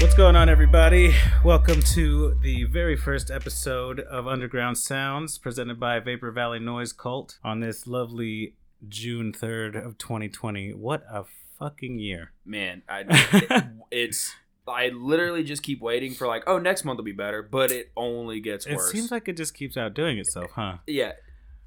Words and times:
What's 0.00 0.14
going 0.16 0.34
on, 0.34 0.48
everybody? 0.48 1.14
Welcome 1.44 1.82
to 1.94 2.34
the 2.42 2.64
very 2.64 2.96
first 2.96 3.30
episode 3.30 4.00
of 4.00 4.26
Underground 4.26 4.78
Sounds 4.78 5.36
presented 5.36 5.78
by 5.78 6.00
Vapor 6.00 6.30
Valley 6.30 6.58
Noise 6.58 6.92
Cult 6.94 7.38
on 7.44 7.60
this 7.60 7.86
lovely 7.86 8.54
June 8.88 9.30
3rd 9.32 9.76
of 9.84 9.98
2020. 9.98 10.72
What 10.72 11.04
a 11.10 11.24
fucking 11.58 11.98
year. 11.98 12.32
man 12.46 12.82
I, 12.88 13.04
it- 13.50 13.64
it's 13.90 14.34
i 14.68 14.88
literally 14.88 15.42
just 15.44 15.62
keep 15.62 15.80
waiting 15.80 16.12
for 16.12 16.26
like 16.26 16.42
oh 16.46 16.58
next 16.58 16.84
month 16.84 16.96
will 16.98 17.04
be 17.04 17.12
better 17.12 17.42
but 17.42 17.70
it 17.70 17.90
only 17.96 18.40
gets 18.40 18.66
It 18.66 18.76
worse 18.76 18.92
seems 18.92 19.10
like 19.10 19.28
it 19.28 19.36
just 19.36 19.54
keeps 19.54 19.76
outdoing 19.76 20.18
itself, 20.18 20.50
huh? 20.54 20.78
yeah 20.86 21.12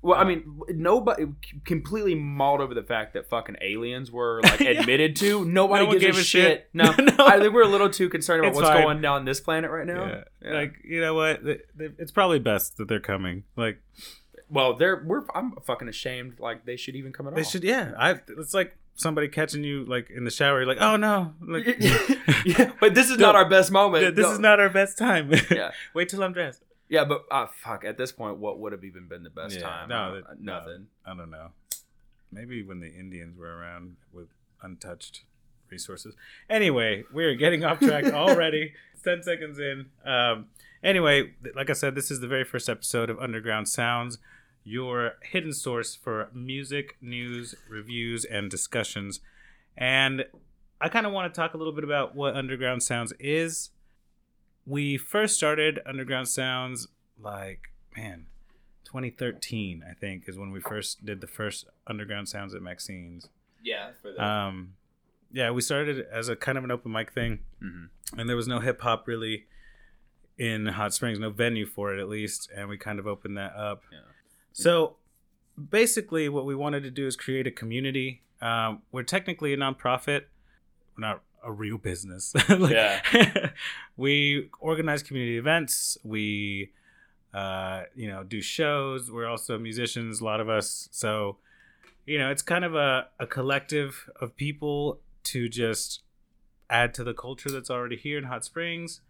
well 0.02 0.20
i 0.20 0.24
mean 0.24 0.60
nobody 0.70 1.26
completely 1.66 2.14
mauled 2.16 2.62
over 2.62 2.74
the 2.74 2.84
fact 2.84 3.14
that 3.14 3.30
fucking 3.30 3.56
aliens 3.62 4.12
were 4.12 4.42
like 4.44 4.60
Yeah. 4.60 4.72
admitted 4.82 5.16
to 5.18 5.46
nobody 5.46 5.86
No 5.86 5.92
gives 5.94 6.04
gave 6.06 6.16
a 6.16 6.20
a 6.20 6.24
shit, 6.24 6.42
shit. 6.60 6.70
no, 6.74 6.94
No. 7.00 7.26
i 7.26 7.40
think 7.40 7.54
we're 7.54 7.64
a 7.64 7.68
little 7.68 7.90
too 7.90 8.10
concerned 8.10 8.40
about 8.42 8.50
It's 8.50 8.56
what's 8.58 8.70
fine. 8.70 8.84
going 8.84 9.02
down 9.02 9.16
on 9.18 9.26
this 9.26 9.40
planet 9.40 9.72
right 9.72 9.88
now 9.88 10.06
Yeah. 10.06 10.24
Yeah. 10.42 10.52
Like, 10.54 10.74
you 10.84 11.00
know 11.02 11.14
what? 11.14 11.40
It's 11.80 12.12
probably 12.12 12.40
best 12.40 12.76
that 12.78 12.90
they're 12.90 13.00
coming. 13.00 13.44
Like, 13.56 13.80
well 14.50 14.76
they're 14.76 15.02
we're 15.06 15.24
i'm 15.34 15.54
fucking 15.66 15.88
ashamed 15.88 16.38
like 16.40 16.66
they 16.66 16.76
should 16.76 16.96
even 16.96 17.12
come 17.14 17.26
at 17.28 17.32
all 17.34 17.38
they 17.38 17.44
should, 17.44 17.64
yeah. 17.64 17.94
I. 17.98 18.20
It's 18.38 18.54
like 18.54 18.78
somebody 18.96 19.28
catching 19.28 19.64
you, 19.64 19.86
like, 19.86 20.10
in 20.10 20.24
the 20.24 20.32
shower. 20.32 20.60
You're 20.60 20.68
like, 20.68 20.82
oh 20.82 20.96
no. 20.98 21.34
Like, 21.42 21.66
yeah, 22.46 22.72
but 22.80 22.94
this 22.96 23.10
is 23.10 23.18
not 23.26 23.36
our 23.36 23.48
best 23.50 23.72
moment 23.72 24.04
Yeah, 24.04 24.10
this 24.12 24.26
No. 24.26 24.32
is 24.34 24.40
not 24.40 24.60
our 24.60 24.70
best 24.70 24.98
time. 24.98 25.32
Yeah. 25.52 25.72
Wait 25.94 26.10
till 26.10 26.24
I'm 26.24 26.34
dressed. 26.34 26.62
yeah 26.90 27.06
but 27.06 27.24
uh, 27.32 27.48
fuck 27.48 27.84
at 27.86 27.98
this 27.98 28.12
point 28.12 28.38
what 28.38 28.60
would 28.60 28.72
have 28.72 28.84
even 28.84 29.08
been 29.08 29.24
the 29.24 29.30
best 29.30 29.56
Yeah, 29.56 29.62
time 29.68 29.90
no, 29.90 29.96
Uh, 29.96 30.14
that- 30.28 30.42
no. 30.42 30.60
nothing 30.60 30.88
I 31.06 31.16
don't 31.16 31.32
know. 31.32 31.50
Maybe 32.32 32.64
when 32.64 32.80
the 32.80 32.92
Indians 32.94 33.38
were 33.38 33.56
around 33.58 33.96
with 34.12 34.28
untouched 34.62 35.22
resources. 35.70 36.16
Anyway, 36.50 37.04
we're 37.14 37.36
getting 37.36 37.64
off 37.64 37.80
track 37.80 38.06
already. 38.06 38.74
10 39.04 39.22
seconds 39.24 39.60
in. 39.60 39.88
Um, 40.06 40.48
anyway, 40.84 41.34
like 41.56 41.70
I 41.70 41.74
said, 41.74 41.94
this 41.96 42.10
is 42.10 42.22
the 42.22 42.28
very 42.28 42.44
first 42.44 42.70
episode 42.70 43.10
of 43.10 43.20
Underground 43.20 43.68
Sounds, 43.70 44.18
your 44.64 45.14
hidden 45.22 45.54
source 45.54 45.96
for 45.96 46.30
music, 46.34 46.98
news, 47.02 47.56
reviews, 47.70 48.24
and 48.26 48.50
discussions. 48.50 49.20
And 49.78 50.26
I 50.80 50.90
kind 50.90 51.06
of 51.06 51.12
want 51.14 51.34
to 51.34 51.38
talk 51.40 51.54
a 51.54 51.58
little 51.58 51.74
bit 51.74 51.84
about 51.84 52.16
what 52.16 52.36
Underground 52.36 52.84
Sounds 52.84 53.14
is. 53.20 53.72
We 54.66 54.98
first 54.98 55.36
started 55.36 55.80
Underground 55.86 56.28
Sounds 56.30 56.88
like, 57.20 57.70
man, 57.98 58.28
2013, 58.86 59.84
I 59.90 59.94
think, 59.94 60.24
is 60.28 60.38
when 60.38 60.52
we 60.52 60.60
first 60.62 61.06
did 61.06 61.20
the 61.22 61.28
first 61.28 61.66
Underground 61.88 62.30
Sounds 62.30 62.54
at 62.56 62.62
Maxine's. 62.62 63.30
yeah 63.62 63.92
for 64.02 64.12
the 64.12 64.24
Um, 64.24 64.76
yeah, 65.32 65.50
we 65.52 65.62
started 65.62 66.06
as 66.12 66.28
a 66.30 66.36
kind 66.36 66.58
of 66.58 66.64
an 66.64 66.72
open 66.72 66.92
mic 66.92 67.12
thing, 67.12 67.40
Mhm. 67.62 67.90
and 68.18 68.30
there 68.30 68.36
was 68.36 68.48
no 68.48 68.60
hip 68.60 68.82
hop 68.82 69.08
really 69.08 69.48
in 70.38 70.66
Hot 70.68 70.94
Springs, 70.94 71.18
no 71.20 71.30
venue 71.30 71.66
for 71.66 71.94
it 71.94 72.00
at 72.00 72.10
least, 72.10 72.50
and 72.54 72.68
we 72.70 72.78
kind 72.78 73.00
of 73.00 73.08
opened 73.08 73.38
that 73.38 73.54
up. 73.56 73.84
Yeah. 73.92 74.00
So 74.54 74.96
basically, 75.70 76.30
what 76.30 76.46
we 76.46 76.56
wanted 76.56 76.84
to 76.84 76.92
do 76.92 77.06
is 77.08 77.16
create 77.16 77.48
a 77.48 77.52
community. 77.52 78.22
Um, 78.42 78.82
we're 78.92 79.04
technically 79.04 79.54
a 79.54 79.58
nonprofit, 79.58 80.24
we're 80.98 81.08
not 81.08 81.22
a 81.44 81.52
real 81.52 81.78
business. 81.78 82.34
Like, 82.50 82.72
Yeah. 82.72 83.50
we 83.98 84.50
organize 84.60 85.04
community 85.04 85.38
events. 85.38 85.98
We, 86.04 86.72
uh, 87.34 87.84
you 87.96 88.08
know, 88.08 88.24
do 88.24 88.42
shows. 88.42 89.12
We're 89.12 89.28
also 89.28 89.58
musicians, 89.58 90.22
a 90.22 90.26
lot 90.26 90.40
of 90.40 90.50
us. 90.50 90.88
So, 90.92 91.38
you 92.06 92.18
know, 92.18 92.30
it's 92.30 92.42
kind 92.42 92.64
of 92.64 92.76
a, 92.76 93.08
a 93.20 93.28
collective 93.28 94.10
of 94.20 94.36
people 94.36 95.00
to 95.24 95.50
just 95.50 96.02
add 96.70 96.94
to 96.96 97.04
the 97.04 97.14
culture 97.14 97.50
that's 97.50 97.70
already 97.70 97.96
here 97.96 98.18
in 98.18 98.26
Hot 98.26 98.44
Springs 98.46 99.02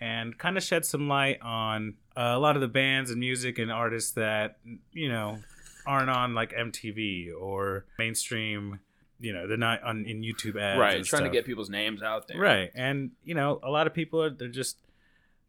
and 0.00 0.36
kind 0.38 0.56
of 0.56 0.62
shed 0.62 0.84
some 0.86 1.08
light 1.08 1.40
on 1.42 1.94
uh, 2.16 2.32
a 2.34 2.38
lot 2.38 2.56
of 2.56 2.62
the 2.62 2.68
bands 2.68 3.10
and 3.10 3.20
music 3.20 3.58
and 3.58 3.70
artists 3.70 4.12
that, 4.12 4.58
you 4.92 5.08
know, 5.08 5.38
aren't 5.86 6.10
on 6.10 6.34
like 6.34 6.52
MTV 6.52 7.28
or 7.38 7.84
mainstream, 7.98 8.80
you 9.20 9.32
know, 9.32 9.46
they're 9.46 9.56
not 9.58 9.82
on 9.82 10.04
in 10.06 10.22
YouTube 10.22 10.60
ads. 10.60 10.78
right 10.80 10.96
and 10.96 11.04
trying 11.04 11.24
to 11.24 11.30
get 11.30 11.44
people's 11.44 11.68
names 11.70 12.02
out 12.02 12.28
there 12.28 12.38
Right. 12.38 12.70
And 12.74 13.10
you 13.24 13.34
know, 13.34 13.60
a 13.62 13.70
lot 13.70 13.86
of 13.86 13.94
people 13.94 14.22
are 14.22 14.30
they're 14.30 14.48
just 14.48 14.78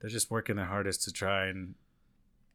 they're 0.01 0.09
just 0.09 0.29
working 0.31 0.55
their 0.57 0.65
hardest 0.65 1.03
to 1.03 1.11
try 1.11 1.45
and 1.47 1.75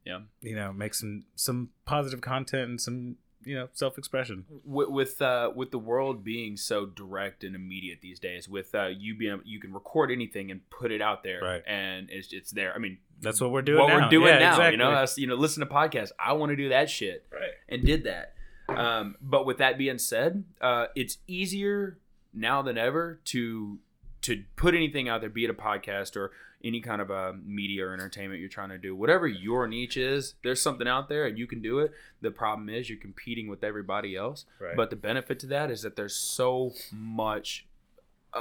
Yeah. 0.05 0.21
you 0.43 0.55
know, 0.55 0.73
make 0.73 0.95
some 0.95 1.25
some 1.35 1.71
positive 1.87 2.21
content 2.21 2.69
and 2.71 2.81
some, 2.81 3.17
you 3.45 3.55
know, 3.55 3.69
self-expression. 3.73 4.45
with 4.65 4.89
with, 4.89 5.23
uh, 5.23 5.51
with 5.55 5.71
the 5.71 5.79
world 5.79 6.25
being 6.25 6.57
so 6.57 6.87
direct 6.87 7.45
and 7.45 7.55
immediate 7.55 8.01
these 8.01 8.19
days 8.19 8.49
with 8.49 8.75
uh, 8.75 8.87
you 8.87 9.15
being 9.17 9.41
you 9.45 9.61
can 9.61 9.73
record 9.73 10.11
anything 10.11 10.51
and 10.51 10.69
put 10.71 10.91
it 10.91 11.01
out 11.01 11.23
there 11.23 11.41
Right. 11.43 11.63
and 11.67 12.09
it's 12.11 12.33
it's 12.33 12.51
there 12.51 12.75
i 12.75 12.79
mean 12.79 12.99
That's 13.21 13.41
what 13.41 13.51
we're 13.53 13.63
doing 13.63 13.81
what 13.81 13.89
now. 13.89 14.05
we're 14.05 14.11
doing 14.11 14.27
Yeah, 14.29 14.39
now 14.39 14.51
exactly. 14.53 14.73
you 14.73 14.77
know 14.79 14.91
us 14.91 15.17
you 15.19 15.27
know 15.27 15.35
listen 15.37 15.61
to 15.61 15.73
podcasts 15.73 16.11
i 16.19 16.33
want 16.33 16.51
to 16.51 16.57
do 16.57 16.71
that 16.71 16.91
shit 16.91 17.25
Right. 17.33 17.51
and 17.69 17.85
did 17.85 18.05
that 18.05 18.35
um, 18.69 19.15
but 19.21 19.47
with 19.47 19.59
that 19.59 19.79
being 19.79 19.99
said 19.99 20.43
uh, 20.61 20.87
it's 20.97 21.19
easier 21.29 21.99
now 22.35 22.63
than 22.63 22.77
ever 22.77 23.21
to 23.27 23.79
to 24.23 24.43
put 24.57 24.75
anything 24.75 25.09
out 25.09 25.21
there 25.21 25.31
be 25.31 25.45
it 25.45 25.51
a 25.51 25.55
podcast 25.55 26.17
or 26.17 26.33
any 26.65 26.81
kind 26.81 27.01
of 27.01 27.11
a 27.11 27.35
media 27.45 27.87
or 27.87 27.93
entertainment 27.93 28.41
you're 28.41 28.49
trying 28.49 28.71
to 28.71 28.79
do 28.79 28.95
whatever 28.97 29.27
your 29.27 29.67
niche 29.69 29.97
is 29.97 30.35
there's 30.43 30.61
something 30.61 30.89
out 30.89 31.09
there 31.09 31.27
and 31.27 31.39
you 31.39 31.47
can 31.47 31.61
do 31.61 31.79
it 31.81 31.93
the 32.23 32.31
problem 32.31 32.69
is 32.69 32.89
you're 32.89 32.99
competing 32.99 33.47
with 33.49 33.63
everybody 33.63 34.17
else 34.17 34.47
Right. 34.59 34.75
but 34.77 34.91
the 34.91 34.97
benefit 34.97 35.39
to 35.41 35.47
that 35.49 35.71
is 35.71 35.83
that 35.83 35.97
there's 35.97 36.17
so 36.17 36.73
much 36.93 37.67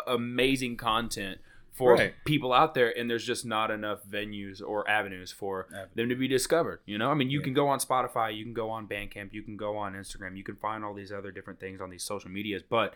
amazing 0.08 0.78
content 0.78 1.40
for 1.72 1.94
Right. 1.96 2.14
people 2.24 2.54
out 2.54 2.74
there 2.74 2.98
and 2.98 3.10
there's 3.10 3.26
just 3.26 3.46
not 3.46 3.70
enough 3.70 4.08
venues 4.08 4.62
or 4.66 4.90
avenues 4.90 5.32
for 5.34 5.68
Avenues. 5.70 5.90
them 5.96 6.10
to 6.10 6.16
be 6.16 6.28
discovered 6.28 6.80
you 6.86 6.98
know 6.98 7.12
i 7.12 7.14
mean 7.14 7.30
you 7.30 7.40
Yeah. 7.40 7.44
can 7.46 7.54
go 7.54 7.68
on 7.68 7.80
spotify 7.80 8.34
you 8.36 8.44
can 8.46 8.54
go 8.54 8.70
on 8.70 8.88
bandcamp 8.88 9.34
you 9.34 9.42
can 9.44 9.58
go 9.58 9.76
on 9.78 9.94
instagram 9.94 10.38
you 10.38 10.44
can 10.44 10.56
find 10.56 10.84
all 10.86 10.94
these 10.94 11.12
other 11.12 11.32
different 11.32 11.60
things 11.60 11.82
on 11.82 11.90
these 11.90 12.04
social 12.04 12.30
medias 12.32 12.64
but 12.64 12.96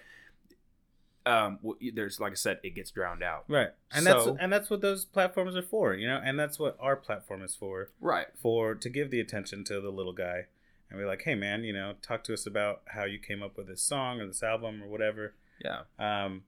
um 1.30 1.60
there's 1.94 2.20
like 2.20 2.32
i 2.32 2.36
said 2.36 2.60
it 2.64 2.76
gets 2.76 2.92
drowned 2.92 3.24
out 3.24 3.44
Right. 3.48 3.70
And 3.92 4.04
So- 4.06 4.14
that's 4.26 4.38
and 4.42 4.52
that's 4.54 4.70
what 4.70 4.82
those 4.82 5.06
platforms 5.06 5.56
are 5.56 5.62
for, 5.62 5.94
you 5.94 6.08
know? 6.08 6.20
And 6.24 6.38
that's 6.40 6.58
what 6.60 6.76
our 6.80 6.96
platform 6.96 7.42
is 7.44 7.56
for. 7.56 7.92
right 8.02 8.28
For 8.42 8.76
to 8.76 8.90
give 8.90 9.12
the 9.12 9.20
attention 9.20 9.64
to 9.66 9.80
the 9.82 9.90
little 9.92 10.14
guy 10.14 10.48
and 10.90 11.00
be 11.00 11.06
like, 11.06 11.22
"Hey 11.24 11.36
man, 11.36 11.64
you 11.64 11.74
know, 11.74 11.94
talk 12.02 12.24
to 12.26 12.34
us 12.34 12.46
about 12.48 12.82
how 12.96 13.04
you 13.06 13.20
came 13.20 13.42
up 13.44 13.58
with 13.58 13.68
this 13.68 13.82
song 13.82 14.20
or 14.22 14.26
this 14.28 14.42
album 14.44 14.82
or 14.84 14.88
whatever." 14.88 15.34
yeah 15.64 15.82
Um, 16.00 16.44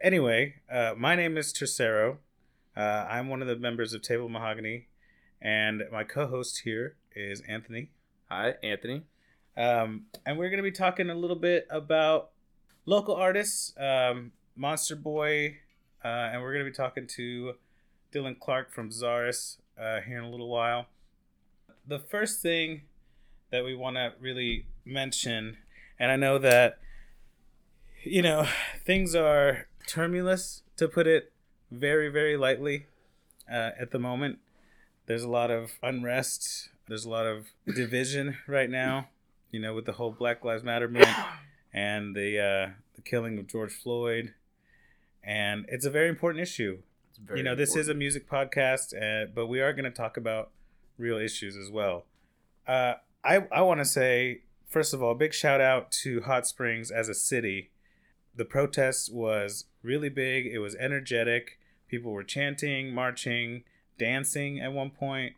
anyway, 0.00 0.56
uh, 0.70 0.94
my 0.96 1.14
name 1.16 1.36
is 1.36 1.52
Tercero. 1.52 2.18
Uh, 2.76 3.06
I'm 3.10 3.28
one 3.28 3.42
of 3.42 3.48
the 3.48 3.56
members 3.56 3.92
of 3.92 4.02
Table 4.02 4.28
Mahogany, 4.28 4.88
and 5.42 5.82
my 5.92 6.04
co-host 6.04 6.60
here 6.64 6.96
is 7.14 7.40
Anthony. 7.48 7.90
hi 8.28 8.54
anthony 8.62 9.02
Um, 9.56 10.06
and 10.24 10.38
we're 10.38 10.50
gonna 10.50 10.62
be 10.62 10.70
talking 10.70 11.10
a 11.10 11.14
little 11.14 11.36
bit 11.36 11.66
about 11.70 12.30
local 12.90 13.14
artists, 13.14 13.72
um, 13.78 14.32
Monsterboy, 14.58 15.54
uh, 16.04 16.08
and 16.08 16.42
we're 16.42 16.52
gonna 16.52 16.64
be 16.64 16.72
talking 16.72 17.06
to 17.06 17.54
Dylan 18.12 18.38
Clark 18.38 18.72
from 18.72 18.90
CZARUS 18.90 19.58
uh, 19.80 20.00
here 20.00 20.18
in 20.18 20.24
a 20.24 20.28
little 20.28 20.48
while. 20.48 20.86
The 21.86 22.00
first 22.00 22.42
thing 22.42 22.82
that 23.50 23.64
we 23.64 23.76
want 23.76 23.94
to 23.94 24.12
really 24.20 24.66
mention, 24.84 25.58
and 26.00 26.10
I 26.10 26.16
know 26.16 26.36
that 26.38 26.78
you 28.02 28.22
know 28.22 28.48
things 28.84 29.14
are 29.14 29.68
tumultuous 29.86 30.62
to 30.76 30.88
put 30.88 31.06
it 31.06 31.32
very 31.70 32.08
very 32.08 32.36
lightly 32.36 32.86
uh, 33.48 33.70
at 33.78 33.92
the 33.92 34.00
moment. 34.00 34.40
There's 35.06 35.22
a 35.22 35.28
lot 35.28 35.52
of 35.52 35.78
unrest. 35.80 36.70
There's 36.88 37.04
a 37.04 37.10
lot 37.10 37.26
of 37.26 37.46
division 37.72 38.38
right 38.48 38.68
now. 38.68 39.10
You 39.52 39.60
know, 39.60 39.74
with 39.74 39.86
the 39.86 39.92
whole 39.92 40.10
Black 40.10 40.44
Lives 40.44 40.64
Matter 40.64 40.88
movement 40.88 41.16
and 41.72 42.14
the 42.14 42.38
uh, 42.38 42.70
the 42.94 43.02
killing 43.02 43.38
of 43.38 43.46
George 43.46 43.72
Floyd, 43.72 44.34
and 45.22 45.66
it's 45.68 45.84
a 45.84 45.90
very 45.90 46.08
important 46.08 46.42
issue 46.42 46.78
It's 47.10 47.18
very 47.18 47.40
you 47.40 47.44
know, 47.44 47.54
this 47.54 47.76
is 47.76 47.88
a 47.88 47.94
music 47.94 48.28
podcast, 48.28 48.94
uh, 48.94 49.30
but 49.34 49.46
we 49.46 49.60
are 49.60 49.72
going 49.72 49.84
to 49.84 49.90
talk 49.90 50.16
about 50.16 50.50
real 50.98 51.18
issues 51.18 51.56
as 51.56 51.70
well. 51.70 52.06
Uh, 52.66 52.94
I 53.24 53.46
I 53.52 53.62
want 53.62 53.80
to 53.80 53.84
say 53.84 54.42
first 54.68 54.94
of 54.94 55.02
all, 55.02 55.14
big 55.14 55.34
shout 55.34 55.60
out 55.60 55.90
to 55.90 56.22
Hot 56.22 56.46
Springs 56.46 56.90
as 56.90 57.08
a 57.08 57.14
city. 57.14 57.70
The 58.34 58.44
protest 58.44 59.12
was 59.12 59.66
really 59.82 60.08
big. 60.08 60.46
It 60.46 60.60
was 60.60 60.74
energetic. 60.76 61.58
People 61.88 62.12
were 62.12 62.22
chanting, 62.22 62.94
marching, 62.94 63.64
dancing 63.98 64.60
at 64.60 64.72
one 64.72 64.90
point. 64.90 65.34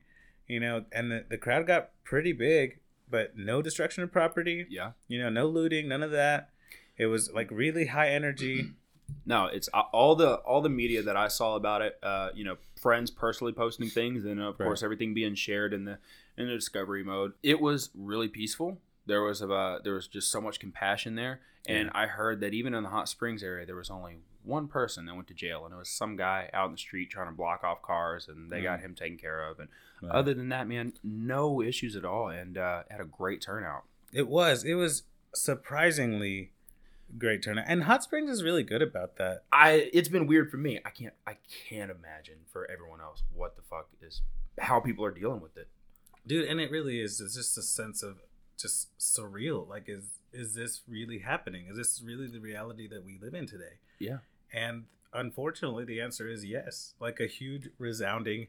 You 0.46 0.60
know, 0.60 0.84
and 0.92 1.10
the, 1.10 1.24
the 1.30 1.38
crowd 1.38 1.66
got 1.66 1.90
pretty 2.04 2.32
big, 2.32 2.78
but 3.12 3.36
no 3.36 3.62
destruction 3.62 4.02
of 4.02 4.10
property 4.10 4.66
yeah 4.68 4.90
you 5.06 5.20
know 5.22 5.28
no 5.28 5.46
looting 5.46 5.86
none 5.86 6.02
of 6.02 6.10
that 6.10 6.48
it 6.96 7.06
was 7.06 7.32
like 7.32 7.48
really 7.52 7.86
high 7.86 8.08
energy 8.08 8.70
no, 9.26 9.46
it's 9.46 9.68
uh, 9.72 9.82
all 9.92 10.16
the 10.16 10.36
all 10.36 10.60
the 10.62 10.68
media 10.68 11.02
that 11.02 11.16
I 11.16 11.28
saw 11.28 11.54
about 11.56 11.82
it. 11.82 11.98
Uh, 12.02 12.30
you 12.34 12.44
know, 12.44 12.56
friends 12.80 13.10
personally 13.10 13.52
posting 13.52 13.88
things, 13.88 14.24
and 14.24 14.40
of 14.40 14.58
Right. 14.58 14.66
course 14.66 14.82
everything 14.82 15.14
being 15.14 15.34
shared 15.34 15.72
in 15.72 15.84
the 15.84 15.98
in 16.36 16.46
the 16.46 16.54
discovery 16.54 17.04
mode. 17.04 17.32
It 17.42 17.60
was 17.60 17.90
really 17.94 18.28
peaceful. 18.28 18.78
There 19.06 19.22
was 19.22 19.40
about 19.40 19.84
there 19.84 19.94
was 19.94 20.08
just 20.08 20.30
so 20.30 20.40
much 20.40 20.58
compassion 20.60 21.14
there, 21.14 21.40
and 21.68 21.90
I 21.94 22.06
heard 22.06 22.40
that 22.40 22.52
even 22.54 22.74
in 22.74 22.82
the 22.82 22.88
hot 22.88 23.08
springs 23.08 23.42
area, 23.42 23.66
there 23.66 23.76
was 23.76 23.90
only 23.90 24.18
one 24.44 24.66
person 24.68 25.06
that 25.06 25.14
went 25.14 25.28
to 25.28 25.34
jail, 25.34 25.64
and 25.64 25.74
it 25.74 25.76
was 25.78 25.88
some 25.88 26.16
guy 26.16 26.50
out 26.52 26.66
in 26.66 26.72
the 26.72 26.78
street 26.78 27.10
trying 27.10 27.28
to 27.28 27.32
block 27.32 27.62
off 27.64 27.80
cars, 27.82 28.28
and 28.28 28.50
they 28.50 28.62
got 28.62 28.80
him 28.80 28.94
taken 28.94 29.16
care 29.18 29.42
of. 29.48 29.58
And 29.60 29.68
other 30.10 30.34
than 30.34 30.48
that, 30.48 30.66
man, 30.66 30.92
no 31.04 31.62
issues 31.62 31.94
at 31.96 32.04
all, 32.04 32.28
and 32.28 32.58
uh, 32.58 32.82
had 32.90 33.00
a 33.00 33.04
great 33.04 33.40
turnout. 33.40 33.84
It 34.12 34.28
was. 34.28 34.64
It 34.64 34.74
was 34.74 35.04
surprisingly 35.34 36.52
great 37.18 37.42
turnout, 37.42 37.64
and 37.68 37.84
Hot 37.84 38.02
Springs 38.02 38.30
is 38.30 38.42
really 38.42 38.62
good 38.62 38.82
about 38.82 39.16
that. 39.16 39.44
I 39.52 39.90
it's 39.92 40.08
been 40.08 40.26
weird 40.26 40.50
for 40.50 40.56
me. 40.56 40.80
I 40.84 40.90
can't 40.90 41.14
I 41.26 41.36
can't 41.68 41.90
imagine 41.90 42.38
for 42.52 42.68
everyone 42.70 43.00
else 43.00 43.22
what 43.34 43.54
the 43.56 43.62
fuck 43.62 43.88
is 44.00 44.22
how 44.58 44.80
people 44.80 45.04
are 45.04 45.10
dealing 45.10 45.40
with 45.40 45.56
it. 45.56 45.68
dude 46.26 46.46
and 46.48 46.60
it 46.60 46.70
really 46.70 47.00
is 47.00 47.20
it's 47.20 47.34
just 47.34 47.56
a 47.56 47.62
sense 47.62 48.02
of 48.02 48.18
just 48.58 48.96
surreal 48.98 49.66
like 49.66 49.84
is 49.88 50.04
is 50.32 50.54
this 50.54 50.82
really 50.86 51.18
happening 51.20 51.66
is 51.70 51.76
this 51.76 52.02
really 52.04 52.26
the 52.28 52.38
reality 52.38 52.86
that 52.86 53.02
we 53.04 53.18
live 53.20 53.32
in 53.34 53.46
today 53.46 53.76
Yeah. 53.98 54.18
And 54.52 54.84
unfortunately 55.12 55.84
the 55.84 56.00
answer 56.00 56.28
is 56.28 56.44
yes 56.44 56.94
like 57.00 57.20
a 57.20 57.26
huge 57.26 57.68
resounding 57.78 58.46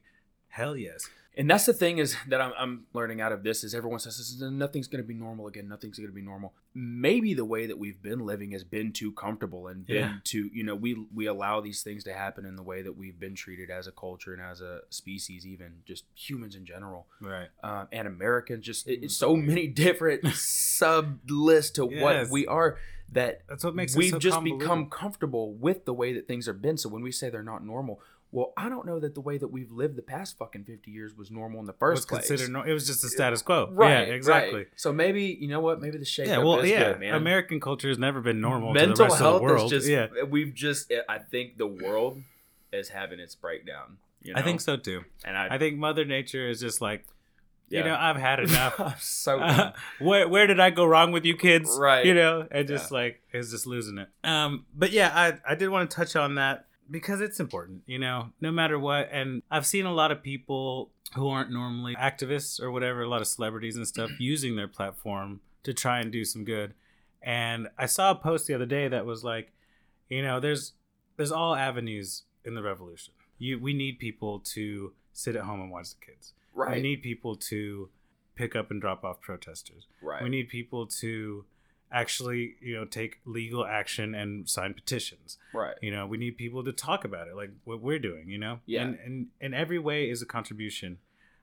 hell 0.50 0.75
yes 0.77 1.09
And 1.35 1.50
that's 1.50 1.65
the 1.65 1.73
thing 1.73 1.97
is 1.97 2.15
that 2.27 2.39
I'm, 2.39 2.53
I'm 2.55 2.85
learning 2.94 3.19
out 3.19 3.31
of 3.31 3.41
this 3.41 3.63
is 3.63 3.73
everyone 3.73 3.97
says 4.00 4.39
nothing's 4.39 4.88
going 4.88 5.01
to 5.03 5.07
be 5.07 5.15
normal 5.15 5.47
again. 5.47 5.67
Nothing's 5.67 5.97
going 5.97 6.09
to 6.11 6.13
be 6.13 6.21
normal. 6.21 6.53
Maybe 6.75 7.33
the 7.33 7.44
way 7.44 7.65
that 7.65 7.79
we've 7.79 8.00
been 8.03 8.19
living 8.19 8.51
has 8.51 8.63
been 8.63 8.91
too 8.91 9.11
comfortable 9.13 9.65
and 9.67 9.83
been 9.83 9.95
Yeah. 9.95 10.13
too, 10.23 10.51
you 10.53 10.63
know, 10.63 10.75
we 10.75 10.91
we 11.11 11.25
allow 11.25 11.59
these 11.59 11.81
things 11.81 12.03
to 12.03 12.13
happen 12.13 12.45
in 12.45 12.56
the 12.56 12.61
way 12.61 12.83
that 12.83 12.95
we've 12.95 13.19
been 13.19 13.33
treated 13.33 13.71
as 13.71 13.88
a 13.88 13.91
culture 13.91 14.31
and 14.31 14.44
as 14.44 14.61
a 14.61 14.81
species, 14.91 15.44
even 15.47 15.77
just 15.85 16.03
humans 16.13 16.56
in 16.56 16.65
general. 16.67 17.07
right 17.19 17.49
um, 17.63 17.88
and 17.91 18.07
Americans. 18.07 18.63
Just 18.63 18.88
it, 18.88 18.99
it's 19.03 19.17
so 19.17 19.35
many 19.35 19.65
different 19.85 20.21
sub 20.35 21.17
lists 21.31 21.71
to 21.77 21.89
Yes. 21.89 22.03
what 22.03 22.29
we 22.29 22.45
are 22.45 22.77
that 23.13 23.42
that's 23.48 23.63
what 23.63 23.75
makes 23.75 23.95
it 23.95 23.98
we've 23.98 24.12
so 24.12 24.19
just 24.19 24.44
become 24.44 24.89
comfortable 24.89 25.54
with 25.54 25.86
the 25.86 25.94
way 25.94 26.13
that 26.13 26.27
things 26.27 26.45
have 26.45 26.62
been. 26.62 26.77
So 26.77 26.89
when 26.89 27.01
we 27.01 27.12
say 27.12 27.30
they're 27.30 27.44
not 27.44 27.65
normal, 27.65 28.01
well, 28.31 28.51
I 28.57 28.68
don't 28.68 28.88
know 28.88 29.00
that 29.00 29.13
the 29.13 29.21
way 29.21 29.38
that 29.38 29.50
we've 29.50 29.71
lived 29.71 29.95
the 29.95 30.01
past 30.01 30.38
fucking 30.39 30.63
fifty 30.63 30.89
years 30.89 31.15
was 31.15 31.30
normal 31.30 31.60
in 31.60 31.68
the 31.68 31.74
was 31.74 31.80
first 31.80 32.10
place. 32.10 32.27
considered 32.27 32.68
it 32.68 32.74
was 32.74 32.88
just 32.88 33.04
the 33.04 33.10
status 33.10 33.44
quo 33.44 33.69
right, 33.71 34.07
yeah 34.07 34.13
exactly 34.13 34.56
right. 34.56 34.68
So 34.75 34.92
maybe 34.92 35.38
you 35.39 35.48
know 35.48 35.60
what? 35.60 35.81
Maybe 35.81 36.00
the 36.00 36.06
shake 36.06 36.27
yeah 36.27 36.39
well 36.39 36.60
is 36.60 36.69
yeah 36.69 36.94
good, 36.94 37.00
man. 37.01 37.13
american 37.13 37.60
culture 37.60 37.88
has 37.88 38.00
never 38.00 38.21
been 38.21 38.42
normal 38.42 38.74
Mental 38.74 38.95
to 38.95 38.98
the 38.98 39.04
rest 39.04 39.19
health 39.19 39.36
of 39.36 39.42
the 39.42 39.48
world 39.48 39.74
is 39.74 39.83
just 39.83 39.88
yeah 39.88 40.24
we've 40.24 40.54
just 40.54 40.92
I 41.07 41.19
think 41.19 41.57
the 41.57 41.68
world 41.68 42.21
is 42.71 42.89
having 42.89 43.19
its 43.19 43.36
breakdown. 43.36 43.98
You 44.24 44.33
know? 44.33 44.39
i 44.39 44.44
think 44.44 44.62
so 44.62 44.77
too 44.77 45.04
and 45.25 45.38
I, 45.38 45.56
i 45.56 45.57
think 45.57 45.77
mother 45.77 46.06
nature 46.06 46.50
is 46.50 46.59
just 46.62 46.80
like 46.81 47.06
you 47.69 47.83
know 47.83 47.95
i've 48.00 48.18
had 48.18 48.39
enough 48.48 48.80
I'm 48.80 48.94
so 49.00 49.71
where 50.00 50.27
where 50.27 50.48
did 50.48 50.60
I 50.60 50.69
go 50.69 50.86
wrong 50.86 51.12
with 51.12 51.25
you 51.25 51.36
kids? 51.36 51.77
Right. 51.80 52.06
You 52.06 52.13
know, 52.13 52.48
and 52.51 52.68
just 52.68 52.92
like 52.92 53.21
is 53.33 53.51
just 53.51 53.65
losing 53.68 53.98
it. 53.98 54.10
Um, 54.24 54.65
but 54.75 54.92
yeah, 54.92 55.12
I 55.13 55.51
I 55.51 55.56
did 55.56 55.69
want 55.69 55.89
to 55.89 55.95
touch 55.95 56.15
on 56.15 56.36
that 56.36 56.65
because 56.89 57.21
it's 57.21 57.39
important. 57.39 57.83
You 57.86 58.00
know, 58.00 58.30
no 58.42 58.51
matter 58.51 58.77
what, 58.80 59.10
and 59.12 59.42
I've 59.51 59.65
seen 59.65 59.86
a 59.86 59.94
lot 59.94 60.12
of 60.12 60.24
people 60.24 60.92
who 61.15 61.27
aren't 61.30 61.51
normally 61.51 61.95
activists 61.95 62.62
or 62.62 62.71
whatever, 62.71 63.04
a 63.04 63.10
lot 63.10 63.21
of 63.21 63.27
celebrities 63.27 63.75
and 63.75 63.88
stuff 63.88 64.12
using 64.19 64.56
their 64.56 64.68
platform 64.68 65.42
to 65.63 65.74
try 65.74 66.00
and 66.00 66.12
do 66.12 66.25
some 66.25 66.44
good. 66.44 66.74
And 67.21 67.69
I 67.77 67.86
saw 67.86 68.12
a 68.12 68.16
post 68.16 68.48
the 68.48 68.54
other 68.54 68.66
day 68.66 68.88
that 68.88 69.06
was 69.06 69.24
like, 69.24 69.51
you 70.09 70.21
know, 70.21 70.39
there's 70.39 70.74
there's 71.18 71.31
all 71.31 71.56
avenues 71.56 72.24
in 72.44 72.56
the 72.56 72.63
revolution. 72.63 73.13
You 73.38 73.59
we 73.59 73.74
need 73.74 74.00
people 74.00 74.39
to 74.54 74.94
sit 75.13 75.36
at 75.36 75.44
home 75.44 75.62
and 75.62 75.71
watch 75.71 75.89
the 75.92 76.06
kids. 76.06 76.33
Right, 76.53 76.75
We 76.75 76.81
need 76.81 77.01
people 77.01 77.35
to 77.35 77.89
pick 78.35 78.55
up 78.55 78.71
and 78.71 78.81
drop 78.81 79.03
off 79.03 79.21
protesters. 79.21 79.88
right. 80.01 80.23
We 80.23 80.29
need 80.29 80.50
people 80.50 80.88
to 80.88 81.45
actually, 81.91 82.55
you 82.59 82.75
know, 82.75 82.85
take 82.85 83.19
legal 83.25 83.65
action 83.65 84.15
and 84.15 84.50
sign 84.50 84.73
petitions. 84.73 85.38
right. 85.53 85.75
You 85.81 85.91
know, 85.91 86.07
we 86.07 86.17
need 86.17 86.38
people 86.38 86.63
to 86.63 86.71
talk 86.71 87.05
about 87.05 87.27
it, 87.27 87.35
like 87.35 87.51
what 87.63 87.81
we're 87.81 88.00
doing. 88.00 88.29
You 88.29 88.39
know, 88.39 88.59
Yeah. 88.65 88.81
And 88.83 88.97
and 89.05 89.27
in 89.39 89.53
every 89.53 89.79
way 89.79 90.09
is 90.09 90.21
a 90.21 90.25
contribution. 90.25 90.97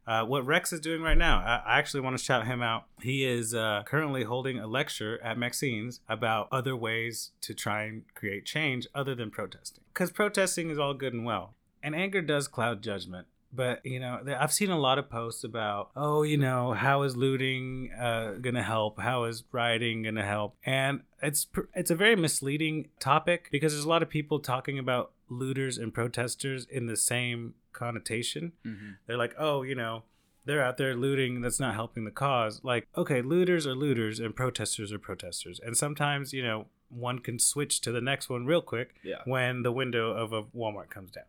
Uh, 0.06 0.24
what 0.24 0.44
Rex 0.44 0.72
is 0.72 0.80
doing 0.80 1.02
right 1.02 1.16
now, 1.18 1.38
I, 1.38 1.74
I 1.74 1.78
actually 1.78 2.00
want 2.00 2.18
to 2.18 2.24
shout 2.24 2.44
him 2.44 2.62
out. 2.62 2.86
He 3.00 3.24
is 3.24 3.54
uh, 3.54 3.82
currently 3.86 4.24
holding 4.24 4.58
a 4.58 4.66
lecture 4.66 5.22
at 5.22 5.38
Maxine's 5.38 6.00
about 6.08 6.48
other 6.50 6.74
ways 6.74 7.30
to 7.42 7.54
try 7.54 7.82
and 7.84 8.02
create 8.14 8.44
change 8.44 8.88
other 8.92 9.14
than 9.14 9.30
protesting. 9.30 9.84
Because 9.92 10.10
protesting 10.10 10.68
is 10.70 10.78
all 10.78 10.94
good 10.94 11.12
and 11.12 11.24
well, 11.24 11.54
and 11.80 11.94
anger 11.94 12.22
does 12.22 12.48
cloud 12.48 12.82
judgment. 12.82 13.28
But 13.52 13.84
you 13.84 13.98
know, 13.98 14.20
I've 14.38 14.52
seen 14.52 14.70
a 14.70 14.78
lot 14.78 14.98
of 14.98 15.10
posts 15.10 15.42
about, 15.44 15.90
oh, 15.96 16.22
you 16.22 16.36
know, 16.36 16.72
how 16.72 17.02
is 17.02 17.16
looting 17.16 17.90
uh, 17.98 18.32
gonna 18.40 18.62
help? 18.62 19.00
How 19.00 19.24
is 19.24 19.42
rioting 19.50 20.02
gonna 20.04 20.24
help? 20.24 20.56
And 20.64 21.00
it's 21.22 21.46
it's 21.74 21.90
a 21.90 21.96
very 21.96 22.14
misleading 22.16 22.88
topic 23.00 23.48
because 23.50 23.72
there's 23.72 23.84
a 23.84 23.88
lot 23.88 24.02
of 24.02 24.08
people 24.08 24.38
talking 24.38 24.78
about 24.78 25.12
looters 25.28 25.78
and 25.78 25.92
protesters 25.92 26.64
in 26.70 26.86
the 26.86 26.96
same 26.96 27.54
connotation. 27.72 28.52
Mhm. 28.64 28.96
They're 29.06 29.16
like, 29.18 29.34
oh, 29.38 29.62
you 29.62 29.74
know, 29.74 30.04
they're 30.44 30.62
out 30.62 30.76
there 30.76 30.94
looting. 30.94 31.40
That's 31.40 31.60
not 31.60 31.74
helping 31.74 32.04
the 32.04 32.10
cause. 32.10 32.60
Like, 32.64 32.86
okay, 32.96 33.20
looters 33.22 33.66
are 33.66 33.74
looters 33.74 34.20
and 34.20 34.34
protesters 34.34 34.92
are 34.92 34.98
protesters. 34.98 35.60
And 35.64 35.76
sometimes, 35.76 36.32
you 36.32 36.42
know, 36.42 36.66
one 36.88 37.18
can 37.18 37.38
switch 37.38 37.80
to 37.82 37.92
the 37.92 38.00
next 38.00 38.28
one 38.28 38.46
real 38.46 38.62
quick 38.62 38.94
Yeah. 39.04 39.22
when 39.24 39.62
the 39.62 39.70
window 39.72 40.10
of 40.12 40.32
a 40.32 40.42
Walmart 40.44 40.88
comes 40.90 41.10
down. 41.10 41.24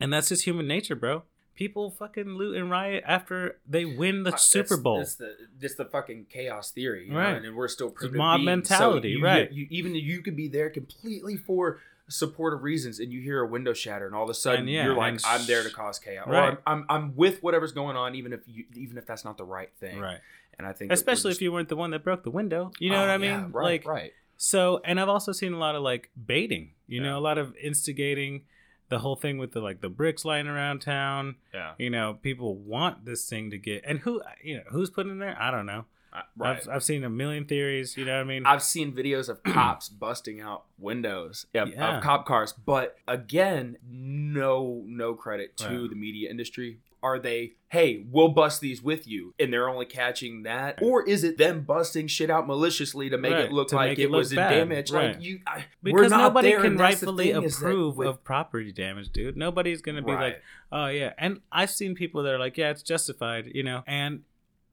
And 0.00 0.12
that's 0.12 0.28
just 0.28 0.44
human 0.44 0.66
nature, 0.66 0.94
bro. 0.96 1.22
People 1.56 1.90
fucking 1.90 2.28
loot 2.36 2.56
and 2.56 2.70
riot 2.70 3.02
after 3.06 3.58
they 3.66 3.84
win 3.84 4.22
the 4.22 4.34
Uh, 4.34 4.36
Super 4.36 4.76
Bowl. 4.76 4.98
That's 4.98 5.16
the 5.16 5.34
that's 5.58 5.74
the 5.74 5.86
fucking 5.86 6.26
chaos 6.30 6.70
theory, 6.70 7.06
you 7.06 7.12
know, 7.14 7.18
Right. 7.18 7.42
And, 7.42 7.56
we're 7.56 7.66
still 7.68 7.92
mob 8.12 8.38
beings. 8.38 8.44
mentality, 8.46 9.10
you, 9.10 9.24
right. 9.24 9.50
You, 9.50 9.66
even 9.70 9.94
you 9.94 10.20
could 10.22 10.36
be 10.36 10.48
there 10.48 10.68
completely 10.70 11.36
for 11.38 11.80
supportive 12.08 12.62
reasons, 12.62 13.00
and 13.00 13.10
you 13.12 13.20
hear 13.20 13.40
a 13.40 13.46
window 13.46 13.72
shatter, 13.72 14.06
and 14.06 14.14
all 14.14 14.22
of 14.24 14.30
a 14.30 14.34
sudden 14.34 14.68
yeah, 14.68 14.84
you're 14.84 14.94
like, 14.94 15.18
"I'm 15.24 15.44
there 15.46 15.62
to 15.64 15.70
cause 15.70 15.98
chaos," 15.98 16.28
Right. 16.28 16.50
or 16.54 16.62
I'm, 16.66 16.84
I'm 16.84 16.86
I'm 16.90 17.16
with 17.16 17.42
whatever's 17.42 17.72
going 17.72 17.96
on, 17.96 18.14
even 18.14 18.32
if 18.32 18.40
you 18.46 18.64
even 18.74 18.96
if 18.98 19.06
that's 19.06 19.24
not 19.24 19.36
the 19.38 19.44
right 19.44 19.70
thing, 19.80 19.98
right. 19.98 20.20
And 20.58 20.66
I 20.66 20.72
think 20.72 20.92
Especially 20.92 21.30
just- 21.30 21.38
if 21.38 21.42
you 21.42 21.52
weren't 21.52 21.68
the 21.68 21.76
one 21.76 21.90
that 21.90 22.04
broke 22.04 22.22
the 22.22 22.30
window. 22.30 22.70
You 22.78 22.90
know 22.90 22.96
Oh, 22.98 23.00
what 23.00 23.10
I 23.10 23.16
yeah, 23.24 23.40
mean? 23.42 23.52
right, 23.52 23.62
like 23.64 23.86
right, 23.86 24.12
So, 24.36 24.80
and 24.84 25.00
I've 25.00 25.08
also 25.08 25.32
seen 25.32 25.52
a 25.52 25.58
lot 25.58 25.74
of 25.74 25.82
like 25.82 26.10
baiting, 26.22 26.72
you 26.86 27.00
Yeah. 27.02 27.08
know, 27.10 27.18
a 27.18 27.20
lot 27.20 27.38
of 27.38 27.56
instigating 27.56 28.44
the 28.88 29.00
whole 29.00 29.16
thing 29.16 29.38
with 29.38 29.52
the 29.52 29.60
like 29.60 29.80
the 29.80 29.88
bricks 29.88 30.24
lying 30.24 30.46
around 30.46 30.80
town. 30.80 31.36
yeah, 31.52 31.72
You 31.78 31.90
know, 31.90 32.18
people 32.22 32.54
want 32.56 33.04
this 33.04 33.28
thing 33.28 33.50
to 33.50 33.58
get, 33.58 33.82
and 33.86 34.00
who, 34.00 34.22
you 34.42 34.56
know, 34.58 34.62
who's 34.70 34.90
putting 34.90 35.12
in 35.12 35.18
there? 35.18 35.36
I 35.40 35.50
don't 35.50 35.66
know. 35.66 35.84
Uh, 36.12 36.20
right. 36.38 36.56
I've, 36.56 36.68
I've 36.76 36.84
seen 36.84 37.04
a 37.04 37.10
million 37.10 37.44
theories. 37.44 37.96
You 37.96 38.06
know 38.06 38.14
what 38.14 38.20
I 38.20 38.24
mean? 38.24 38.46
I've 38.46 38.62
seen 38.62 38.94
videos 38.94 39.28
of 39.28 39.42
cops 39.44 39.88
busting 39.90 40.40
out 40.40 40.64
windows 40.78 41.44
of, 41.54 41.68
Yeah. 41.68 41.98
of 41.98 42.02
cop 42.02 42.24
cars, 42.26 42.52
but 42.54 42.96
again, 43.06 43.76
no 43.86 44.82
no 44.86 45.14
credit 45.14 45.56
to 45.58 45.80
Right. 45.82 45.90
the 45.90 45.96
media 45.96 46.30
industry. 46.30 46.78
Are 47.06 47.20
they, 47.20 47.52
hey, 47.68 48.04
we'll 48.10 48.30
bust 48.30 48.60
these 48.60 48.82
with 48.82 49.06
you, 49.06 49.32
and 49.38 49.52
they're 49.52 49.68
only 49.68 49.86
catching 49.86 50.42
that, 50.42 50.80
or 50.82 51.06
is 51.08 51.22
it 51.22 51.38
them 51.38 51.60
busting 51.62 52.08
shit 52.08 52.30
out 52.30 52.46
maliciously 52.48 53.08
to 53.10 53.16
make 53.16 53.32
Right, 53.32 53.44
it 53.44 53.52
look 53.52 53.72
like 53.72 53.98
it, 53.98 54.02
it 54.02 54.10
look 54.10 54.18
was 54.18 54.34
bad, 54.34 54.50
damage? 54.50 54.90
right. 54.90 55.14
Like 55.14 55.22
you, 55.22 55.38
I, 55.46 55.66
because 55.82 56.10
nobody 56.10 56.48
there, 56.48 56.58
can 56.62 56.72
and 56.72 56.80
that's 56.80 57.00
the 57.00 57.06
rightfully 57.06 57.32
thing 57.32 57.42
is 57.44 57.58
that 57.60 57.66
approve 57.66 57.96
with- 57.96 58.08
of 58.08 58.24
property 58.24 58.72
damage, 58.72 59.10
dude. 59.10 59.36
Nobody's 59.36 59.80
gonna 59.82 60.02
be 60.02 60.12
like, 60.12 60.42
oh 60.72 60.86
yeah. 60.86 61.12
And 61.16 61.40
I've 61.52 61.70
seen 61.70 61.94
people 61.94 62.22
that 62.24 62.34
are 62.34 62.38
like, 62.40 62.56
yeah, 62.56 62.70
it's 62.70 62.82
justified, 62.82 63.50
you 63.54 63.62
know. 63.62 63.84
And 63.86 64.22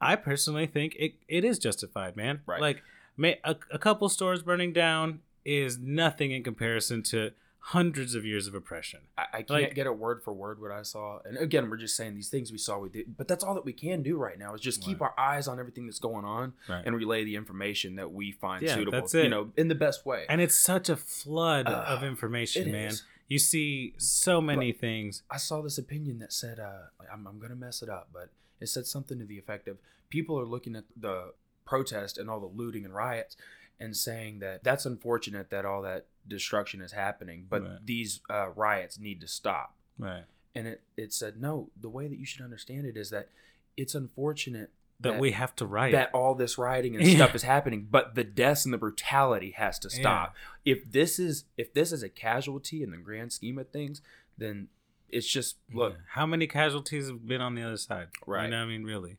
I 0.01 0.15
personally 0.15 0.65
think 0.65 0.95
it, 0.97 1.13
it 1.27 1.45
is 1.45 1.59
justified, 1.59 2.15
man. 2.15 2.41
Right. 2.47 2.59
Like, 2.59 2.81
may, 3.15 3.39
a, 3.43 3.55
a 3.71 3.77
couple 3.77 4.09
stores 4.09 4.41
burning 4.41 4.73
down 4.73 5.19
is 5.45 5.77
nothing 5.77 6.31
in 6.31 6.43
comparison 6.43 7.03
to 7.03 7.31
hundreds 7.67 8.13
of 8.13 8.25
years 8.25 8.45
of 8.45 8.53
oppression. 8.53 8.99
I, 9.17 9.21
I 9.33 9.37
can't 9.37 9.49
Like- 9.49 9.73
get 9.75 9.85
it 9.87 9.97
word 9.97 10.21
for 10.21 10.33
word 10.33 10.59
what 10.59 10.71
I 10.71 10.81
saw. 10.83 11.19
And 11.23 11.37
again, 11.37 11.69
we're 11.69 11.77
just 11.77 11.95
saying 11.95 12.13
these 12.13 12.27
things 12.27 12.51
we 12.51 12.57
saw 12.57 12.77
we 12.77 12.89
did, 12.89 13.15
but 13.15 13.27
that's 13.29 13.41
all 13.43 13.55
that 13.55 13.63
we 13.63 13.71
can 13.71 14.03
do 14.03 14.17
right 14.17 14.37
now 14.37 14.53
is 14.53 14.59
just 14.59 14.81
keep 14.81 14.99
Right. 14.99 15.11
our 15.17 15.19
eyes 15.35 15.47
on 15.47 15.59
everything 15.59 15.85
that's 15.85 15.99
going 15.99 16.25
on 16.25 16.53
Right. 16.67 16.83
and 16.85 16.93
relay 16.95 17.23
the 17.23 17.37
information 17.37 17.95
that 17.95 18.11
we 18.11 18.33
find 18.33 18.63
Yeah, 18.63 18.75
suitable. 18.75 18.99
that's 18.99 19.13
You 19.13 19.29
know, 19.29 19.53
in 19.55 19.69
the 19.69 19.75
best 19.75 20.05
way. 20.05 20.25
And 20.27 20.41
it's 20.41 20.55
such 20.59 20.89
a 20.89 20.97
flood 20.97 21.67
Uh, 21.67 21.85
of 21.87 22.03
information, 22.03 22.69
man. 22.71 22.89
is. 22.89 23.03
You 23.29 23.39
see 23.39 23.93
so 23.97 24.41
many 24.41 24.73
things. 24.73 25.23
I 25.31 25.37
saw 25.37 25.61
this 25.61 25.77
opinion 25.77 26.19
that 26.19 26.33
said, 26.33 26.59
uh, 26.59 26.87
I'm, 27.11 27.25
I'm 27.25 27.37
going 27.39 27.49
to 27.51 27.55
mess 27.55 27.81
it 27.81 27.87
up, 27.89 28.09
but 28.11 28.29
it 28.59 28.67
said 28.67 28.85
something 28.85 29.17
to 29.19 29.25
the 29.25 29.37
effect 29.39 29.69
of 29.69 29.77
people 30.09 30.37
are 30.37 30.45
looking 30.45 30.75
at 30.75 30.83
the 30.97 31.33
protest 31.65 32.17
and 32.17 32.29
all 32.29 32.41
the 32.41 32.45
looting 32.45 32.83
and 32.83 32.93
riots 32.93 33.37
and 33.79 33.95
saying 33.95 34.39
that 34.39 34.63
that's 34.63 34.85
unfortunate 34.85 35.49
that 35.49 35.65
all 35.65 35.81
that 35.81 36.05
destruction 36.27 36.81
is 36.81 36.91
happening, 36.93 37.45
but 37.49 37.63
Right. 37.63 37.85
these 37.85 38.21
uh, 38.29 38.49
riots 38.49 38.97
need 38.99 39.19
to 39.21 39.27
stop. 39.27 39.75
Right. 39.97 40.23
And 40.55 40.67
it, 40.67 40.81
it 40.95 41.11
said, 41.13 41.41
no, 41.41 41.69
the 41.79 41.89
way 41.89 42.07
that 42.07 42.17
you 42.17 42.25
should 42.25 42.41
understand 42.41 42.85
it 42.85 42.95
is 42.95 43.09
that 43.09 43.27
it's 43.75 43.95
unfortunate 43.95 44.69
that, 44.99 45.19
we 45.19 45.31
have 45.31 45.53
to 45.57 45.65
write. 45.65 45.91
that 45.91 46.11
all 46.13 46.33
this 46.35 46.57
rioting 46.57 46.95
and 46.95 47.03
Yeah. 47.07 47.15
stuff 47.15 47.35
is 47.35 47.43
happening, 47.43 47.87
but 47.89 48.15
the 48.15 48.23
deaths 48.23 48.63
and 48.63 48.73
the 48.73 48.77
brutality 48.77 49.51
has 49.51 49.77
to 49.79 49.89
stop. 49.89 50.33
If 50.63 50.89
this 50.91 51.19
is 51.19 51.43
if 51.57 51.73
this 51.73 51.91
is 51.91 52.03
a 52.03 52.09
casualty 52.09 52.83
in 52.83 52.91
the 52.91 52.97
grand 52.97 53.33
scheme 53.33 53.57
of 53.57 53.69
things, 53.69 54.01
then 54.37 54.69
it's 55.09 55.27
just 55.27 55.57
look. 55.73 55.93
Yeah. 55.93 55.99
how 56.11 56.25
many 56.25 56.47
casualties 56.47 57.07
have 57.07 57.27
been 57.27 57.41
on 57.41 57.55
the 57.55 57.63
other 57.63 57.77
side? 57.77 58.07
Right. 58.25 58.45
You 58.45 58.51
know, 58.51 58.59
what 58.59 58.63
I 58.65 58.67
mean, 58.67 58.83
really, 58.83 59.17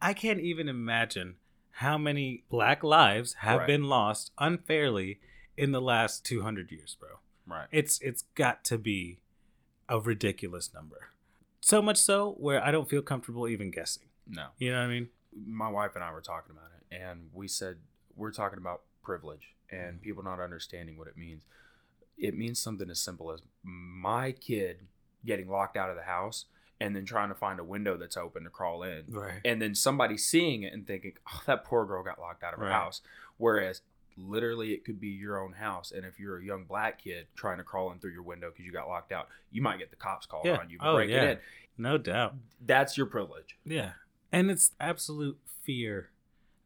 I 0.00 0.12
can't 0.12 0.38
even 0.40 0.68
imagine 0.68 1.36
how 1.78 1.98
many 1.98 2.44
black 2.48 2.84
lives 2.84 3.34
have 3.34 3.60
Right. 3.60 3.66
been 3.66 3.84
lost 3.84 4.30
unfairly 4.38 5.20
in 5.56 5.72
the 5.72 5.80
last 5.80 6.24
200 6.24 6.70
years, 6.70 6.96
bro. 6.98 7.18
Right. 7.46 7.68
It's 7.72 8.00
it's 8.00 8.22
got 8.34 8.64
to 8.64 8.78
be 8.78 9.20
a 9.88 10.00
ridiculous 10.00 10.72
number. 10.72 11.10
So 11.60 11.82
much 11.82 11.98
so 11.98 12.32
where 12.32 12.62
I 12.62 12.70
don't 12.70 12.88
feel 12.88 13.02
comfortable 13.02 13.48
even 13.48 13.70
guessing. 13.70 14.04
No. 14.26 14.48
You 14.58 14.72
know 14.72 14.78
what 14.78 14.86
I 14.86 14.88
mean? 14.88 15.08
My 15.34 15.68
wife 15.68 15.94
and 15.94 16.04
I 16.04 16.12
were 16.12 16.20
talking 16.20 16.52
about 16.52 16.70
it, 16.78 16.96
and 16.96 17.30
we 17.32 17.48
said 17.48 17.78
we're 18.14 18.32
talking 18.32 18.58
about 18.58 18.82
privilege 19.02 19.54
and 19.70 19.94
mm-hmm. 19.94 20.02
people 20.04 20.22
not 20.22 20.40
understanding 20.40 20.96
what 20.96 21.08
it 21.08 21.16
means. 21.16 21.42
It 22.16 22.36
means 22.36 22.60
something 22.60 22.88
as 22.88 23.00
simple 23.00 23.32
as 23.32 23.42
my 23.62 24.30
kid 24.30 24.86
getting 25.26 25.48
locked 25.48 25.76
out 25.76 25.90
of 25.90 25.96
the 25.96 26.02
house 26.02 26.44
and 26.80 26.94
then 26.96 27.04
trying 27.04 27.28
to 27.28 27.34
find 27.34 27.60
a 27.60 27.64
window 27.64 27.96
that's 27.96 28.16
open 28.16 28.44
to 28.44 28.50
crawl 28.50 28.82
in. 28.82 29.04
Right. 29.08 29.40
and 29.44 29.60
then 29.62 29.74
somebody 29.74 30.16
seeing 30.18 30.62
it 30.64 30.72
and 30.72 30.86
thinking, 30.86 31.12
"Oh, 31.32 31.42
that 31.46 31.64
poor 31.64 31.84
girl 31.86 32.02
got 32.02 32.18
locked 32.18 32.42
out 32.42 32.52
of 32.54 32.58
her 32.60 32.66
Right. 32.66 32.72
house." 32.72 33.00
Whereas 33.36 33.82
literally, 34.16 34.72
it 34.72 34.84
could 34.84 35.00
be 35.00 35.08
your 35.08 35.42
own 35.42 35.54
house, 35.54 35.90
and 35.90 36.04
if 36.06 36.20
you're 36.20 36.38
a 36.38 36.44
young 36.44 36.64
black 36.64 37.02
kid 37.02 37.26
trying 37.34 37.58
to 37.58 37.64
crawl 37.64 37.90
in 37.90 37.98
through 37.98 38.12
your 38.12 38.22
window 38.22 38.50
because 38.50 38.64
you 38.64 38.70
got 38.72 38.86
locked 38.88 39.10
out, 39.12 39.28
you 39.50 39.60
might 39.62 39.78
get 39.78 39.90
the 39.90 39.96
cops 39.96 40.24
called 40.26 40.44
Yeah. 40.46 40.56
on 40.58 40.70
you 40.70 40.78
for 40.78 40.86
Oh, 40.86 40.94
breaking 40.94 41.16
yeah. 41.16 41.30
in. 41.32 41.38
No 41.76 41.98
doubt. 41.98 42.34
That's 42.60 42.96
your 42.96 43.06
privilege. 43.06 43.58
Yeah. 43.64 43.94
And 44.30 44.50
it's 44.50 44.70
absolute 44.78 45.38
fear 45.62 46.10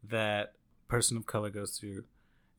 that 0.02 0.54
person 0.88 1.16
of 1.16 1.26
color 1.26 1.50
goes 1.50 1.78
through 1.78 2.04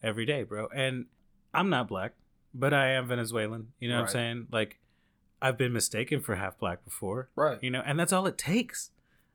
every 0.02 0.26
day, 0.26 0.44
bro. 0.44 0.68
And 0.68 1.06
I'm 1.54 1.70
not 1.70 1.88
black, 1.88 2.14
but 2.54 2.74
I 2.74 2.90
am 2.90 3.08
Venezuelan. 3.08 3.74
You 3.80 3.90
know 3.90 3.98
what 3.98 4.08
I'm 4.08 4.12
saying? 4.12 4.48
Like 4.52 4.80
I've 5.42 5.58
been 5.58 5.74
mistaken 5.74 6.20
for 6.22 6.36
half 6.36 6.58
black 6.60 6.84
before, 6.84 7.30
Right. 7.36 7.58
you 7.64 7.70
know, 7.72 7.82
and 7.86 8.00
that's 8.00 8.12
all 8.14 8.26
it 8.28 8.38
takes. 8.38 8.92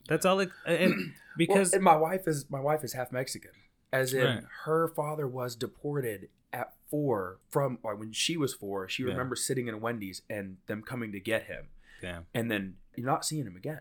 That's 0.09 0.27
all 0.27 0.39
it 0.41 0.51
and 0.67 1.15
because 1.39 1.73
and 1.73 1.83
my 1.83 1.97
wife 1.97 2.29
is 2.29 2.51
my 2.51 2.61
wife 2.61 2.85
is 2.85 2.93
half 2.93 3.11
Mexican, 3.13 3.53
as 3.93 4.13
in 4.13 4.25
Right. 4.25 4.45
her 4.65 4.89
father 4.89 5.27
was 5.27 5.57
deported 5.57 6.29
at 6.53 6.75
four 6.91 7.39
from 7.49 7.79
like 7.83 7.99
when 7.99 8.13
she 8.13 8.37
was 8.37 8.53
four. 8.55 8.89
She 8.89 9.03
Yeah. 9.03 9.11
remembers 9.11 9.45
sitting 9.47 9.67
in 9.67 9.75
a 9.75 9.79
Wendy's 9.79 10.23
and 10.29 10.59
them 10.67 10.83
coming 10.83 11.11
to 11.13 11.21
get 11.21 11.45
him. 11.45 11.69
damn. 12.03 12.27
and 12.35 12.51
then 12.51 12.77
you're 12.97 13.07
not 13.07 13.25
seeing 13.25 13.47
him 13.47 13.57
again. 13.57 13.81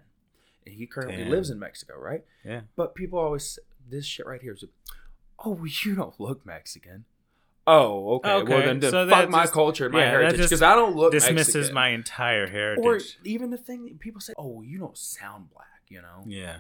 And 0.66 0.76
he 0.76 0.88
currently 0.88 1.18
Damn. 1.24 1.30
lives 1.30 1.50
in 1.50 1.60
Mexico, 1.60 1.98
right? 2.00 2.24
Yeah. 2.46 2.62
But 2.78 2.96
people 2.96 3.20
always 3.20 3.60
this 3.90 4.06
shit 4.06 4.26
right 4.26 4.42
here 4.42 4.54
is, 4.54 4.64
oh, 5.44 5.66
you 5.84 5.94
don't 5.96 6.18
look 6.22 6.46
Mexican. 6.46 7.04
Oh, 7.66 8.16
okay. 8.16 8.32
Okay, 8.32 8.54
Well, 8.54 8.66
then, 8.66 8.80
then 8.82 8.92
so 8.92 9.08
fuck 9.10 9.20
that 9.22 9.30
my 9.30 9.44
just- 9.44 9.54
culture 9.54 9.86
and 9.86 9.94
my 9.94 10.02
yeah, 10.02 10.10
heritage 10.10 10.42
because 10.42 10.62
I 10.62 10.76
don't 10.76 10.96
look 10.96 11.12
Dismisses 11.14 11.56
Mexican. 11.56 11.74
my 11.76 11.88
entire 11.90 12.48
heritage. 12.48 12.84
or 12.86 13.00
even 13.24 13.52
the 13.52 13.58
thing 13.58 13.98
people 14.00 14.20
say, 14.20 14.34
oh, 14.38 14.62
you 14.62 14.78
don't 14.80 14.98
sound 14.98 15.50
black. 15.52 15.68
You 15.88 16.02
know, 16.02 16.24
yeah. 16.28 16.58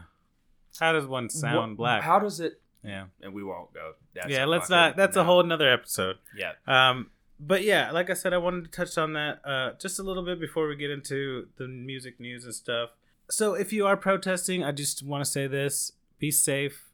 How 0.79 0.91
does 0.93 1.05
one 1.05 1.29
sound 1.29 1.71
What- 1.71 1.77
black? 1.77 2.03
How 2.03 2.19
does 2.19 2.39
it? 2.39 2.61
yeah. 2.83 3.05
And 3.21 3.33
we 3.33 3.43
won't 3.43 3.73
go. 3.73 3.93
That's 4.13 4.29
yeah, 4.29 4.45
let's 4.45 4.69
not 4.69 4.95
that's 4.95 5.15
a 5.17 5.23
whole 5.23 5.39
another 5.41 5.71
episode. 5.71 6.17
Yeah. 6.37 6.51
Um, 6.67 7.09
but 7.39 7.63
yeah, 7.63 7.91
like 7.91 8.09
I 8.09 8.13
said, 8.13 8.31
I 8.33 8.37
wanted 8.37 8.65
to 8.65 8.69
touch 8.71 8.97
on 8.97 9.13
that 9.13 9.39
uh, 9.43 9.71
just 9.79 9.99
a 9.99 10.03
little 10.03 10.23
bit 10.23 10.39
before 10.39 10.67
we 10.67 10.75
get 10.75 10.91
into 10.91 11.47
the 11.57 11.67
music 11.67 12.19
news 12.19 12.45
and 12.45 12.53
stuff. 12.53 12.91
So 13.29 13.53
if 13.55 13.73
you 13.73 13.85
are 13.87 13.97
protesting, 13.97 14.63
I 14.63 14.71
just 14.71 15.03
want 15.03 15.23
to 15.25 15.29
say 15.29 15.47
this: 15.47 15.93
be 16.19 16.29
safe. 16.31 16.85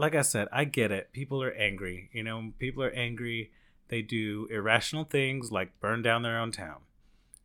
Like 0.00 0.14
I 0.14 0.22
said, 0.22 0.48
I 0.50 0.64
get 0.64 0.90
it. 0.90 1.12
People 1.12 1.42
are 1.42 1.52
angry. 1.52 2.08
You 2.14 2.22
know, 2.22 2.52
people 2.58 2.82
are 2.82 2.90
angry. 2.90 3.50
They 3.88 4.00
do 4.00 4.48
irrational 4.50 5.04
things 5.04 5.52
like 5.52 5.78
burn 5.78 6.00
down 6.00 6.22
their 6.22 6.38
own 6.38 6.52
town. 6.52 6.78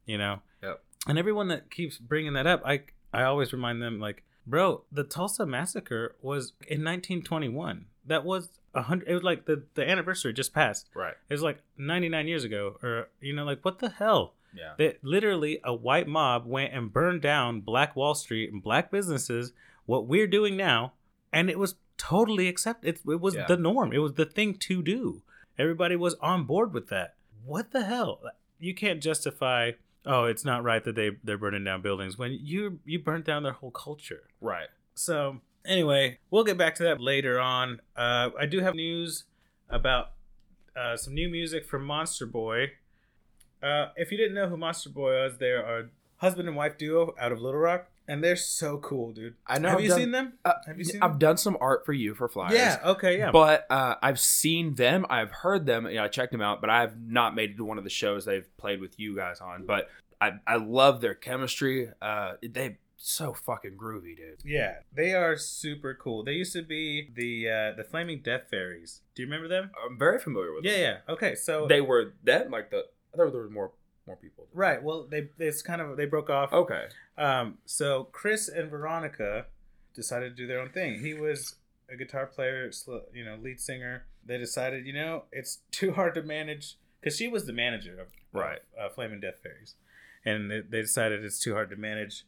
You 0.06 0.18
know. 0.18 0.40
Yep. 0.64 0.82
And 1.06 1.20
everyone 1.20 1.50
that 1.50 1.70
keeps 1.70 1.98
bringing 1.98 2.32
that 2.32 2.48
up, 2.48 2.62
I 2.66 2.84
I 3.12 3.24
always 3.24 3.52
remind 3.52 3.82
them 3.82 4.00
like, 4.00 4.24
bro, 4.48 4.84
the 4.90 5.04
Tulsa 5.04 5.46
massacre 5.46 6.16
was 6.22 6.54
in 6.62 6.82
1921. 6.82 7.88
That 8.06 8.24
was 8.24 8.48
a 8.74 8.84
hundred. 8.84 9.10
It 9.10 9.16
was 9.16 9.24
like 9.24 9.48
the 9.48 9.64
the 9.74 9.86
anniversary 9.90 10.32
just 10.32 10.54
passed. 10.54 10.88
Right. 10.96 11.16
It 11.30 11.34
was 11.34 11.42
like 11.42 11.62
99 11.78 12.26
years 12.26 12.46
ago, 12.46 12.78
or 12.82 13.10
you 13.20 13.36
know, 13.36 13.44
like 13.44 13.66
what 13.66 13.80
the 13.80 13.90
hell? 13.90 14.36
Yeah. 14.56 14.76
That 14.78 15.04
literally 15.04 15.60
a 15.66 15.76
white 15.76 16.08
mob 16.08 16.46
went 16.46 16.74
and 16.74 16.94
burned 16.94 17.22
down 17.22 17.60
Black 17.60 17.98
Wall 17.98 18.16
Street 18.16 18.54
and 18.54 18.64
black 18.64 18.92
businesses. 18.92 19.52
What 19.86 20.08
we're 20.08 20.26
doing 20.26 20.56
now, 20.56 20.94
and 21.34 21.50
it 21.50 21.60
was 21.60 21.76
totally 21.98 22.48
accepted. 22.48 22.96
It, 23.06 23.10
it 23.10 23.20
was 23.22 23.36
Yeah. 23.36 23.46
the 23.48 23.58
norm. 23.58 23.94
It 23.94 24.00
was 24.00 24.14
the 24.14 24.26
thing 24.26 24.56
to 24.60 24.82
do. 24.82 25.22
Everybody 25.58 25.96
was 25.96 26.16
on 26.16 26.44
board 26.46 26.74
with 26.74 26.90
that. 26.90 27.16
What 27.46 27.72
the 27.72 27.84
hell? 27.86 28.22
You 28.60 28.74
can't 28.74 29.02
justify. 29.02 29.72
Oh, 30.06 30.26
it's 30.26 30.46
not 30.46 30.64
right 30.64 30.84
that 30.84 30.96
they 30.96 31.12
they're 31.24 31.38
burning 31.38 31.64
down 31.64 31.82
buildings 31.82 32.18
when 32.18 32.38
you 32.42 32.80
you 32.86 33.00
burnt 33.00 33.26
down 33.26 33.44
their 33.44 33.54
whole 33.54 33.72
culture. 33.72 34.24
Right. 34.42 34.68
So 34.94 35.42
anyway, 35.66 36.20
we'll 36.30 36.44
get 36.44 36.58
back 36.58 36.76
to 36.76 36.84
that 36.84 37.00
later 37.02 37.40
on. 37.40 37.80
Uh, 37.96 38.30
I 38.40 38.46
do 38.46 38.60
have 38.60 38.76
news 38.76 39.24
about 39.70 40.12
uh, 40.76 40.96
some 40.98 41.14
new 41.14 41.30
music 41.30 41.66
from 41.66 41.88
Monsterboy. 41.88 42.70
Uh, 43.64 43.88
if 43.96 44.12
you 44.12 44.18
didn't 44.18 44.36
know 44.36 44.48
who 44.48 44.58
Monsterboy 44.58 45.24
was, 45.24 45.38
they 45.40 45.50
are 45.52 45.80
a 45.80 45.90
husband 46.18 46.48
and 46.48 46.56
wife 46.58 46.78
duo 46.78 47.16
out 47.20 47.32
of 47.32 47.40
Little 47.42 47.60
Rock, 47.60 47.90
and 48.08 48.24
they're 48.24 48.36
so 48.36 48.78
cool, 48.78 49.12
dude. 49.12 49.36
I 49.48 49.60
know. 49.60 49.70
Have 49.70 49.78
I've 49.78 49.84
you 49.84 49.90
done- 49.90 50.00
seen 50.00 50.12
them? 50.12 50.34
Uh, 50.44 50.54
Have 50.68 50.78
you 50.78 50.84
seen 50.86 51.02
I've 51.02 51.12
them? 51.12 51.20
done 51.20 51.38
some 51.38 51.58
art 51.60 51.86
for 51.86 51.94
you 51.94 52.14
for 52.16 52.28
flyers. 52.28 52.54
Yeah. 52.54 52.80
Okay. 52.84 53.18
Yeah. 53.18 53.32
But 53.32 53.66
uh, 53.70 53.96
I've 54.02 54.20
seen 54.20 54.76
them. 54.76 55.06
I've 55.10 55.32
heard 55.32 55.66
them. 55.66 55.88
You 55.88 55.96
know, 55.96 56.04
I 56.06 56.08
checked 56.08 56.32
them 56.32 56.42
out, 56.42 56.62
but 56.62 56.70
I've 56.70 57.00
not 57.00 57.36
made 57.36 57.52
it 57.52 57.58
to 57.58 57.66
one 57.66 57.78
of 57.78 57.84
the 57.84 57.90
shows 57.90 58.26
they've 58.26 58.48
played 58.58 58.80
with 58.82 59.00
you 59.00 59.16
guys 59.16 59.40
on. 59.42 59.66
But 59.66 59.90
I, 60.22 60.34
I 60.48 60.56
love 60.58 61.02
their 61.02 61.14
chemistry. 61.16 61.90
Uh, 62.02 62.34
they 62.42 62.78
so 62.98 63.34
fucking 63.34 63.78
groovy, 63.78 64.16
dude. 64.16 64.40
yeah, 64.44 64.78
they 64.96 65.14
are 65.14 65.38
super 65.38 65.94
cool. 65.94 66.24
They 66.24 66.32
used 66.32 66.54
to 66.54 66.64
be 66.64 67.10
the 67.14 67.50
uh, 67.50 67.72
the 67.78 67.84
Flaming 67.84 68.22
Death 68.24 68.44
Fairies. 68.50 69.02
Do 69.14 69.22
you 69.22 69.28
remember 69.28 69.48
them? 69.48 69.70
I'm 69.86 70.00
very 70.00 70.18
familiar 70.18 70.54
with 70.54 70.64
Yeah. 70.66 70.72
them. 70.72 70.82
Yeah. 71.08 71.14
Okay. 71.14 71.36
So 71.36 71.68
They 71.68 71.82
were 71.82 72.14
that 72.24 72.50
like 72.50 72.72
the. 72.72 72.86
I 73.14 73.18
thought 73.18 73.32
there 73.32 73.42
was 73.42 73.52
more 73.52 73.72
more 74.08 74.16
people. 74.16 74.48
right. 74.54 74.82
Well, 74.84 75.08
they 75.10 75.30
it's 75.40 75.62
kind 75.62 75.82
of 75.82 75.98
they 75.98 76.06
broke 76.06 76.30
off. 76.30 76.54
Okay. 76.54 76.86
Um, 77.18 77.58
so 77.66 78.06
Chris 78.12 78.48
and 78.50 78.70
Veronica 78.70 79.46
decided 79.94 80.36
to 80.36 80.44
do 80.44 80.48
their 80.48 80.60
own 80.60 80.70
thing. 80.70 81.00
He 81.00 81.14
was 81.14 81.56
a 81.92 81.96
guitar 81.96 82.26
player, 82.26 82.70
you 83.14 83.24
know, 83.26 83.38
lead 83.42 83.60
singer. 83.60 84.06
They 84.26 84.38
decided, 84.38 84.86
you 84.86 84.94
know, 84.94 85.24
it's 85.32 85.60
too 85.72 85.92
hard 85.94 86.16
to 86.16 86.24
manage 86.24 86.78
because 87.00 87.16
she 87.18 87.28
was 87.28 87.46
the 87.46 87.54
manager 87.54 88.00
of, 88.00 88.08
Right. 88.34 88.60
uh, 88.80 88.90
Flaming 88.90 89.20
Death 89.22 89.36
Fairies, 89.44 89.76
and 90.26 90.50
they, 90.52 90.60
they 90.62 90.82
decided 90.82 91.24
it's 91.24 91.40
too 91.40 91.54
hard 91.54 91.70
to 91.70 91.76
manage. 91.76 92.26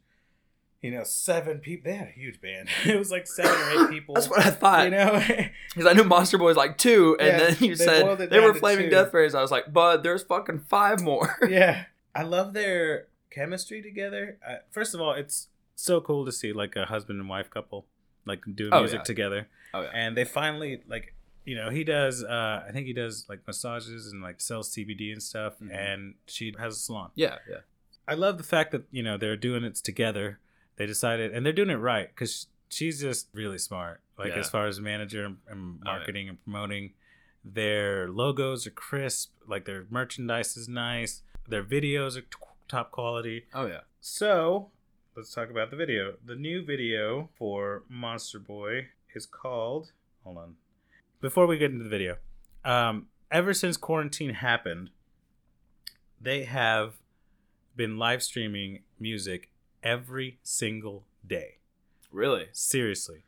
You 0.81 0.91
know, 0.91 1.03
seven 1.03 1.57
people. 1.59 1.91
They 1.91 1.97
had 1.97 2.07
a 2.07 2.11
huge 2.11 2.39
band. 2.39 2.69
it 2.85 2.97
was 2.97 3.09
like 3.11 3.25
seven 3.27 3.51
or 3.77 3.83
eight 3.85 3.89
people. 3.95 4.15
That's 4.15 4.29
what 4.29 4.45
I 4.45 4.51
thought. 4.51 4.85
you 4.85 4.91
know. 4.91 5.21
Because 5.73 5.85
I 5.89 5.93
knew 5.93 6.03
Monsterboy 6.03 6.43
was 6.45 6.57
like 6.57 6.77
two, 6.77 7.17
and 7.19 7.27
Yeah, 7.27 7.37
then 7.51 7.57
you 7.59 7.75
said 7.75 8.29
they 8.29 8.39
were 8.39 8.53
Flaming. 8.53 8.89
Death 8.89 9.11
Fairies. 9.11 9.35
I 9.35 9.41
was 9.41 9.51
like, 9.51 9.71
but 9.73 10.03
there's 10.03 10.23
fucking 10.23 10.59
five 10.69 11.01
more. 11.01 11.37
yeah, 11.49 11.85
I 12.15 12.23
love 12.23 12.53
their 12.53 13.07
chemistry 13.31 13.81
together. 13.81 14.37
Uh, 14.47 14.55
first 14.71 14.93
of 14.95 15.01
all, 15.01 15.13
it's 15.13 15.47
so 15.75 16.01
cool 16.01 16.25
to 16.25 16.31
see 16.31 16.53
like 16.53 16.75
a 16.75 16.85
husband 16.85 17.19
and 17.19 17.29
wife 17.29 17.49
couple 17.49 17.85
like 18.25 18.43
doing 18.55 18.73
Oh, 18.73 18.79
music 18.79 18.99
yeah. 18.99 19.03
together. 19.03 19.47
Oh 19.73 19.81
yeah. 19.83 19.89
and 19.93 20.15
they 20.17 20.25
finally 20.25 20.81
like 20.87 21.13
you 21.45 21.55
know 21.55 21.69
he 21.69 21.83
does 21.83 22.23
uh 22.23 22.63
i 22.67 22.71
think 22.71 22.87
he 22.87 22.93
does 22.93 23.25
like 23.29 23.39
massages 23.45 24.11
and 24.11 24.21
like 24.23 24.39
sells 24.41 24.73
cbd 24.73 25.11
and 25.11 25.21
stuff 25.21 25.53
Mhm. 25.61 25.73
and 25.77 26.15
she 26.25 26.53
has 26.57 26.75
a 26.75 26.79
salon 26.79 27.11
Yeah. 27.15 27.35
Yeah. 27.49 27.57
i 28.07 28.13
love 28.15 28.37
the 28.37 28.43
fact 28.43 28.71
that 28.71 28.83
you 28.91 29.03
know 29.03 29.17
they're 29.17 29.35
doing 29.37 29.63
it 29.63 29.75
together 29.75 30.39
they 30.77 30.85
decided 30.85 31.33
and 31.33 31.45
they're 31.45 31.53
doing 31.53 31.69
it 31.69 31.75
right 31.75 32.07
because 32.09 32.47
she's 32.69 32.99
just 33.01 33.27
really 33.33 33.57
smart 33.57 34.01
like 34.17 34.29
Yeah. 34.29 34.39
as 34.39 34.49
far 34.49 34.67
as 34.67 34.79
manager 34.79 35.25
and, 35.25 35.37
and 35.47 35.79
Oh, 35.85 35.91
yeah. 35.91 35.97
marketing 35.97 36.29
and 36.29 36.43
promoting 36.43 36.93
their 37.43 38.09
logos 38.09 38.65
are 38.67 38.71
crisp 38.71 39.31
like 39.47 39.65
their 39.65 39.85
merchandise 39.89 40.57
is 40.57 40.67
nice 40.67 41.21
their 41.47 41.63
videos 41.63 42.17
are 42.17 42.21
t- 42.21 42.27
top 42.67 42.91
quality 42.91 43.45
Oh 43.53 43.65
yeah. 43.67 43.81
so 44.01 44.71
let's 45.15 45.33
talk 45.33 45.49
about 45.49 45.71
the 45.71 45.75
video. 45.77 46.13
The 46.23 46.35
new 46.35 46.63
video 46.63 47.29
for 47.39 47.83
Monsterboy 47.91 48.85
is 49.15 49.25
called. 49.25 49.91
Hold 50.23 50.37
on. 50.37 50.55
Before 51.21 51.47
we 51.47 51.57
get 51.57 51.71
into 51.71 51.83
the 51.85 51.89
video, 51.89 52.17
um, 52.63 53.07
ever 53.31 53.51
since 53.51 53.77
quarantine 53.77 54.35
happened, 54.35 54.91
they 56.21 56.43
have 56.43 56.97
been 57.75 57.97
live 57.97 58.21
streaming 58.21 58.83
music 58.99 59.49
every 59.83 60.39
single 60.43 61.05
day. 61.25 61.57
Really? 62.11 62.47
Seriously. 62.51 63.23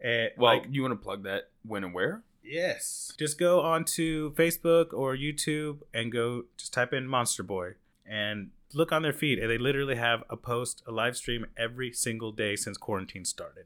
And 0.00 0.30
Well, 0.36 0.58
like, 0.58 0.66
you 0.70 0.82
want 0.82 0.92
to 0.92 1.02
plug 1.02 1.22
that 1.24 1.50
when 1.66 1.84
and 1.84 1.94
where? 1.94 2.22
Yes. 2.42 3.12
Just 3.18 3.38
go 3.38 3.60
onto 3.60 4.32
Facebook 4.34 4.92
or 4.92 5.16
YouTube 5.16 5.80
and 5.92 6.12
go 6.12 6.44
just 6.56 6.72
type 6.72 6.92
in 6.92 7.08
Monsterboy 7.08 7.74
and 8.04 8.50
look 8.72 8.92
on 8.92 9.02
their 9.02 9.12
feed 9.12 9.38
and 9.38 9.50
they 9.50 9.58
literally 9.58 9.96
have 9.96 10.22
a 10.30 10.36
post, 10.36 10.82
a 10.86 10.92
live 10.92 11.16
stream 11.16 11.46
every 11.56 11.92
single 11.92 12.32
day 12.32 12.56
since 12.56 12.76
quarantine 12.76 13.24
started. 13.24 13.64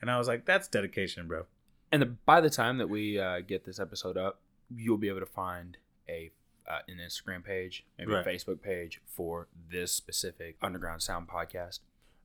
And 0.00 0.10
I 0.10 0.18
was 0.18 0.28
like, 0.28 0.44
that's 0.44 0.68
dedication, 0.68 1.28
bro. 1.28 1.46
And 1.92 2.02
the, 2.02 2.06
by 2.06 2.40
the 2.40 2.50
time 2.50 2.78
that 2.78 2.88
we 2.88 3.18
uh, 3.18 3.40
get 3.40 3.64
this 3.64 3.78
episode 3.78 4.16
up, 4.16 4.40
you'll 4.74 4.98
be 4.98 5.08
able 5.08 5.20
to 5.20 5.26
find 5.26 5.76
a 6.08 6.30
uh, 6.68 6.78
an 6.88 6.98
Instagram 6.98 7.44
page, 7.44 7.84
maybe 7.98 8.12
Right. 8.12 8.26
a 8.26 8.28
Facebook 8.30 8.60
page 8.62 9.00
for 9.06 9.48
this 9.70 9.92
specific 9.92 10.56
Underground 10.62 11.02
Sound 11.02 11.28
podcast. 11.28 11.80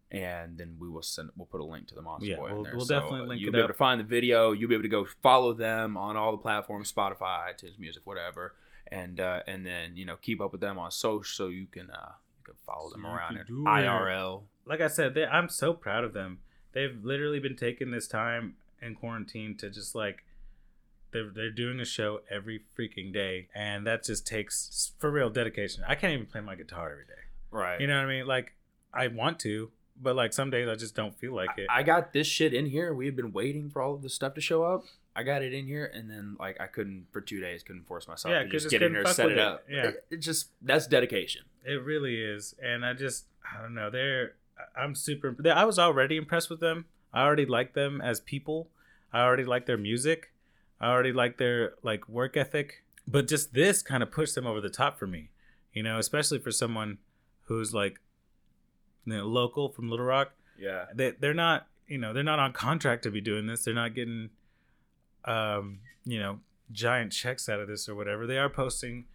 And 0.10 0.58
then 0.58 0.76
we 0.80 0.90
will 0.90 1.02
send. 1.04 1.30
We'll 1.38 1.46
put 1.46 1.62
a 1.62 1.64
link 1.64 1.88
to 1.88 1.96
the 1.96 2.02
Monster 2.02 2.28
Yeah, 2.32 2.36
Boy 2.38 2.54
we'll- 2.54 2.64
there. 2.64 2.76
we'll 2.76 2.86
So, 2.86 3.00
definitely 3.00 3.28
link 3.28 3.42
You'll 3.42 3.54
be 3.54 3.60
able 3.60 3.70
to 3.70 3.74
find 3.74 4.00
the 4.00 4.04
video. 4.04 4.52
You'll 4.52 4.68
be 4.68 4.76
able 4.76 4.84
to 4.84 4.90
go 4.90 5.06
follow 5.06 5.54
them 5.54 5.96
on 5.96 6.18
all 6.18 6.34
the 6.34 6.38
platforms, 6.38 6.92
Spotify, 6.92 7.54
iTunes 7.54 7.80
Music, 7.80 8.02
whatever. 8.06 8.54
And 8.88 9.22
uh, 9.22 9.44
and 9.48 9.66
then 9.66 9.96
you 9.96 10.04
know 10.04 10.18
keep 10.18 10.42
up 10.42 10.52
with 10.52 10.60
them 10.60 10.78
on 10.78 10.92
social 10.92 11.24
so 11.24 11.48
you 11.48 11.66
can 11.66 11.90
uh, 11.90 12.12
you 12.40 12.44
can 12.44 12.56
follow 12.66 12.90
So 12.90 12.96
them 12.96 13.06
around 13.06 13.36
in 13.36 13.42
it. 13.42 13.48
IRL. 13.50 14.44
Like 14.66 14.82
I 14.82 14.88
said, 14.88 15.14
they, 15.14 15.26
I'm 15.26 15.48
so 15.48 15.72
proud 15.74 16.04
of 16.04 16.12
them. 16.12 16.40
They've 16.74 16.98
literally 17.02 17.40
been 17.40 17.56
taking 17.56 17.92
this 17.92 18.06
time 18.08 18.56
in 18.82 18.96
quarantine 18.96 19.56
to 19.58 19.70
just 19.70 19.96
like 19.96 20.26
they're 21.12 21.30
they're 21.30 21.52
doing 21.52 21.80
a 21.80 21.86
show 21.86 22.22
every 22.30 22.62
freaking 22.78 23.12
day, 23.14 23.48
and 23.56 23.86
that 23.88 24.04
just 24.04 24.26
takes 24.28 24.92
for 25.00 25.12
real 25.12 25.30
dedication. 25.30 25.84
I 25.88 25.96
can't 25.96 26.14
even 26.14 26.26
play 26.26 26.42
my 26.42 26.56
guitar 26.56 26.92
every 26.92 27.06
day. 27.06 27.22
Right. 27.52 27.80
You 27.82 27.88
know 27.88 27.98
what 27.98 28.06
I 28.06 28.08
mean? 28.08 28.28
Like 28.28 28.54
I 28.94 29.08
want 29.08 29.40
to, 29.42 29.72
but 30.02 30.16
like 30.16 30.34
some 30.34 30.50
days 30.50 30.68
I 30.70 30.76
just 30.76 30.96
don't 30.96 31.18
feel 31.18 31.34
like 31.34 31.58
it. 31.58 31.68
I 31.70 31.84
got 31.84 32.14
this 32.14 32.28
shit 32.28 32.54
in 32.54 32.66
here. 32.68 32.94
We 32.94 33.06
had 33.06 33.16
been 33.16 33.32
waiting 33.34 33.70
for 33.70 33.82
all 33.82 33.94
of 33.94 34.02
this 34.02 34.14
stuff 34.14 34.34
to 34.36 34.42
show 34.42 34.64
up. 34.64 34.84
I 35.14 35.24
got 35.24 35.42
it 35.42 35.54
in 35.54 35.66
here, 35.68 35.92
and 35.94 36.10
then 36.10 36.38
like 36.40 36.60
I 36.62 36.68
couldn't 36.68 37.08
for 37.12 37.20
two 37.20 37.42
days, 37.42 37.64
couldn't 37.64 37.86
force 37.88 38.08
myself 38.08 38.32
Yeah, 38.32 38.44
to 38.44 38.50
just 38.50 38.70
get 38.70 38.82
in 38.82 38.94
there, 38.94 39.06
set 39.08 39.30
it. 39.32 39.38
up. 39.40 39.66
Yeah. 39.70 39.88
it, 39.90 40.06
it 40.10 40.18
just 40.18 40.48
that's 40.62 40.88
dedication. 40.88 41.42
It 41.66 41.84
really 41.84 42.22
is, 42.22 42.56
and 42.64 42.86
I 42.86 42.94
just 42.94 43.26
I 43.54 43.62
don't 43.62 43.74
know. 43.74 43.90
They're 43.90 44.36
I'm 44.78 44.96
super. 44.96 45.36
they- 45.38 45.50
I 45.52 45.66
was 45.66 45.78
already 45.78 46.16
impressed 46.16 46.50
with 46.50 46.60
them. 46.62 46.86
I 47.14 47.24
already 47.24 47.46
like 47.46 47.74
them 47.74 48.00
as 48.00 48.22
people. 48.22 48.70
I 49.12 49.22
already 49.24 49.44
like 49.44 49.66
their 49.66 49.78
music. 49.78 50.32
I 50.82 50.90
already 50.90 51.14
like 51.14 51.38
their 51.38 51.76
like 51.84 52.10
work 52.10 52.36
ethic. 52.36 52.84
But 53.08 53.28
just 53.28 53.54
this 53.54 53.82
kind 53.82 54.04
of 54.04 54.12
pushed 54.12 54.36
them 54.36 54.46
over 54.48 54.60
the 54.62 54.70
top 54.70 54.98
for 55.00 55.08
me. 55.08 55.30
You 55.74 55.84
know, 55.84 55.98
especially 55.98 56.40
for 56.40 56.52
someone 56.52 56.98
who's 57.46 57.74
like 57.74 58.00
you 59.06 59.14
know, 59.14 59.26
local 59.26 59.70
from 59.70 59.90
Little 59.90 60.06
Rock. 60.06 60.34
Yeah, 60.58 60.86
They 60.94 61.12
they're 61.12 61.34
not 61.34 61.68
you 61.88 61.98
know 61.98 62.14
they're 62.14 62.24
not 62.24 62.40
on 62.40 62.54
contract 62.54 63.04
to 63.04 63.12
be 63.12 63.22
doing 63.22 63.48
this. 63.48 63.64
They're 63.64 63.74
not 63.74 63.96
getting 63.96 64.30
um 65.26 65.80
you 66.06 66.20
know 66.20 66.40
giant 66.72 67.12
checks 67.12 67.50
out 67.50 67.60
of 67.60 67.68
this 67.68 67.88
or 67.90 67.96
whatever. 67.96 68.26
They 68.28 68.38
are 68.38 68.50
posting 68.50 69.06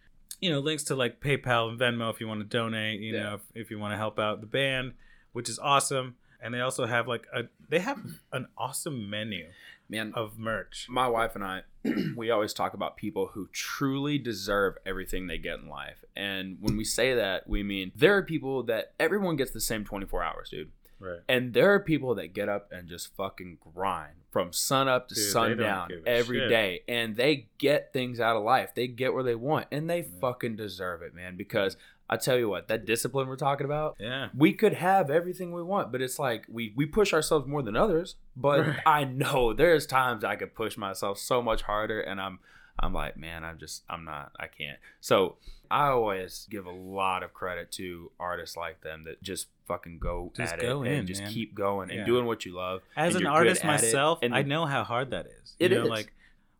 you 0.41 0.49
know 0.51 0.59
links 0.59 0.83
to 0.85 0.95
like 0.95 1.19
PayPal 1.21 1.69
and 1.69 1.79
Venmo 1.79 2.13
if 2.13 2.19
you 2.19 2.27
want 2.27 2.39
to 2.41 2.45
donate. 2.45 2.99
You 3.01 3.15
Yeah. 3.15 3.23
know 3.23 3.33
if, 3.35 3.41
if 3.55 3.71
you 3.71 3.79
want 3.79 3.93
to 3.93 3.97
help 3.97 4.19
out 4.19 4.41
the 4.41 4.47
band, 4.47 4.93
which 5.31 5.49
is 5.49 5.57
awesome. 5.59 6.15
And 6.41 6.53
they 6.53 6.59
also 6.61 6.85
have 6.85 7.07
like 7.07 7.25
a 7.33 7.43
they 7.69 7.79
have 7.79 7.99
an 8.31 8.47
awesome 8.57 9.09
menu 9.09 9.47
man. 9.89 10.13
of 10.15 10.37
merch. 10.37 10.87
My 10.89 11.07
wife 11.07 11.35
and 11.35 11.43
I, 11.43 11.61
we 12.15 12.29
always 12.29 12.53
talk 12.53 12.73
about 12.73 12.95
people 12.97 13.31
who 13.33 13.47
truly 13.51 14.17
deserve 14.17 14.75
everything 14.85 15.27
they 15.27 15.37
get 15.37 15.59
in 15.59 15.67
life, 15.67 16.03
and 16.15 16.57
when 16.61 16.77
we 16.77 16.83
say 16.83 17.15
that, 17.15 17.47
we 17.49 17.63
mean 17.63 17.91
there 17.95 18.15
are 18.17 18.23
people 18.23 18.63
that 18.63 18.93
everyone 18.99 19.35
gets 19.35 19.51
the 19.51 19.61
same 19.61 19.83
twenty 19.83 20.05
four 20.05 20.23
hours, 20.23 20.49
dude. 20.49 20.71
Right. 20.99 21.19
And 21.29 21.53
there 21.53 21.71
are 21.75 21.79
people 21.79 22.15
that 22.15 22.33
get 22.33 22.49
up 22.49 22.71
and 22.71 22.87
just 22.89 23.15
fucking 23.15 23.59
grind 23.75 24.13
from 24.31 24.51
sun 24.51 24.87
up 24.87 25.07
to 25.09 25.13
Dude, 25.15 25.31
sundown 25.31 25.89
every 26.07 26.39
shit. 26.39 26.49
day, 26.49 26.81
and 26.87 27.15
they 27.15 27.49
get 27.59 27.93
things 27.93 28.19
out 28.19 28.35
of 28.35 28.41
life. 28.43 28.73
They 28.73 28.87
get 28.87 29.13
where 29.13 29.21
they 29.21 29.35
want, 29.35 29.67
and 29.71 29.87
they 29.87 29.99
Yeah. 29.99 30.19
fucking 30.21 30.55
deserve 30.55 31.03
it, 31.03 31.13
man. 31.13 31.37
Because 31.37 31.77
I 32.09 32.15
tell 32.17 32.37
you 32.37 32.47
what, 32.47 32.67
that 32.69 32.85
discipline 32.85 33.27
we're 33.27 33.35
talking 33.35 33.65
about, 33.65 33.97
Yeah. 33.99 34.29
we 34.35 34.53
could 34.53 34.73
have 34.73 35.09
everything 35.09 35.51
we 35.51 35.61
want, 35.61 35.91
but 35.91 36.01
it's 36.01 36.17
like 36.19 36.45
we 36.49 36.73
we 36.75 36.85
push 36.85 37.13
ourselves 37.13 37.45
more 37.47 37.61
than 37.61 37.75
others. 37.75 38.15
But 38.35 38.65
Right. 38.67 38.79
I 38.85 39.03
know 39.03 39.53
there's 39.53 39.85
times 39.85 40.23
I 40.23 40.35
could 40.37 40.55
push 40.55 40.77
myself 40.77 41.17
so 41.17 41.41
much 41.41 41.63
harder, 41.63 41.99
and 41.99 42.21
I'm 42.21 42.39
I'm 42.79 42.93
like, 42.93 43.17
man, 43.17 43.43
I'm 43.43 43.57
just 43.57 43.83
I'm 43.89 44.05
not 44.05 44.31
I 44.39 44.47
can't. 44.47 44.77
So 45.01 45.37
I 45.69 45.87
always 45.87 46.47
give 46.49 46.65
a 46.65 46.71
lot 46.71 47.23
of 47.23 47.33
credit 47.33 47.71
to 47.73 48.09
artists 48.19 48.55
like 48.55 48.81
them 48.83 49.03
that 49.03 49.21
just 49.21 49.47
fucking 49.65 49.99
go 49.99 50.31
Just 50.37 50.53
at 50.53 50.61
go 50.61 50.83
it 50.83 50.87
in, 50.87 50.99
and 50.99 51.07
just 51.07 51.23
man. 51.23 51.31
keep 51.33 51.53
going 51.55 51.91
and 51.91 52.05
doing 52.05 52.25
what 52.25 52.45
you 52.45 52.55
love. 52.55 52.83
As 52.95 53.15
an 53.15 53.25
artist 53.25 53.65
myself, 53.65 54.19
and 54.21 54.33
I 54.33 54.43
know 54.43 54.65
how 54.65 54.85
hard 54.85 55.11
that 55.11 55.25
is. 55.25 55.55
It 55.59 55.71
you 55.71 55.77
know, 55.79 55.83
is. 55.83 55.89
like 55.89 56.13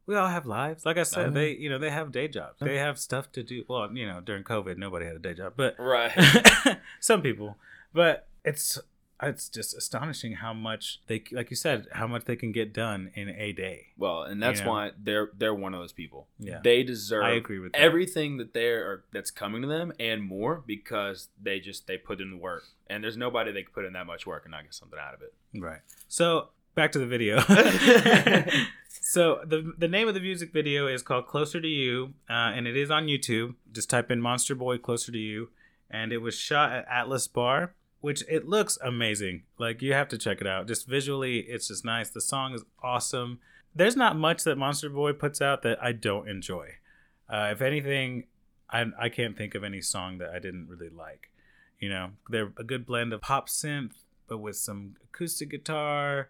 we 0.08 0.16
all 0.16 0.28
have 0.30 0.46
lives. 0.48 0.86
Like 0.86 0.98
I 0.98 1.04
said, 1.04 1.34
they 1.36 1.52
you 1.56 1.70
know 1.70 1.78
they 1.78 1.92
have 1.92 2.12
day 2.12 2.28
jobs. 2.28 2.56
They 2.60 2.78
have 2.78 2.98
stuff 2.98 3.32
to 3.34 3.44
do. 3.44 3.64
Well, 3.68 3.92
you 3.96 4.08
know, 4.08 4.22
during 4.22 4.44
COVID, 4.44 4.78
nobody 4.78 5.06
had 5.06 5.16
a 5.16 5.20
day 5.20 5.34
job, 5.36 5.54
but 5.56 5.76
Right. 5.78 6.12
some 7.00 7.22
people. 7.22 7.58
But 7.94 8.28
it's 8.44 8.80
it's 9.22 9.50
just 9.50 9.76
astonishing 9.76 10.34
how 10.34 10.54
much 10.54 11.02
they 11.08 11.24
like 11.32 11.50
you 11.50 11.56
said 11.56 11.88
how 11.94 12.06
much 12.06 12.26
they 12.26 12.36
can 12.36 12.52
get 12.52 12.72
done 12.72 13.10
in 13.16 13.30
a 13.30 13.52
day. 13.52 13.88
well, 13.98 14.22
and 14.22 14.42
that's 14.44 14.60
You 14.60 14.66
know? 14.66 14.72
why 14.72 14.92
they're 15.02 15.30
they're 15.36 15.56
one 15.56 15.74
of 15.74 15.80
those 15.80 15.92
people. 15.92 16.28
Yeah. 16.38 16.60
They 16.64 16.84
deserve 16.84 17.24
I 17.24 17.32
agree 17.32 17.58
with 17.60 17.72
that. 17.72 17.82
everything 17.82 18.38
that 18.38 18.54
they're 18.54 19.04
that's 19.12 19.32
coming 19.32 19.64
to 19.64 19.68
them 19.68 19.92
and 20.00 20.22
more 20.24 20.64
because 20.68 21.30
they 21.42 21.60
just 21.60 21.88
they 21.88 21.98
put 21.98 22.22
in 22.22 22.30
the 22.30 22.38
work 22.38 22.64
and 22.90 23.04
there's 23.04 23.18
nobody 23.18 23.52
they 23.52 23.64
can 23.64 23.74
put 23.74 23.86
in 23.86 23.94
that 23.94 24.06
much 24.06 24.28
work 24.28 24.44
and 24.46 24.52
not 24.52 24.64
get 24.64 24.74
something 24.76 25.00
out 25.00 25.16
of 25.16 25.22
it 25.24 25.34
Right. 25.60 25.80
So 26.08 26.50
back 26.78 26.94
to 26.94 27.00
the 27.00 27.06
video. 27.06 27.40
so 29.02 29.42
the 29.44 29.74
the 29.78 29.90
name 29.90 30.08
of 30.08 30.14
the 30.14 30.22
music 30.22 30.54
video 30.54 30.88
is 30.88 31.02
called 31.02 31.28
"Closer 31.28 31.60
to 31.60 31.68
You," 31.68 32.14
uh, 32.30 32.54
and 32.56 32.66
it 32.66 32.78
is 32.78 32.90
on 32.90 33.08
YouTube. 33.08 33.56
Just 33.74 33.90
type 33.90 34.10
in 34.10 34.22
"Monsterboy 34.22 34.82
Closer 34.82 35.12
to 35.12 35.18
You," 35.18 35.50
and 35.92 36.14
it 36.14 36.20
was 36.20 36.38
shot 36.38 36.72
at 36.72 36.88
Atlas 36.90 37.28
Bar, 37.28 37.74
which 38.00 38.24
it 38.30 38.48
looks 38.48 38.78
amazing. 38.82 39.44
Like 39.58 39.82
you 39.82 39.92
have 39.92 40.08
to 40.10 40.18
check 40.18 40.40
it 40.40 40.48
out. 40.48 40.68
Just 40.68 40.88
visually, 40.88 41.40
it's 41.40 41.68
just 41.68 41.84
nice. 41.84 42.10
The 42.10 42.22
song 42.22 42.54
is 42.54 42.64
awesome. 42.82 43.40
There's 43.76 43.98
not 43.98 44.16
much 44.16 44.44
that 44.46 44.58
Monsterboy 44.58 45.20
puts 45.20 45.42
out 45.42 45.64
that 45.64 45.84
I 45.84 45.92
don't 45.92 46.30
enjoy. 46.30 46.76
Uh, 47.28 47.50
if 47.52 47.62
anything, 47.62 48.26
I 48.70 48.86
I 48.98 49.10
can't 49.10 49.36
think 49.36 49.56
of 49.56 49.64
any 49.64 49.82
song 49.82 50.20
that 50.20 50.30
I 50.30 50.40
didn't 50.40 50.70
really 50.70 50.90
like. 50.90 51.32
You 51.80 51.90
know, 51.90 52.12
they're 52.30 52.54
a 52.58 52.64
good 52.64 52.86
blend 52.86 53.14
of 53.14 53.22
pop 53.22 53.50
synth, 53.50 53.94
but 54.28 54.38
with 54.38 54.56
some 54.56 54.96
acoustic 55.04 55.50
guitar. 55.50 56.30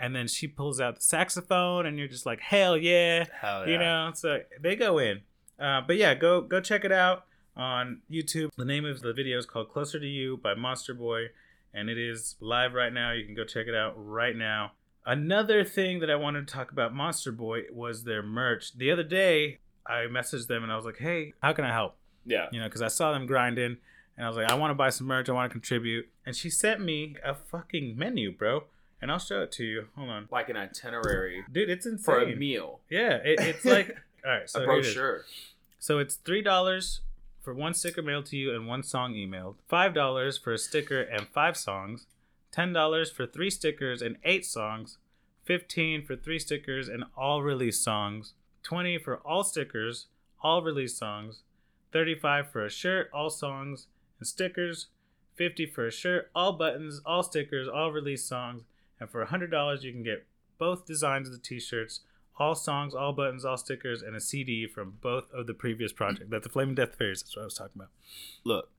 And 0.00 0.16
then 0.16 0.26
she 0.26 0.48
pulls 0.48 0.80
out 0.80 0.96
the 0.96 1.02
saxophone, 1.02 1.84
and 1.84 1.98
you're 1.98 2.08
just 2.08 2.24
like, 2.24 2.40
hell 2.40 2.76
yeah. 2.76 3.26
hell 3.40 3.66
yeah. 3.66 3.72
You 3.72 3.78
know, 3.78 4.10
so 4.14 4.40
they 4.60 4.74
go 4.74 4.98
in. 4.98 5.20
Uh, 5.58 5.82
but 5.86 5.96
yeah, 5.96 6.14
go 6.14 6.40
go 6.40 6.60
check 6.60 6.84
it 6.84 6.92
out 6.92 7.26
on 7.54 8.00
YouTube. 8.10 8.50
The 8.56 8.64
name 8.64 8.86
of 8.86 9.02
the 9.02 9.12
video 9.12 9.38
is 9.38 9.44
called 9.44 9.70
Closer 9.70 10.00
to 10.00 10.06
You 10.06 10.38
by 10.38 10.54
Monsterboy, 10.54 11.26
and 11.74 11.90
it 11.90 11.98
is 11.98 12.36
live 12.40 12.72
right 12.72 12.92
now. 12.92 13.12
You 13.12 13.26
can 13.26 13.34
go 13.34 13.44
check 13.44 13.66
it 13.66 13.74
out 13.74 13.92
right 13.96 14.34
now. 14.34 14.72
Another 15.04 15.64
thing 15.64 16.00
that 16.00 16.10
I 16.10 16.16
wanted 16.16 16.48
to 16.48 16.54
talk 16.54 16.72
about 16.72 16.94
Monsterboy 16.94 17.70
was 17.72 18.04
their 18.04 18.22
merch. 18.22 18.76
The 18.76 18.90
other 18.90 19.02
day, 19.02 19.58
I 19.86 20.06
messaged 20.10 20.46
them 20.46 20.62
and 20.62 20.72
I 20.72 20.76
was 20.76 20.84
like, 20.84 20.98
hey, 20.98 21.34
how 21.42 21.52
can 21.52 21.64
I 21.64 21.72
help? 21.72 21.96
yeah 22.26 22.46
you 22.52 22.60
know, 22.60 22.66
because 22.66 22.82
I 22.82 22.88
saw 22.88 23.12
them 23.12 23.26
grinding, 23.26 23.76
and 24.16 24.26
I 24.26 24.28
was 24.28 24.36
like, 24.36 24.50
I 24.50 24.54
want 24.54 24.70
to 24.70 24.74
buy 24.74 24.90
some 24.90 25.06
merch, 25.06 25.28
I 25.28 25.32
want 25.32 25.50
to 25.50 25.52
contribute, 25.52 26.08
and 26.26 26.36
she 26.36 26.50
sent 26.50 26.80
me 26.80 27.16
a 27.24 27.34
fucking 27.34 27.96
menu, 27.96 28.32
bro, 28.32 28.64
and 29.00 29.10
I'll 29.10 29.18
show 29.18 29.42
it 29.42 29.52
to 29.52 29.64
you. 29.64 29.86
Hold 29.96 30.10
on, 30.10 30.28
like 30.30 30.48
an 30.48 30.56
itinerary 30.56 31.44
dude, 31.50 31.70
it's 31.70 31.86
insane. 31.86 32.02
for 32.04 32.20
a 32.20 32.34
meal 32.34 32.80
Yeah, 32.90 33.14
it, 33.16 33.40
it's 33.40 33.64
like 33.64 33.96
all 34.24 34.32
right, 34.32 34.48
so 34.50 34.60
a 34.60 34.62
here 34.64 34.72
it 34.72 34.78
is. 34.80 34.94
brochure 34.94 35.24
So 35.78 35.98
it's 35.98 36.16
three 36.16 36.42
dollars 36.42 37.00
for 37.42 37.54
one 37.54 37.72
sticker 37.74 38.02
mailed 38.02 38.26
to 38.26 38.36
you 38.36 38.54
and 38.54 38.66
one 38.66 38.82
song 38.82 39.14
emailed. 39.14 39.54
Five 39.68 39.94
dollars 39.94 40.36
for 40.38 40.52
a 40.52 40.58
sticker 40.58 41.00
and 41.00 41.26
five 41.28 41.56
songs. 41.56 42.06
Ten 42.52 42.72
dollars 42.72 43.10
for 43.10 43.26
three 43.26 43.50
stickers 43.50 44.02
and 44.02 44.16
eight 44.24 44.44
songs. 44.44 44.98
Fifteen 45.44 46.04
for 46.04 46.16
three 46.16 46.38
stickers 46.38 46.88
and 46.88 47.04
all 47.16 47.42
release 47.42 47.80
songs. 47.80 48.34
Twenty 48.62 48.98
for 48.98 49.16
all 49.18 49.42
stickers, 49.42 50.06
all 50.42 50.62
release 50.62 50.96
songs. 50.96 51.42
Thirty-five 51.92 52.50
for 52.52 52.64
a 52.64 52.70
shirt, 52.70 53.10
all 53.12 53.30
songs 53.30 53.86
and 54.18 54.28
stickers. 54.28 54.88
Fifty 55.34 55.64
for 55.64 55.86
a 55.86 55.90
shirt, 55.90 56.30
all 56.34 56.52
buttons, 56.52 57.00
all 57.06 57.22
stickers, 57.22 57.66
all 57.66 57.90
release 57.90 58.22
songs. 58.24 58.62
And 59.00 59.08
for 59.10 59.24
hundred 59.24 59.50
dollars, 59.50 59.82
you 59.84 59.92
can 59.92 60.02
get 60.02 60.26
both 60.58 60.84
designs 60.86 61.26
of 61.28 61.32
the 61.32 61.40
T-shirts, 61.40 62.00
all 62.38 62.54
songs, 62.54 62.94
all 62.94 63.12
buttons, 63.12 63.44
all 63.44 63.56
stickers, 63.56 64.02
and 64.02 64.14
a 64.14 64.20
CD 64.20 64.66
from 64.66 64.98
both 65.00 65.24
of 65.32 65.46
the 65.46 65.54
previous 65.54 65.92
project. 65.92 66.30
That's 66.30 66.44
the 66.44 66.50
Flaming 66.50 66.74
Death 66.74 66.96
Fairies. 66.96 67.22
That's 67.22 67.34
what 67.36 67.42
I 67.42 67.44
was 67.46 67.54
talking 67.54 67.72
about. 67.76 67.88
look 68.44 68.70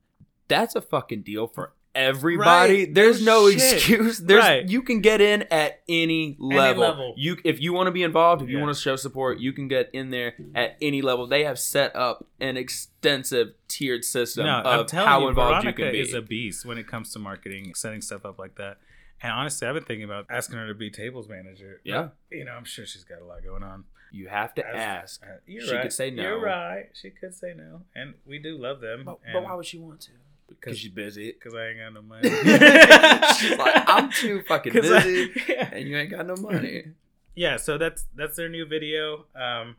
that's 0.48 0.74
a 0.74 0.80
fucking 0.82 1.22
deal 1.22 1.46
for 1.46 1.72
everybody 1.94 2.84
Right. 2.84 2.94
there's 2.94 3.22
No 3.24 3.46
excuse 3.46 4.18
there's 4.18 4.42
Right. 4.42 4.68
you 4.68 4.82
can 4.82 5.00
get 5.00 5.20
in 5.20 5.42
at 5.50 5.82
any 5.88 6.36
level, 6.38 6.80
level. 6.82 7.14
you 7.16 7.36
if 7.44 7.60
you 7.60 7.72
want 7.72 7.86
to 7.86 7.90
be 7.90 8.02
involved 8.02 8.42
if 8.42 8.48
you 8.48 8.58
want 8.58 8.74
to 8.74 8.80
show 8.80 8.96
support 8.96 9.38
you 9.38 9.52
can 9.52 9.68
get 9.68 9.90
in 9.92 10.10
there 10.10 10.34
at 10.54 10.76
any 10.82 11.00
level 11.02 11.26
they 11.26 11.44
have 11.44 11.58
set 11.58 11.94
up 11.94 12.26
an 12.40 12.56
extensive 12.56 13.48
tiered 13.68 14.04
system 14.04 14.46
no, 14.46 14.62
I'm 14.64 14.80
of 14.80 14.86
telling 14.86 15.08
how 15.08 15.20
you, 15.20 15.28
involved 15.28 15.62
Veronica 15.62 15.82
you 15.82 15.84
can 15.86 15.92
be 15.92 16.00
is 16.00 16.14
a 16.14 16.22
beast 16.22 16.64
when 16.64 16.78
it 16.78 16.86
comes 16.86 17.12
to 17.12 17.18
marketing, 17.18 17.74
setting 17.74 18.00
stuff 18.00 18.24
up 18.24 18.38
like 18.38 18.56
that. 18.56 18.78
And 19.22 19.32
honestly, 19.32 19.68
I've 19.68 19.74
been 19.74 19.84
thinking 19.84 20.04
about 20.04 20.26
asking 20.30 20.56
her 20.58 20.66
to 20.68 20.74
be 20.74 20.90
tables 20.90 21.28
manager. 21.28 21.80
Yeah. 21.84 22.08
But, 22.28 22.38
you 22.38 22.44
know, 22.44 22.52
I'm 22.52 22.64
sure 22.64 22.84
she's 22.86 23.04
got 23.04 23.20
a 23.20 23.24
lot 23.24 23.42
going 23.44 23.62
on. 23.62 23.84
you 24.10 24.28
have 24.28 24.54
to 24.56 24.66
As- 24.66 24.74
ask 24.76 25.22
Uh, 25.22 25.36
You're 25.46 25.62
She 25.66 25.72
right. 25.74 25.82
could 25.82 25.92
say 25.92 26.10
no. 26.10 26.22
You're 26.22 26.40
right. 26.40 26.90
She 26.92 27.10
could 27.10 27.34
say 27.34 27.54
no, 27.56 27.82
and 27.94 28.14
we 28.26 28.38
do 28.38 28.58
love 28.58 28.80
them. 28.80 29.04
but, 29.04 29.18
and 29.24 29.32
but 29.32 29.44
why 29.44 29.54
would 29.54 29.66
she 29.66 29.78
want 29.78 30.00
to 30.02 30.10
because 30.48 30.78
she's 30.78 30.90
busy. 30.90 31.32
Because 31.32 31.54
I 31.54 31.68
ain't 31.68 31.78
got 31.78 31.94
no 31.94 32.02
money. 32.14 32.28
she's 33.38 33.58
like, 33.58 33.84
I'm 33.88 34.10
too 34.10 34.42
fucking 34.42 34.72
'Cause 34.74 34.90
I- 34.90 35.02
busy, 35.02 35.32
yeah. 35.48 35.70
and 35.72 35.88
you 35.88 35.96
ain't 35.96 36.10
got 36.10 36.26
no 36.26 36.36
money. 36.36 36.84
yeah, 37.34 37.56
so 37.56 37.78
that's 37.78 38.04
that's 38.14 38.36
their 38.36 38.48
new 38.50 38.66
video. 38.66 39.24
Um, 39.34 39.76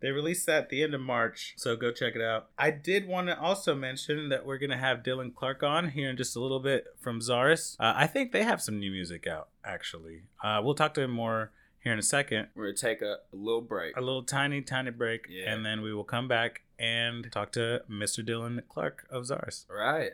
they 0.00 0.10
released 0.10 0.46
that 0.46 0.64
at 0.64 0.68
the 0.70 0.82
end 0.82 0.94
of 0.94 1.00
March, 1.00 1.54
so 1.56 1.76
go 1.76 1.92
check 1.92 2.14
it 2.16 2.22
out. 2.22 2.48
I 2.58 2.70
did 2.70 3.06
want 3.06 3.28
to 3.28 3.38
also 3.38 3.74
mention 3.74 4.28
that 4.30 4.44
we're 4.46 4.58
gonna 4.58 4.76
have 4.78 5.02
Dylan 5.02 5.34
Clark 5.34 5.62
on 5.62 5.90
here 5.90 6.10
in 6.10 6.16
just 6.16 6.36
a 6.36 6.40
little 6.40 6.60
bit 6.60 6.86
from 7.00 7.20
CZARUS. 7.20 7.76
Uh, 7.78 7.92
I 7.96 8.06
think 8.06 8.32
they 8.32 8.42
have 8.44 8.62
some 8.62 8.78
new 8.78 8.90
music 8.90 9.26
out 9.26 9.48
actually. 9.64 10.22
Uh, 10.42 10.60
we'll 10.62 10.74
talk 10.74 10.94
to 10.94 11.02
him 11.02 11.10
more 11.10 11.52
here 11.82 11.92
in 11.92 11.98
a 11.98 12.02
second. 12.02 12.48
We're 12.54 12.66
gonna 12.72 12.76
take 12.76 13.02
a, 13.02 13.16
a 13.32 13.36
little 13.36 13.60
break. 13.62 13.96
A 13.96 14.00
little 14.00 14.22
tiny, 14.22 14.62
tiny 14.62 14.90
break, 14.90 15.26
Yeah. 15.28 15.52
and 15.52 15.64
then 15.64 15.80
we 15.82 15.92
will 15.94 16.04
come 16.04 16.28
back 16.28 16.62
and 16.78 17.30
talk 17.30 17.52
to 17.52 17.82
Mr. 17.90 18.26
Dylan 18.26 18.60
Clark 18.68 19.06
of 19.10 19.24
CZARUS. 19.24 19.66
All 19.70 19.76
right. 19.76 20.12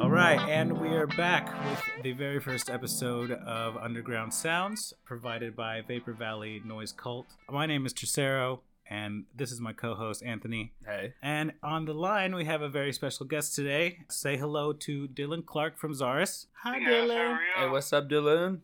All 0.00 0.08
right, 0.10 0.40
and 0.48 0.80
we 0.80 0.88
are 0.88 1.06
back 1.06 1.46
with 1.64 2.02
the 2.02 2.12
very 2.12 2.40
first 2.40 2.70
episode 2.70 3.30
of 3.32 3.76
Underground 3.76 4.32
Sounds, 4.32 4.94
provided 5.04 5.54
by 5.54 5.82
Vapor 5.86 6.14
Valley 6.14 6.62
Noise 6.64 6.92
Cult. 6.92 7.26
My 7.50 7.66
name 7.66 7.84
is 7.84 7.92
Tricero, 7.92 8.62
and 8.88 9.24
this 9.36 9.52
is 9.52 9.60
my 9.60 9.74
co-host 9.74 10.22
Anthony. 10.24 10.72
Hey. 10.86 11.12
And 11.22 11.52
on 11.62 11.84
the 11.84 11.92
line, 11.92 12.34
we 12.34 12.46
have 12.46 12.62
a 12.62 12.68
very 12.68 12.92
special 12.94 13.26
guest 13.26 13.54
today. 13.54 13.98
Say 14.08 14.38
hello 14.38 14.72
to 14.72 15.06
Dylan 15.08 15.44
Clark 15.44 15.78
from 15.78 15.92
CZARUS. 15.94 16.46
Hi, 16.62 16.78
Dylan. 16.80 17.38
Hey, 17.58 17.68
what's 17.68 17.92
up, 17.92 18.08
Dylan? 18.08 18.60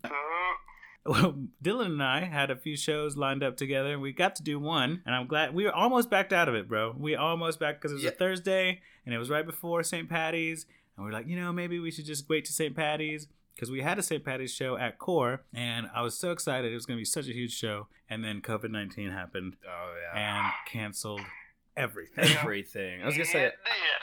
Well, 1.04 1.36
Dylan 1.62 1.86
and 1.86 2.02
I 2.02 2.24
had 2.24 2.50
a 2.50 2.56
few 2.56 2.76
shows 2.76 3.16
lined 3.16 3.44
up 3.44 3.56
together, 3.58 3.92
and 3.92 4.00
we 4.02 4.12
got 4.12 4.36
to 4.36 4.42
do 4.42 4.58
one. 4.58 5.02
And 5.04 5.14
I'm 5.14 5.26
glad 5.26 5.54
we 5.54 5.64
were 5.64 5.74
almost 5.74 6.08
backed 6.10 6.32
out 6.32 6.48
of 6.48 6.54
it, 6.54 6.66
bro. 6.66 6.94
We 6.98 7.14
almost 7.14 7.60
backed 7.60 7.80
because 7.80 7.92
it 7.92 7.96
was 7.96 8.04
Yeah. 8.04 8.10
a 8.10 8.14
Thursday, 8.14 8.80
and 9.04 9.14
it 9.14 9.18
was 9.18 9.28
right 9.30 9.44
before 9.46 9.82
St. 9.82 10.08
Patty's. 10.08 10.66
And 10.96 11.04
we 11.04 11.10
are 11.10 11.14
like, 11.14 11.26
you 11.28 11.36
know, 11.38 11.52
maybe 11.52 11.78
we 11.78 11.90
should 11.90 12.06
just 12.06 12.28
wait 12.28 12.44
to 12.46 12.52
St. 12.52 12.74
Patty's 12.74 13.28
because 13.54 13.70
we 13.70 13.80
had 13.82 13.98
a 13.98 14.02
St. 14.02 14.24
Patty's 14.24 14.52
show 14.52 14.76
at 14.76 14.98
Core, 14.98 15.42
and 15.54 15.88
I 15.94 16.02
was 16.02 16.16
so 16.18 16.30
excited. 16.30 16.70
It 16.70 16.74
was 16.74 16.86
going 16.86 16.98
to 16.98 17.00
be 17.00 17.04
such 17.06 17.26
a 17.28 17.32
huge 17.32 17.56
show. 17.56 17.86
And 18.08 18.22
then 18.22 18.40
COVID 18.40 18.70
19 18.70 19.10
happened 19.10 19.56
Oh 19.66 19.94
and 20.16 20.46
canceled 20.66 21.22
everything. 21.76 22.36
Everything. 22.40 23.02
I 23.02 23.06
was 23.06 23.14
gonna 23.14 23.26
say. 23.26 23.52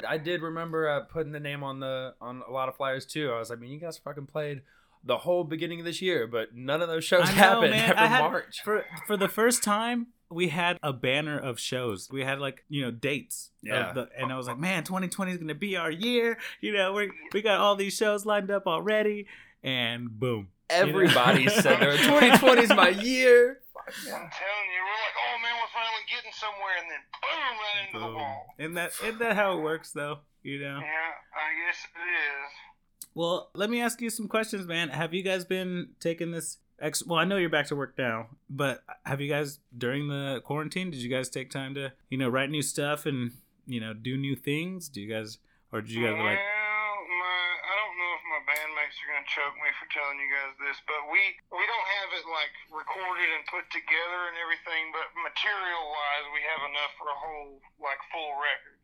I 0.08 0.18
did 0.18 0.42
remember 0.42 0.90
uh, 0.90 1.02
putting 1.02 1.32
the 1.32 1.40
name 1.40 1.64
on 1.64 1.80
the 1.80 2.14
on 2.22 2.44
a 2.48 2.52
lot 2.52 2.68
of 2.70 2.76
flyers 2.76 3.06
too. 3.06 3.32
I 3.32 3.40
was 3.40 3.50
like, 3.50 3.60
I 3.60 3.62
mean, 3.62 3.72
you 3.72 3.80
guys 3.80 3.98
fucking 3.98 4.26
played 4.28 4.62
the 5.06 5.18
whole 5.20 5.44
beginning 5.44 5.80
of 5.80 5.86
this 5.86 6.02
year, 6.02 6.28
but 6.28 6.54
none 6.54 6.82
of 6.82 6.88
those 6.90 7.04
shows 7.04 7.22
know, 7.28 7.32
happened 7.34 7.72
man. 7.72 7.90
after 7.96 8.08
had- 8.08 8.20
March. 8.22 8.62
for 8.64 8.86
for 9.08 9.16
the 9.18 9.28
first 9.30 9.64
time 9.64 10.08
we 10.34 10.50
had 10.50 10.78
a 10.84 10.92
banner 10.94 11.38
of 11.40 11.60
shows 11.60 12.10
we 12.12 12.24
had 12.24 12.40
like 12.40 12.64
you 12.70 12.82
know 12.82 12.92
dates 12.92 13.52
Yeah. 13.62 13.94
the, 13.94 14.10
and 14.18 14.32
i 14.32 14.38
was 14.38 14.48
like 14.48 14.58
man 14.60 14.84
2020 14.84 15.32
is 15.32 15.38
gonna 15.38 15.56
be 15.56 15.76
our 15.78 15.92
year 15.92 16.38
you 16.62 16.74
know 16.74 16.94
we 16.94 17.12
we 17.34 17.42
got 17.42 17.60
all 17.60 17.76
these 17.76 17.94
shows 17.96 18.26
lined 18.26 18.50
up 18.52 18.68
already 18.68 19.28
and 19.64 20.10
boom 20.20 20.50
Everybody 20.70 21.48
said 21.50 21.78
2020 21.80 22.62
is 22.64 22.70
my 22.70 22.88
year. 22.90 23.60
I'm 23.86 23.94
telling 24.08 24.68
you, 24.72 24.82
we're 24.82 25.02
like, 25.04 25.18
oh 25.20 25.36
man, 25.44 25.54
we're 25.60 25.74
finally 25.74 26.04
getting 26.10 26.32
somewhere, 26.32 26.76
and 26.82 26.90
then 26.90 27.00
boom, 27.22 27.58
right 27.60 27.86
into 27.86 28.00
the 28.00 28.06
boom. 28.06 28.16
wall. 28.16 28.46
isn't 28.58 28.74
that 28.76 28.92
isn't 29.04 29.20
that 29.20 29.36
how 29.36 29.58
it 29.58 29.62
works 29.62 29.92
though 29.92 30.20
you 30.42 30.60
know 30.60 30.80
Yeah, 30.80 31.12
I 31.36 31.68
guess 31.68 31.84
it 31.84 32.00
is. 32.00 33.08
well 33.14 33.52
let 33.54 33.70
me 33.70 33.82
ask 33.82 34.02
you 34.02 34.10
some 34.10 34.28
questions 34.28 34.66
man 34.66 34.90
have 34.90 35.14
you 35.14 35.22
guys 35.22 35.46
been 35.46 35.90
taking 36.00 36.32
this 36.32 36.58
ex 36.84 37.06
well 37.06 37.18
i 37.18 37.24
know 37.24 37.38
you're 37.38 37.50
back 37.50 37.66
to 37.66 37.76
work 37.76 37.96
now 37.98 38.28
but 38.50 38.84
have 39.06 39.22
you 39.22 39.30
guys 39.30 39.60
during 39.76 40.10
the 40.10 40.42
quarantine 40.44 40.92
did 40.92 41.00
you 41.00 41.10
guys 41.10 41.30
take 41.30 41.50
time 41.50 41.74
to 41.74 41.92
you 42.10 42.18
know 42.18 42.28
write 42.28 42.52
new 42.52 42.62
stuff 42.62 43.06
and 43.06 43.32
you 43.66 43.80
know 43.80 43.94
do 43.94 44.18
new 44.18 44.36
things 44.36 44.90
do 44.90 45.00
you 45.02 45.08
guys 45.08 45.40
or 45.72 45.82
did 45.82 45.92
you 45.92 46.04
guys 46.04 46.20
like 46.20 46.38
well, 46.38 46.94
my, 47.08 47.40
I 47.64 47.74
don't 47.80 47.96
know 47.98 48.12
if 48.20 48.24
my 48.30 48.42
bandmates 48.44 48.96
are 49.00 49.10
gonna 49.16 49.32
choke 49.32 49.56
me 49.58 49.72
for 49.80 49.88
telling 49.96 50.20
you 50.20 50.30
guys 50.30 50.54
this, 50.60 50.80
but 50.86 51.08
we 51.08 51.20
we 51.52 51.64
don't 51.66 51.90
have 52.00 52.10
it 52.16 52.26
like 52.28 52.54
recorded 52.70 53.28
and 53.32 53.44
put 53.48 53.66
together 53.72 54.20
and 54.32 54.36
everything, 54.40 54.92
but 54.92 55.08
material 55.20 55.84
wise, 55.90 56.28
we 56.36 56.42
have 56.48 56.62
enough 56.68 56.94
for 57.00 57.08
a 57.12 57.18
whole 57.18 57.60
like 57.80 58.00
full 58.12 58.36
record. 58.40 58.83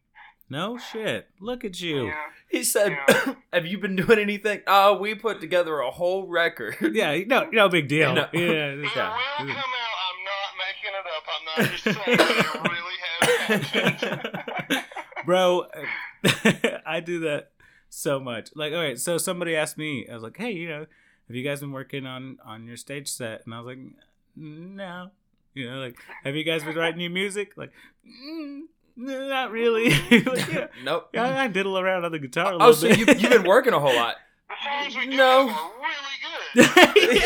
No 0.50 0.78
shit. 0.78 1.28
Look 1.40 1.64
at 1.64 1.80
you. 1.80 2.08
Yeah. 2.08 2.16
He 2.50 2.64
said, 2.64 2.98
Yeah. 3.08 3.36
"Have 3.54 3.66
you 3.68 3.78
been 3.78 3.96
doing 3.96 4.18
anything?" 4.20 4.62
Oh, 4.66 4.98
we 4.98 5.14
put 5.16 5.40
together 5.42 5.80
a 5.80 5.92
whole 5.92 6.28
record. 6.28 6.76
Yeah, 6.94 7.16
no, 7.28 7.48
no 7.52 7.70
big 7.70 7.88
deal. 7.88 8.14
No. 8.14 8.28
Yeah, 8.34 8.72
It 8.74 8.78
will 8.80 8.90
come 8.90 9.02
out. 9.04 9.18
I'm 9.40 9.48
not 9.48 10.52
making 10.66 10.94
it 10.98 11.06
up. 11.16 11.26
I'm 11.36 11.46
not 11.46 11.72
just 11.72 11.84
saying 11.84 12.20
it 12.20 12.72
really 12.72 12.98
has 13.48 13.64
happened. 13.64 14.86
Bro, 15.26 15.68
I 16.86 17.00
do 17.02 17.20
that 17.22 17.52
so 17.90 18.20
much. 18.20 18.50
Like, 18.56 18.74
all 18.74 18.80
right, 18.80 18.98
so 19.00 19.18
somebody 19.20 19.56
asked 19.56 19.78
me, 19.78 20.08
I 20.10 20.14
was 20.14 20.24
like, 20.24 20.38
hey, 20.38 20.52
you 20.52 20.68
know, 20.68 20.80
have 21.28 21.36
you 21.36 21.44
guys 21.44 21.60
been 21.60 21.72
working 21.72 22.06
on 22.08 22.38
on 22.44 22.66
your 22.66 22.78
stage 22.78 23.08
set? 23.10 23.44
And 23.46 23.54
I 23.54 23.60
was 23.60 23.68
like, 23.68 23.80
no. 24.36 25.12
You 25.54 25.70
know, 25.70 25.78
like, 25.80 25.98
have 26.24 26.36
you 26.36 26.44
guys 26.44 26.64
been 26.64 26.76
writing 26.76 26.98
new 27.00 27.10
music? 27.10 27.54
Like, 27.58 27.72
mm, 28.08 28.62
no, 28.62 28.66
not 29.30 29.52
really. 29.52 29.90
like, 29.90 30.48
yeah, 30.52 30.68
nope. 30.84 31.10
yeah, 31.14 31.42
I 31.42 31.48
diddle 31.48 31.78
around 31.80 32.06
on 32.06 32.12
the 32.12 32.20
guitar 32.20 32.50
a 32.54 32.58
little 32.58 32.68
Oh, 32.68 32.72
so 32.74 32.88
bit. 32.88 32.98
you, 33.00 33.06
you've 33.06 33.32
been 33.32 33.44
working 33.44 33.74
a 33.74 33.80
whole 33.80 33.96
lot. 33.96 34.16
the 34.50 34.56
songs 34.84 34.96
we 34.98 35.08
do 35.12 35.18
No. 35.18 35.48
have 35.48 35.60
are 35.60 35.72
really 35.82 37.20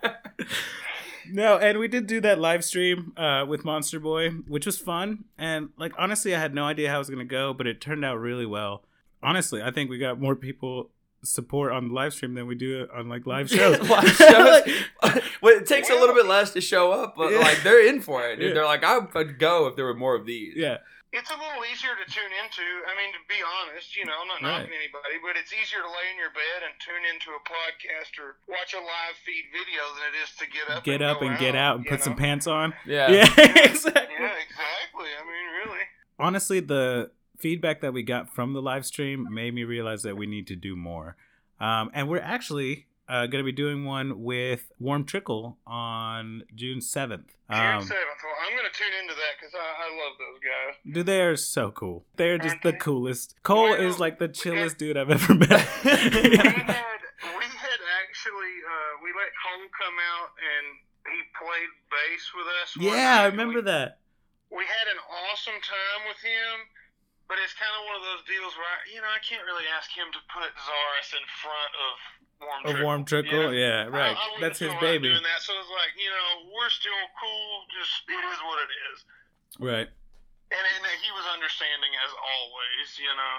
good. 0.00 0.12
no, 1.32 1.58
and 1.58 1.78
we 1.78 1.88
did 1.88 2.06
do 2.06 2.20
that 2.20 2.38
live 2.38 2.64
stream 2.64 3.12
uh, 3.16 3.44
with 3.48 3.62
Monsterboy, 3.64 4.48
which 4.48 4.66
was 4.66 4.78
fun. 4.78 5.24
And 5.38 5.70
like 5.78 5.92
honestly, 5.98 6.34
I 6.34 6.40
had 6.40 6.54
no 6.54 6.64
idea 6.64 6.88
how 6.90 6.96
it 6.96 6.98
was 6.98 7.10
gonna 7.10 7.24
go, 7.24 7.52
but 7.54 7.66
it 7.66 7.80
turned 7.80 8.04
out 8.04 8.16
really 8.18 8.46
well. 8.46 8.82
Honestly, 9.22 9.62
I 9.62 9.70
think 9.70 9.90
we 9.90 9.98
got 9.98 10.20
more 10.20 10.34
people 10.34 10.90
support 11.22 11.72
on 11.72 11.88
the 11.88 11.94
live 11.94 12.14
stream 12.14 12.34
than 12.34 12.46
we 12.46 12.54
do 12.54 12.86
on 12.94 13.08
like 13.08 13.26
live 13.26 13.48
shows. 13.56 13.78
Live 13.88 14.08
shows. 14.16 14.62
well, 15.42 15.56
it 15.56 15.66
takes 15.66 15.90
a 15.90 15.94
little 15.94 16.14
bit 16.14 16.26
less 16.26 16.52
to 16.52 16.60
show 16.60 16.92
up, 16.92 17.14
but 17.16 17.32
Yeah. 17.32 17.38
like 17.40 17.62
they're 17.62 17.86
in 17.86 18.00
for 18.00 18.26
it. 18.26 18.36
dude. 18.36 18.48
Yeah. 18.48 18.54
They're 18.54 18.64
like, 18.64 18.84
I 18.84 18.98
would 18.98 19.38
go 19.38 19.66
if 19.66 19.76
there 19.76 19.84
were 19.84 19.94
more 19.94 20.14
of 20.14 20.24
these. 20.26 20.54
yeah, 20.56 20.78
It's 21.12 21.28
a 21.30 21.34
little 21.36 21.60
easier 21.70 21.90
to 21.98 22.06
tune 22.10 22.32
into. 22.44 22.62
I 22.88 22.94
mean, 22.96 23.12
to 23.12 23.22
be 23.28 23.36
honest, 23.42 23.96
you 23.96 24.04
know, 24.06 24.14
I'm 24.22 24.28
not 24.28 24.40
Right. 24.42 24.62
knocking 24.62 24.72
anybody, 24.72 25.18
but 25.22 25.36
it's 25.36 25.52
easier 25.52 25.82
to 25.82 25.88
lay 25.90 26.06
in 26.12 26.16
your 26.16 26.30
bed 26.30 26.64
and 26.64 26.72
tune 26.80 27.04
into 27.12 27.30
a 27.36 27.42
podcast 27.44 28.16
or 28.22 28.38
watch 28.48 28.72
a 28.74 28.78
live 28.80 29.16
feed 29.26 29.44
video 29.52 29.82
than 29.98 30.04
it 30.14 30.16
is 30.24 30.30
to 30.38 30.46
get 30.48 30.66
up, 30.70 30.84
get 30.84 31.02
and 31.02 31.10
up 31.10 31.20
go 31.20 31.26
and 31.28 31.38
get 31.38 31.54
out 31.54 31.76
and 31.76 31.84
you 31.84 31.90
put 31.90 32.00
some 32.02 32.16
pants 32.16 32.46
on. 32.46 32.72
Yeah. 32.86 33.10
Yeah, 33.10 33.26
exactly. 33.68 34.16
Yeah, 34.16 34.40
exactly. 34.40 35.10
I 35.12 35.22
mean, 35.26 35.46
really. 35.68 35.84
honestly, 36.18 36.60
the 36.60 37.10
feedback 37.40 37.80
that 37.80 37.92
we 37.92 38.02
got 38.02 38.28
from 38.34 38.52
the 38.52 38.62
live 38.62 38.84
stream 38.86 39.26
made 39.30 39.54
me 39.54 39.64
realize 39.64 40.02
that 40.02 40.16
we 40.16 40.26
need 40.26 40.46
to 40.48 40.56
do 40.56 40.76
more. 40.76 41.16
Um, 41.60 41.90
and 41.92 42.08
we're 42.08 42.20
actually 42.20 42.86
uh, 43.08 43.26
going 43.26 43.42
to 43.42 43.44
be 43.44 43.52
doing 43.52 43.84
one 43.84 44.22
with 44.22 44.70
Warm 44.78 45.04
Trickle 45.04 45.58
on 45.66 46.44
June 46.54 46.78
7th. 46.78 47.26
June 47.50 47.58
Um, 47.58 47.82
seventh. 47.82 48.20
Well, 48.22 48.36
I'm 48.46 48.56
gonna 48.56 48.68
tune 48.72 48.94
into 49.02 49.14
that 49.14 49.34
because 49.40 49.54
I, 49.54 49.58
I 49.58 49.88
love 49.98 50.14
those 50.22 50.38
guys. 50.38 50.94
dude, 50.94 51.06
they 51.06 51.20
are 51.22 51.34
so 51.36 51.72
cool. 51.72 52.04
They're 52.14 52.38
just 52.38 52.62
the 52.62 52.72
coolest. 52.72 53.34
Cole 53.42 53.70
Well, 53.70 53.74
is 53.82 53.98
like 53.98 54.20
the 54.20 54.28
chillest 54.28 54.74
had- 54.74 54.78
dude 54.78 54.96
I've 54.96 55.10
ever 55.10 55.34
met. 55.34 55.50
we 55.50 55.90
had 55.90 55.98
we 57.34 57.46
had 57.50 57.80
actually 58.06 58.54
uh, 58.62 58.92
we 59.02 59.10
let 59.18 59.34
Cole 59.42 59.66
come 59.74 59.96
out 60.14 60.30
and 60.38 60.66
he 61.10 61.18
played 61.34 61.70
bass 61.90 62.24
with 62.38 62.46
us. 62.62 62.76
yeah, 62.78 63.22
I 63.22 63.26
remember 63.26 63.58
we, 63.58 63.62
that. 63.66 63.98
We 64.54 64.62
had 64.62 64.86
an 64.94 65.00
awesome 65.10 65.58
time 65.58 66.00
with 66.06 66.20
him, 66.22 66.54
but 67.30 67.38
it's 67.38 67.54
kind 67.54 67.70
of 67.78 67.86
one 67.86 67.94
of 67.94 68.02
those 68.02 68.26
deals 68.26 68.50
where 68.58 68.66
I, 68.66 68.78
you 68.90 68.98
know 68.98 69.06
I 69.06 69.22
can't 69.22 69.46
really 69.46 69.64
ask 69.70 69.86
him 69.94 70.10
to 70.10 70.20
put 70.34 70.50
CZARUS 70.50 71.10
in 71.14 71.24
front 71.38 71.72
of 71.78 71.92
Warm 72.42 72.60
A 72.60 72.68
Trickle, 72.74 72.84
warm 72.84 73.02
trickle, 73.06 73.42
you 73.54 73.60
know? 73.62 73.86
yeah, 73.86 73.86
right. 73.86 74.16
I, 74.16 74.18
I 74.18 74.40
That's 74.42 74.58
his 74.58 74.74
baby, 74.82 75.08
Doing 75.14 75.22
that, 75.22 75.40
so 75.40 75.54
it's 75.62 75.70
like 75.70 75.94
you 75.94 76.10
know 76.10 76.50
we're 76.50 76.72
still 76.74 77.02
cool. 77.22 77.48
Just 77.70 77.94
it 78.10 78.24
is 78.34 78.40
what 78.42 78.58
it 78.66 78.70
is. 78.90 78.96
right? 79.62 79.88
And, 80.50 80.66
and 80.66 80.84
he 80.98 81.10
was 81.14 81.24
understanding 81.32 81.94
as 82.04 82.10
always, 82.10 82.98
you 82.98 83.12
know. 83.14 83.36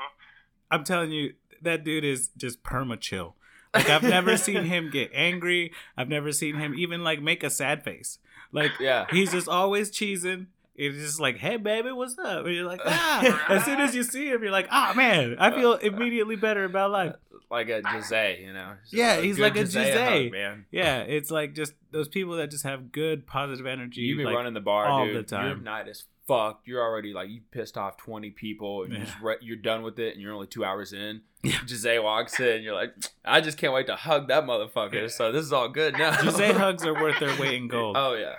I'm 0.71 0.83
telling 0.85 1.11
you, 1.11 1.33
that 1.61 1.83
dude 1.83 2.05
is 2.05 2.29
just 2.37 2.63
perma 2.63 2.97
chill. 2.99 3.35
Like 3.73 3.89
I've 3.89 4.03
never 4.03 4.37
seen 4.37 4.63
him 4.65 4.89
get 4.89 5.11
angry. 5.13 5.73
I've 5.97 6.07
never 6.09 6.31
seen 6.31 6.55
him 6.55 6.73
even 6.77 7.03
like 7.03 7.21
make 7.21 7.43
a 7.43 7.49
sad 7.49 7.83
face. 7.83 8.19
Like 8.53 8.71
Yeah. 8.79 9.05
he's 9.09 9.31
just 9.31 9.47
always 9.49 9.91
cheesing. 9.91 10.47
It's 10.75 10.97
just 10.97 11.19
like, 11.19 11.37
hey 11.37 11.57
baby, 11.57 11.91
what's 11.91 12.17
up? 12.17 12.45
And 12.45 12.55
you're 12.55 12.65
like, 12.65 12.81
ah. 12.85 13.45
as 13.49 13.65
soon 13.65 13.79
as 13.79 13.93
you 13.93 14.03
see 14.03 14.29
him, 14.29 14.41
you're 14.41 14.51
like, 14.51 14.67
oh 14.71 14.93
man, 14.93 15.35
I 15.39 15.51
feel 15.51 15.73
immediately 15.73 16.35
better 16.35 16.65
about 16.65 16.91
life. 16.91 17.15
Like 17.51 17.67
a 17.67 17.81
Jose, 17.85 18.41
you 18.41 18.53
know. 18.53 18.75
Just 18.81 18.93
Yeah, 18.93 19.19
he's 19.19 19.37
like 19.37 19.57
a 19.57 19.63
Jose 19.63 20.29
man. 20.29 20.67
Yeah, 20.71 20.99
it's 20.99 21.29
like 21.29 21.53
just 21.53 21.73
those 21.91 22.07
people 22.07 22.37
that 22.37 22.49
just 22.49 22.63
have 22.63 22.93
good 22.93 23.27
positive 23.27 23.65
energy. 23.65 23.99
You 24.01 24.15
be 24.15 24.23
like, 24.23 24.33
running 24.33 24.53
the 24.53 24.61
bar, 24.61 24.85
all 24.85 25.05
dude. 25.05 25.17
the 25.17 25.23
time. 25.23 25.47
Your 25.47 25.57
night 25.57 25.89
is 25.89 26.05
fucked. 26.29 26.65
You're 26.65 26.81
already 26.81 27.13
like 27.13 27.27
you 27.27 27.41
pissed 27.51 27.77
off 27.77 27.97
twenty 27.97 28.29
people, 28.29 28.83
and 28.83 28.93
Yeah. 28.93 28.99
you're 28.99 29.29
re- 29.31 29.37
you're 29.41 29.57
done 29.57 29.81
with 29.83 29.99
it, 29.99 30.13
and 30.13 30.21
you're 30.21 30.31
only 30.31 30.47
two 30.47 30.63
hours 30.63 30.93
in. 30.93 31.23
Jose 31.45 31.99
walks 31.99 32.39
in, 32.39 32.47
and 32.47 32.63
you're 32.63 32.73
like, 32.73 32.93
I 33.25 33.41
just 33.41 33.57
can't 33.57 33.73
wait 33.73 33.87
to 33.87 33.97
hug 33.97 34.29
that 34.29 34.45
motherfucker. 34.45 34.93
Yeah. 34.93 35.07
So 35.07 35.33
this 35.33 35.43
is 35.43 35.51
all 35.51 35.67
good 35.67 35.97
now. 35.97 36.13
Jose 36.13 36.53
hugs 36.53 36.85
are 36.85 36.93
worth 36.93 37.19
their 37.19 37.37
weight 37.37 37.55
in 37.55 37.67
gold. 37.67 37.97
Oh 37.99 38.13
yeah. 38.13 38.35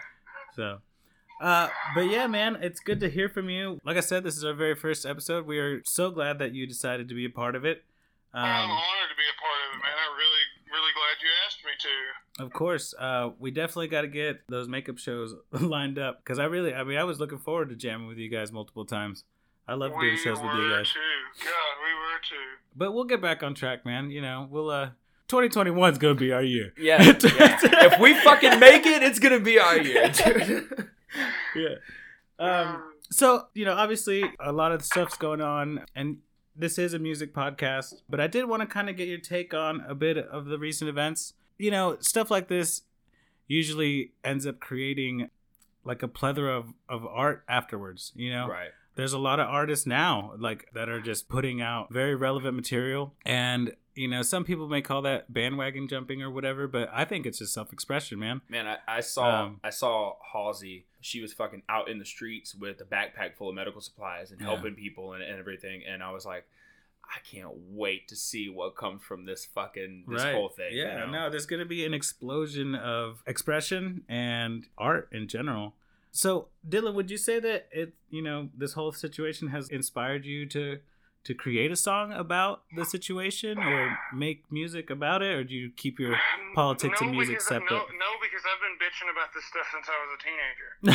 So, 0.56 0.78
uh, 1.42 1.68
but 1.94 2.02
yeah, 2.10 2.26
man, 2.26 2.56
it's 2.62 2.80
good 2.80 3.00
to 3.00 3.10
hear 3.10 3.28
from 3.28 3.50
you. 3.50 3.78
Like 3.84 3.96
I 3.96 4.00
said, 4.00 4.24
this 4.24 4.36
is 4.36 4.44
our 4.44 4.54
very 4.54 4.74
first 4.74 5.04
episode. 5.04 5.46
We 5.46 5.58
are 5.58 5.82
so 5.84 6.10
glad 6.10 6.38
that 6.38 6.54
you 6.54 6.66
decided 6.66 7.08
to 7.08 7.14
be 7.14 7.24
a 7.26 7.30
part 7.30 7.54
of 7.56 7.64
it. 7.64 7.84
I'm 8.34 8.44
Um, 8.64 8.70
honored 8.70 9.10
to 9.10 9.16
be 9.16 9.28
a 9.28 9.38
part 9.40 9.60
of 9.68 9.76
it, 9.78 9.82
man. 9.82 9.96
I'm 10.06 10.16
really, 10.16 10.44
really 10.70 10.92
glad 10.94 11.16
you 11.20 11.28
asked 11.46 11.64
me 11.64 11.72
to. 11.78 12.44
of 12.44 12.52
course, 12.52 12.94
uh, 12.98 13.30
we 13.38 13.50
definitely 13.50 13.88
got 13.88 14.02
to 14.02 14.08
get 14.08 14.40
those 14.48 14.68
makeup 14.68 14.96
shows 14.98 15.34
lined 15.52 15.98
up 15.98 16.24
because 16.24 16.38
I 16.38 16.44
really, 16.44 16.72
I 16.72 16.82
mean, 16.84 16.96
I 16.96 17.04
was 17.04 17.20
looking 17.20 17.38
forward 17.38 17.68
to 17.70 17.76
jamming 17.76 18.06
with 18.08 18.16
you 18.18 18.30
guys 18.30 18.50
multiple 18.52 18.84
times. 18.86 19.24
I 19.68 19.74
love 19.74 19.92
doing 19.92 20.16
shows 20.16 20.40
with 20.40 20.52
you 20.54 20.70
guys. 20.70 20.88
too. 20.92 21.44
God, 21.44 21.50
we 21.84 21.94
were 21.94 22.18
too. 22.28 22.58
But 22.74 22.92
we'll 22.94 23.04
get 23.04 23.20
back 23.20 23.42
on 23.42 23.54
track, 23.54 23.84
man. 23.84 24.10
You 24.10 24.22
know, 24.22 24.48
we'll. 24.50 24.70
uh 24.70 24.90
2021 25.28 25.92
is 25.92 25.98
gonna 25.98 26.14
be 26.14 26.30
our 26.32 26.42
year. 26.42 26.74
Yeah, 26.76 27.02
yeah. 27.02 27.12
if 27.62 27.98
we 28.00 28.12
fucking 28.20 28.58
make 28.60 28.84
it, 28.84 29.02
it's 29.02 29.18
gonna 29.18 29.40
be 29.40 29.58
our 29.58 29.78
year, 29.78 30.10
dude. 30.10 30.88
yeah. 31.56 31.76
Um, 32.38 32.82
so 33.12 33.46
you 33.54 33.64
know 33.64 33.74
obviously 33.74 34.24
a 34.40 34.52
lot 34.52 34.72
of 34.72 34.84
stuff's 34.84 35.16
going 35.16 35.40
on 35.40 35.84
and 35.94 36.18
this 36.56 36.78
is 36.78 36.94
a 36.94 36.98
music 36.98 37.34
podcast 37.34 37.94
but 38.08 38.20
i 38.20 38.26
did 38.26 38.46
want 38.46 38.60
to 38.60 38.66
kind 38.66 38.88
of 38.88 38.96
get 38.96 39.06
your 39.06 39.18
take 39.18 39.52
on 39.52 39.84
a 39.86 39.94
bit 39.94 40.16
of 40.16 40.46
the 40.46 40.58
recent 40.58 40.88
events 40.88 41.34
you 41.58 41.70
know 41.70 41.96
stuff 42.00 42.30
like 42.30 42.48
this 42.48 42.82
usually 43.46 44.12
ends 44.24 44.46
up 44.46 44.60
creating 44.60 45.28
like 45.84 46.02
a 46.02 46.08
plethora 46.08 46.56
of, 46.56 46.72
of 46.88 47.04
art 47.06 47.44
afterwards 47.48 48.12
you 48.14 48.30
know 48.30 48.48
right. 48.48 48.70
there's 48.96 49.12
a 49.12 49.18
lot 49.18 49.38
of 49.38 49.46
artists 49.46 49.86
now 49.86 50.32
like 50.38 50.66
that 50.72 50.88
are 50.88 51.00
just 51.00 51.28
putting 51.28 51.60
out 51.60 51.92
very 51.92 52.14
relevant 52.14 52.56
material 52.56 53.14
and 53.26 53.72
you 53.94 54.08
know 54.08 54.22
some 54.22 54.44
people 54.44 54.68
may 54.68 54.80
call 54.82 55.02
that 55.02 55.32
bandwagon 55.32 55.86
jumping 55.88 56.22
or 56.22 56.30
whatever 56.30 56.66
but 56.66 56.88
i 56.92 57.04
think 57.04 57.26
it's 57.26 57.38
just 57.38 57.52
self-expression 57.52 58.18
man 58.18 58.40
Man, 58.48 58.66
I, 58.66 58.78
I 58.88 59.00
saw 59.00 59.44
Um, 59.44 59.60
I 59.62 59.70
saw 59.70 60.16
Halsey. 60.32 60.86
She 61.00 61.20
was 61.20 61.32
fucking 61.32 61.62
out 61.68 61.88
in 61.88 61.98
the 61.98 62.04
streets 62.04 62.54
with 62.54 62.80
a 62.80 62.84
backpack 62.84 63.34
full 63.36 63.48
of 63.48 63.54
medical 63.54 63.80
supplies 63.80 64.30
and 64.30 64.40
Yeah. 64.40 64.46
helping 64.46 64.74
people 64.74 65.12
and, 65.14 65.22
and 65.22 65.38
everything. 65.38 65.82
And 65.86 66.02
I 66.02 66.12
was 66.12 66.24
like, 66.24 66.46
I 67.04 67.18
can't 67.30 67.50
wait 67.70 68.08
to 68.08 68.16
see 68.16 68.48
what 68.48 68.76
comes 68.76 69.02
from 69.02 69.24
this 69.26 69.44
fucking 69.44 70.04
this 70.08 70.22
whole 70.22 70.48
thing. 70.48 70.72
you 70.72 70.82
Yeah, 70.82 71.00
know? 71.00 71.10
no, 71.10 71.30
there's 71.30 71.44
gonna 71.46 71.64
be 71.66 71.84
an 71.84 71.92
explosion 71.92 72.74
of 72.74 73.22
expression 73.26 74.04
and 74.08 74.66
art 74.78 75.08
in 75.12 75.28
general. 75.28 75.74
So, 76.12 76.48
Dylan, 76.68 76.94
would 76.94 77.10
you 77.10 77.16
say 77.18 77.40
that 77.40 77.68
it, 77.72 77.94
you 78.10 78.22
know, 78.22 78.48
this 78.56 78.74
whole 78.74 78.92
situation 78.92 79.48
has 79.48 79.68
inspired 79.68 80.24
you 80.24 80.46
to 80.46 80.78
to 81.24 81.34
create 81.34 81.70
a 81.70 81.76
song 81.76 82.12
about 82.12 82.62
the 82.76 82.84
situation 82.84 83.58
or 83.58 83.96
make 84.14 84.44
music 84.50 84.90
about 84.90 85.22
it, 85.22 85.32
or 85.34 85.44
do 85.44 85.54
you 85.54 85.70
keep 85.76 85.98
your 86.00 86.16
politics 86.54 87.00
and 87.00 87.12
music 87.12 87.34
because, 87.36 87.46
separate? 87.48 87.70
No, 87.70 87.76
no, 87.78 88.10
because 88.20 88.42
I've 88.44 88.60
been 88.60 88.76
bitching 88.82 89.08
about 89.10 89.32
this 89.34 89.44
stuff 89.44 89.66
since 89.72 89.88
I 89.88 89.96
was 90.02 90.10
a 90.18 90.92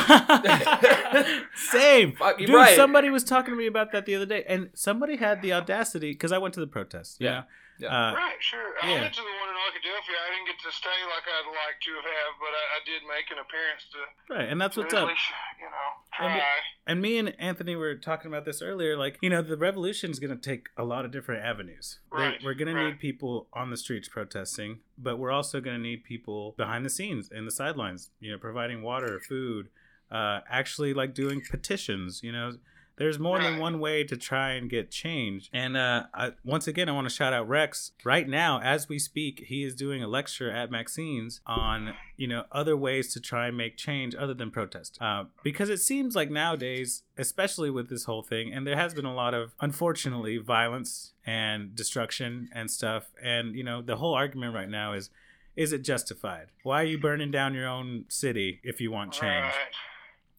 teenager. 1.24 1.48
Same, 1.56 2.12
Fuck, 2.16 2.38
dude. 2.40 2.50
right. 2.50 2.76
Somebody 2.76 3.10
was 3.10 3.24
talking 3.24 3.54
to 3.54 3.58
me 3.58 3.68
about 3.68 3.92
that 3.94 4.06
the 4.06 4.16
other 4.16 4.26
day, 4.26 4.44
and 4.48 4.70
somebody 4.74 5.16
had 5.18 5.42
the 5.42 5.54
audacity 5.54 6.12
because 6.12 6.32
I 6.32 6.38
went 6.38 6.54
to 6.56 6.60
the 6.60 6.68
protest. 6.68 7.22
You 7.22 7.28
Yeah. 7.28 7.34
know? 7.34 7.44
Yeah. 7.80 7.88
Uh, 7.90 8.14
right, 8.16 8.36
sure. 8.40 8.74
I 8.82 8.90
yeah. 8.90 9.02
went 9.02 9.14
to 9.14 9.22
the 9.22 9.37
one 9.68 9.76
in 9.76 9.82
Arkadelphia. 9.82 10.16
I 10.16 10.30
didn't 10.36 10.48
get 10.48 10.60
to 10.64 10.72
stay 10.72 11.00
like 11.12 11.24
I'd 11.28 11.48
like 11.52 11.80
to 11.84 11.92
have, 11.92 12.32
but 12.40 12.52
I, 12.56 12.64
I 12.78 12.80
did 12.86 13.02
make 13.08 13.28
an 13.32 13.38
appearance 13.40 13.84
to 13.92 14.34
right, 14.34 14.50
and 14.50 14.60
that's 14.62 14.78
what's 14.78 14.94
at 14.94 15.02
up. 15.02 15.10
least, 15.10 15.22
you 15.60 15.66
know, 15.66 16.26
And 16.26 16.40
try. 16.40 16.50
And 16.88 17.02
me 17.02 17.18
and 17.18 17.36
Anthony 17.40 17.76
were 17.76 17.96
talking 17.96 18.32
about 18.32 18.46
this 18.46 18.62
earlier. 18.62 18.98
Like, 18.98 19.18
you 19.22 19.30
know, 19.30 19.42
the 19.42 19.58
revolution 19.58 20.12
is 20.12 20.20
going 20.20 20.38
to 20.38 20.50
take 20.50 20.70
a 20.78 20.84
lot 20.84 21.06
of 21.06 21.12
different 21.12 21.44
avenues. 21.44 22.00
Right, 22.12 22.40
We're 22.44 22.54
going 22.54 22.74
to 22.74 22.84
need 22.86 23.00
people 23.00 23.48
on 23.54 23.70
the 23.70 23.78
streets 23.78 24.08
protesting, 24.08 24.80
but 24.98 25.20
we're 25.20 25.32
also 25.32 25.60
going 25.60 25.76
to 25.76 25.82
need 25.82 26.04
people 26.04 26.54
behind 26.58 26.86
the 26.86 26.90
scenes 26.90 27.30
in 27.30 27.46
the 27.46 27.52
sidelines, 27.52 28.10
you 28.20 28.32
know, 28.32 28.38
providing 28.38 28.82
water, 28.82 29.20
food, 29.20 29.70
uh, 30.12 30.40
actually 30.50 30.94
like 30.94 31.14
doing 31.14 31.42
petitions, 31.50 32.22
you 32.24 32.32
know. 32.32 32.54
There's 32.98 33.20
more 33.20 33.40
than 33.40 33.60
one 33.60 33.80
way 33.80 34.04
to 34.04 34.18
try 34.18 34.54
and 34.54 34.70
get 34.70 34.90
change. 34.90 35.50
And 35.54 35.78
uh, 35.78 36.06
I, 36.14 36.32
once 36.44 36.68
again, 36.68 36.90
I 36.90 36.94
want 36.94 37.08
to 37.08 37.14
shout 37.14 37.32
out 37.32 37.48
Rex. 37.48 37.92
Right 38.04 38.28
now, 38.28 38.60
as 38.60 38.90
we 38.90 38.98
speak, 38.98 39.46
he 39.48 39.64
is 39.64 39.76
doing 39.76 40.02
a 40.02 40.08
lecture 40.08 40.52
at 40.52 40.72
Maxine's 40.72 41.40
on, 41.46 41.94
you 42.16 42.28
know, 42.28 42.46
other 42.52 42.76
ways 42.76 43.14
to 43.14 43.22
try 43.22 43.48
and 43.48 43.58
make 43.58 43.78
change 43.78 44.16
other 44.16 44.34
than 44.34 44.50
protest. 44.50 44.98
Uh, 45.00 45.26
because 45.44 45.70
it 45.70 45.78
seems 45.78 46.16
like 46.16 46.32
nowadays, 46.32 47.04
especially 47.18 47.70
with 47.70 47.88
this 47.88 48.06
whole 48.06 48.24
thing, 48.24 48.52
and 48.52 48.66
there 48.66 48.76
has 48.76 48.96
been 48.96 49.06
a 49.06 49.14
lot 49.14 49.36
of, 49.36 49.54
unfortunately, 49.62 50.38
violence 50.38 51.14
and 51.24 51.76
destruction 51.76 52.50
and 52.52 52.72
stuff. 52.72 53.12
And, 53.24 53.56
you 53.56 53.64
know, 53.64 53.84
the 53.84 53.98
whole 53.98 54.16
argument 54.16 54.56
right 54.56 54.70
now 54.70 54.94
is, 54.94 55.12
is 55.56 55.72
it 55.72 55.84
justified? 55.84 56.48
Why 56.64 56.82
are 56.82 56.86
you 56.86 56.98
burning 56.98 57.30
down 57.30 57.54
your 57.54 57.68
own 57.68 58.06
city 58.10 58.60
if 58.64 58.82
you 58.82 58.92
want 58.92 59.12
change? 59.12 59.54
Right. 59.54 59.74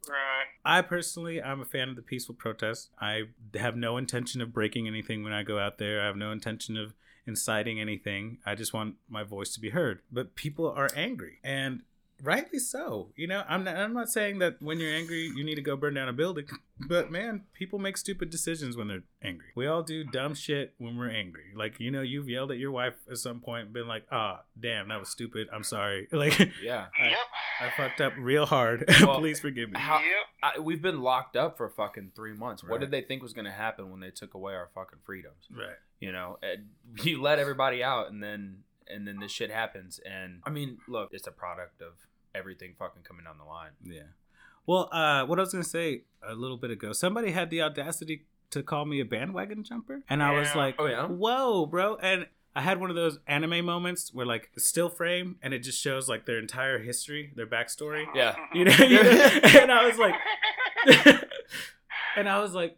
Right. 0.08 0.46
I 0.64 0.82
personally, 0.82 1.42
I'm 1.42 1.60
a 1.60 1.64
fan 1.64 1.88
of 1.88 1.96
the 1.96 2.02
peaceful 2.02 2.34
protest. 2.34 2.90
I 3.00 3.24
have 3.54 3.76
no 3.76 3.96
intention 3.96 4.40
of 4.40 4.52
breaking 4.52 4.86
anything 4.86 5.22
when 5.24 5.32
I 5.32 5.42
go 5.42 5.58
out 5.58 5.78
there. 5.78 6.00
I 6.02 6.06
have 6.06 6.16
no 6.16 6.32
intention 6.32 6.76
of 6.76 6.94
inciting 7.26 7.80
anything. 7.80 8.38
I 8.46 8.54
just 8.54 8.72
want 8.72 8.96
my 9.08 9.22
voice 9.22 9.52
to 9.54 9.60
be 9.60 9.70
heard. 9.70 10.00
But 10.10 10.34
people 10.34 10.70
are 10.70 10.88
angry, 10.96 11.38
and 11.44 11.82
rightly 12.22 12.58
so. 12.58 13.10
You 13.16 13.26
know, 13.28 13.44
I'm 13.48 13.62
not, 13.64 13.76
I'm 13.76 13.92
not 13.94 14.08
saying 14.08 14.38
that 14.40 14.60
when 14.60 14.80
you're 14.80 14.92
angry, 14.92 15.30
you 15.36 15.44
need 15.44 15.54
to 15.54 15.62
go 15.62 15.76
burn 15.76 15.94
down 15.94 16.08
a 16.08 16.12
building. 16.12 16.46
But 16.88 17.10
man, 17.12 17.42
people 17.54 17.78
make 17.78 17.96
stupid 17.96 18.30
decisions 18.30 18.76
when 18.76 18.88
they're 18.88 19.02
angry. 19.22 19.46
We 19.54 19.66
all 19.66 19.82
do 19.82 20.02
dumb 20.04 20.34
shit 20.34 20.74
when 20.78 20.96
we're 20.96 21.10
angry. 21.10 21.52
Like, 21.54 21.78
you 21.78 21.90
know, 21.90 22.02
you've 22.02 22.28
yelled 22.28 22.50
at 22.50 22.58
your 22.58 22.70
wife 22.72 22.94
at 23.10 23.18
some 23.18 23.40
point 23.40 23.66
point, 23.66 23.72
been 23.72 23.86
like, 23.88 24.04
ah, 24.10 24.42
damn, 24.58 24.88
that 24.88 24.98
was 25.00 25.08
stupid. 25.10 25.48
I'm 25.52 25.62
sorry. 25.64 26.08
Like, 26.12 26.38
Yeah. 26.62 26.86
I- 27.00 27.08
Yep. 27.10 27.18
I 27.60 27.70
fucked 27.76 28.00
up 28.00 28.12
real 28.18 28.46
hard. 28.46 28.84
Well, 29.00 29.18
Please 29.18 29.40
forgive 29.40 29.70
me. 29.70 29.78
How- 29.80 30.00
I, 30.42 30.58
we've 30.60 30.82
been 30.82 31.00
locked 31.00 31.36
up 31.36 31.56
for 31.56 31.68
fucking 31.68 32.12
three 32.14 32.32
months. 32.34 32.62
What 32.62 32.80
did 32.80 32.90
they 32.90 33.00
think 33.02 33.22
was 33.22 33.32
going 33.32 33.44
to 33.46 33.50
happen 33.50 33.90
when 33.90 34.00
they 34.00 34.10
took 34.10 34.34
away 34.34 34.54
our 34.54 34.68
fucking 34.74 35.00
freedoms? 35.04 35.48
Right. 35.50 35.76
You 36.00 36.12
know, 36.12 36.38
and 36.42 36.68
you 37.04 37.20
let 37.20 37.38
everybody 37.38 37.82
out, 37.82 38.10
and 38.10 38.22
then 38.22 38.58
and 38.86 39.06
then 39.06 39.18
this 39.18 39.32
shit 39.32 39.50
happens. 39.50 39.98
And 40.08 40.40
I 40.44 40.50
mean, 40.50 40.78
look, 40.88 41.10
it's 41.12 41.26
a 41.26 41.32
product 41.32 41.82
of 41.82 41.94
everything 42.34 42.74
fucking 42.78 43.02
coming 43.02 43.24
down 43.24 43.36
the 43.38 43.44
line. 43.44 43.72
Yeah. 43.82 44.02
Well, 44.66 44.88
uh, 44.92 45.24
what 45.26 45.38
I 45.38 45.42
was 45.42 45.52
gonna 45.52 45.64
say 45.64 46.02
a 46.22 46.34
little 46.34 46.56
bit 46.58 46.70
ago, 46.70 46.92
somebody 46.92 47.32
had 47.32 47.50
the 47.50 47.62
audacity 47.62 48.26
to 48.50 48.62
call 48.62 48.84
me 48.84 49.00
a 49.00 49.04
bandwagon 49.04 49.64
jumper, 49.64 50.02
and 50.08 50.22
I 50.22 50.38
was 50.38 50.54
like, 50.54 50.76
Oh 50.78 50.86
yeah. 50.86 51.06
"Whoa, 51.06 51.66
bro!" 51.66 51.96
And 51.96 52.26
I 52.58 52.62
had 52.62 52.80
one 52.80 52.90
of 52.90 52.96
those 52.96 53.20
anime 53.28 53.64
moments 53.64 54.12
where 54.12 54.26
like 54.26 54.50
the 54.54 54.60
still 54.60 54.88
frame, 54.88 55.36
and 55.42 55.54
it 55.54 55.60
just 55.60 55.80
shows 55.80 56.08
like 56.08 56.26
their 56.26 56.38
entire 56.40 56.78
history, 56.80 57.32
their 57.36 57.46
backstory. 57.46 58.04
Yeah. 58.14 58.34
You 58.52 58.64
know, 58.64 58.72
you 58.78 58.88
know? 59.02 59.40
and 59.60 59.70
I 59.70 59.86
was 59.86 59.96
like, 59.98 60.14
and 62.16 62.28
I 62.28 62.40
was 62.40 62.54
like, 62.54 62.76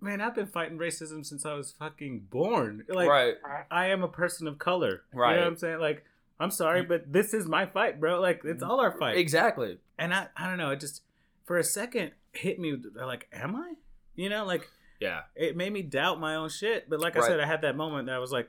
man, 0.00 0.20
I've 0.20 0.34
been 0.34 0.46
fighting 0.46 0.78
racism 0.78 1.24
since 1.24 1.46
I 1.46 1.54
was 1.54 1.72
fucking 1.72 2.26
born. 2.30 2.84
Like, 2.88 3.08
right. 3.08 3.34
I 3.70 3.86
am 3.86 4.02
a 4.02 4.08
person 4.08 4.46
of 4.48 4.58
color. 4.58 5.02
Right. 5.12 5.14
You 5.14 5.20
Right. 5.22 5.34
know 5.36 5.40
what 5.42 5.46
I'm 5.48 5.56
saying? 5.58 5.80
Like, 5.80 6.04
I'm 6.40 6.50
sorry, 6.50 6.82
but 6.82 7.12
this 7.12 7.32
is 7.34 7.46
my 7.46 7.66
fight, 7.66 8.00
bro. 8.00 8.20
Like, 8.20 8.42
it's 8.44 8.62
all 8.62 8.80
our 8.80 8.92
fight 8.98 9.16
Exactly. 9.16 9.78
and 9.98 10.12
I, 10.12 10.26
I 10.36 10.48
don't 10.48 10.58
know, 10.58 10.70
it 10.70 10.80
just 10.80 11.02
for 11.44 11.56
a 11.56 11.64
second 11.64 12.12
hit 12.32 12.58
me 12.58 12.76
like, 12.94 13.28
am 13.32 13.54
I? 13.56 13.74
You 14.14 14.28
know, 14.28 14.44
like 14.44 14.68
Yeah. 15.00 15.20
it 15.36 15.56
made 15.56 15.72
me 15.72 15.82
doubt 15.82 16.20
my 16.20 16.34
own 16.34 16.48
shit. 16.48 16.90
But 16.90 17.00
like 17.00 17.16
I 17.16 17.26
said, 17.26 17.40
I 17.40 17.46
had 17.46 17.62
that 17.62 17.76
moment 17.76 18.06
that 18.06 18.14
I 18.16 18.18
was 18.18 18.32
like, 18.32 18.48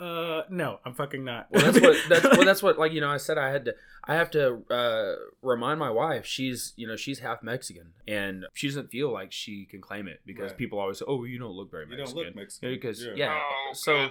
uh, 0.00 0.42
no, 0.50 0.78
I'm 0.84 0.94
fucking 0.94 1.24
not. 1.24 1.48
Well, 1.50 1.62
that's 1.72 1.80
what. 1.80 1.96
That's 2.08 2.24
well, 2.36 2.44
that's 2.50 2.62
what. 2.62 2.78
Like 2.78 2.92
you 2.92 3.00
know, 3.00 3.10
I 3.10 3.16
said 3.16 3.38
I 3.38 3.50
had 3.50 3.64
to. 3.66 3.74
I 4.04 4.14
have 4.14 4.30
to 4.32 4.62
uh, 4.70 5.14
remind 5.42 5.80
my 5.80 5.90
wife. 5.90 6.26
She's 6.26 6.72
you 6.76 6.86
know 6.86 6.96
she's 6.96 7.20
half 7.20 7.42
Mexican, 7.42 7.92
and 8.06 8.44
she 8.54 8.68
doesn't 8.68 8.88
feel 8.90 9.12
like 9.12 9.32
she 9.32 9.64
can 9.64 9.80
claim 9.80 10.06
it 10.08 10.20
because 10.26 10.50
Right. 10.50 10.58
people 10.58 10.78
always 10.78 10.98
say, 10.98 11.04
"Oh, 11.08 11.24
you 11.24 11.38
don't 11.38 11.52
look 11.52 11.70
very 11.70 11.84
You 11.88 11.96
Mexican." 11.96 12.14
don't 12.16 12.26
look 12.26 12.36
Mexican. 12.36 12.68
Yeah, 12.70 12.74
because 12.76 13.04
Yeah. 13.04 13.12
yeah. 13.16 13.40
Oh, 13.42 13.70
so 13.74 14.08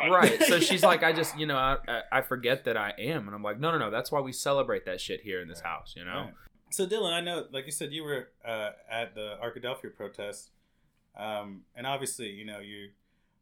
God. 0.00 0.10
right. 0.12 0.42
So 0.44 0.58
she's 0.60 0.82
like, 0.82 1.02
I 1.02 1.12
just 1.12 1.38
you 1.38 1.46
know 1.46 1.56
I, 1.56 1.76
I 1.86 2.00
I 2.12 2.20
forget 2.22 2.64
that 2.64 2.76
I 2.76 2.92
am, 2.98 3.26
and 3.26 3.34
I'm 3.34 3.42
like, 3.42 3.60
no, 3.60 3.70
no, 3.70 3.78
no. 3.78 3.90
That's 3.90 4.10
why 4.10 4.20
we 4.20 4.32
celebrate 4.32 4.84
that 4.86 5.00
shit 5.00 5.20
here 5.22 5.40
in 5.40 5.48
this 5.48 5.60
Right. 5.62 5.70
house. 5.70 5.94
You 5.96 6.04
know. 6.04 6.12
Right. 6.12 6.34
So 6.72 6.86
Dylan, 6.86 7.12
I 7.12 7.20
know, 7.20 7.46
like 7.52 7.66
you 7.66 7.72
said, 7.72 7.92
you 7.92 8.04
were 8.04 8.28
uh, 8.46 8.70
at 8.90 9.14
the 9.16 9.36
Arkadelphia 9.42 9.92
protest, 9.94 10.50
um, 11.18 11.62
and 11.74 11.84
obviously, 11.86 12.28
you 12.30 12.44
know, 12.46 12.60
you 12.60 12.90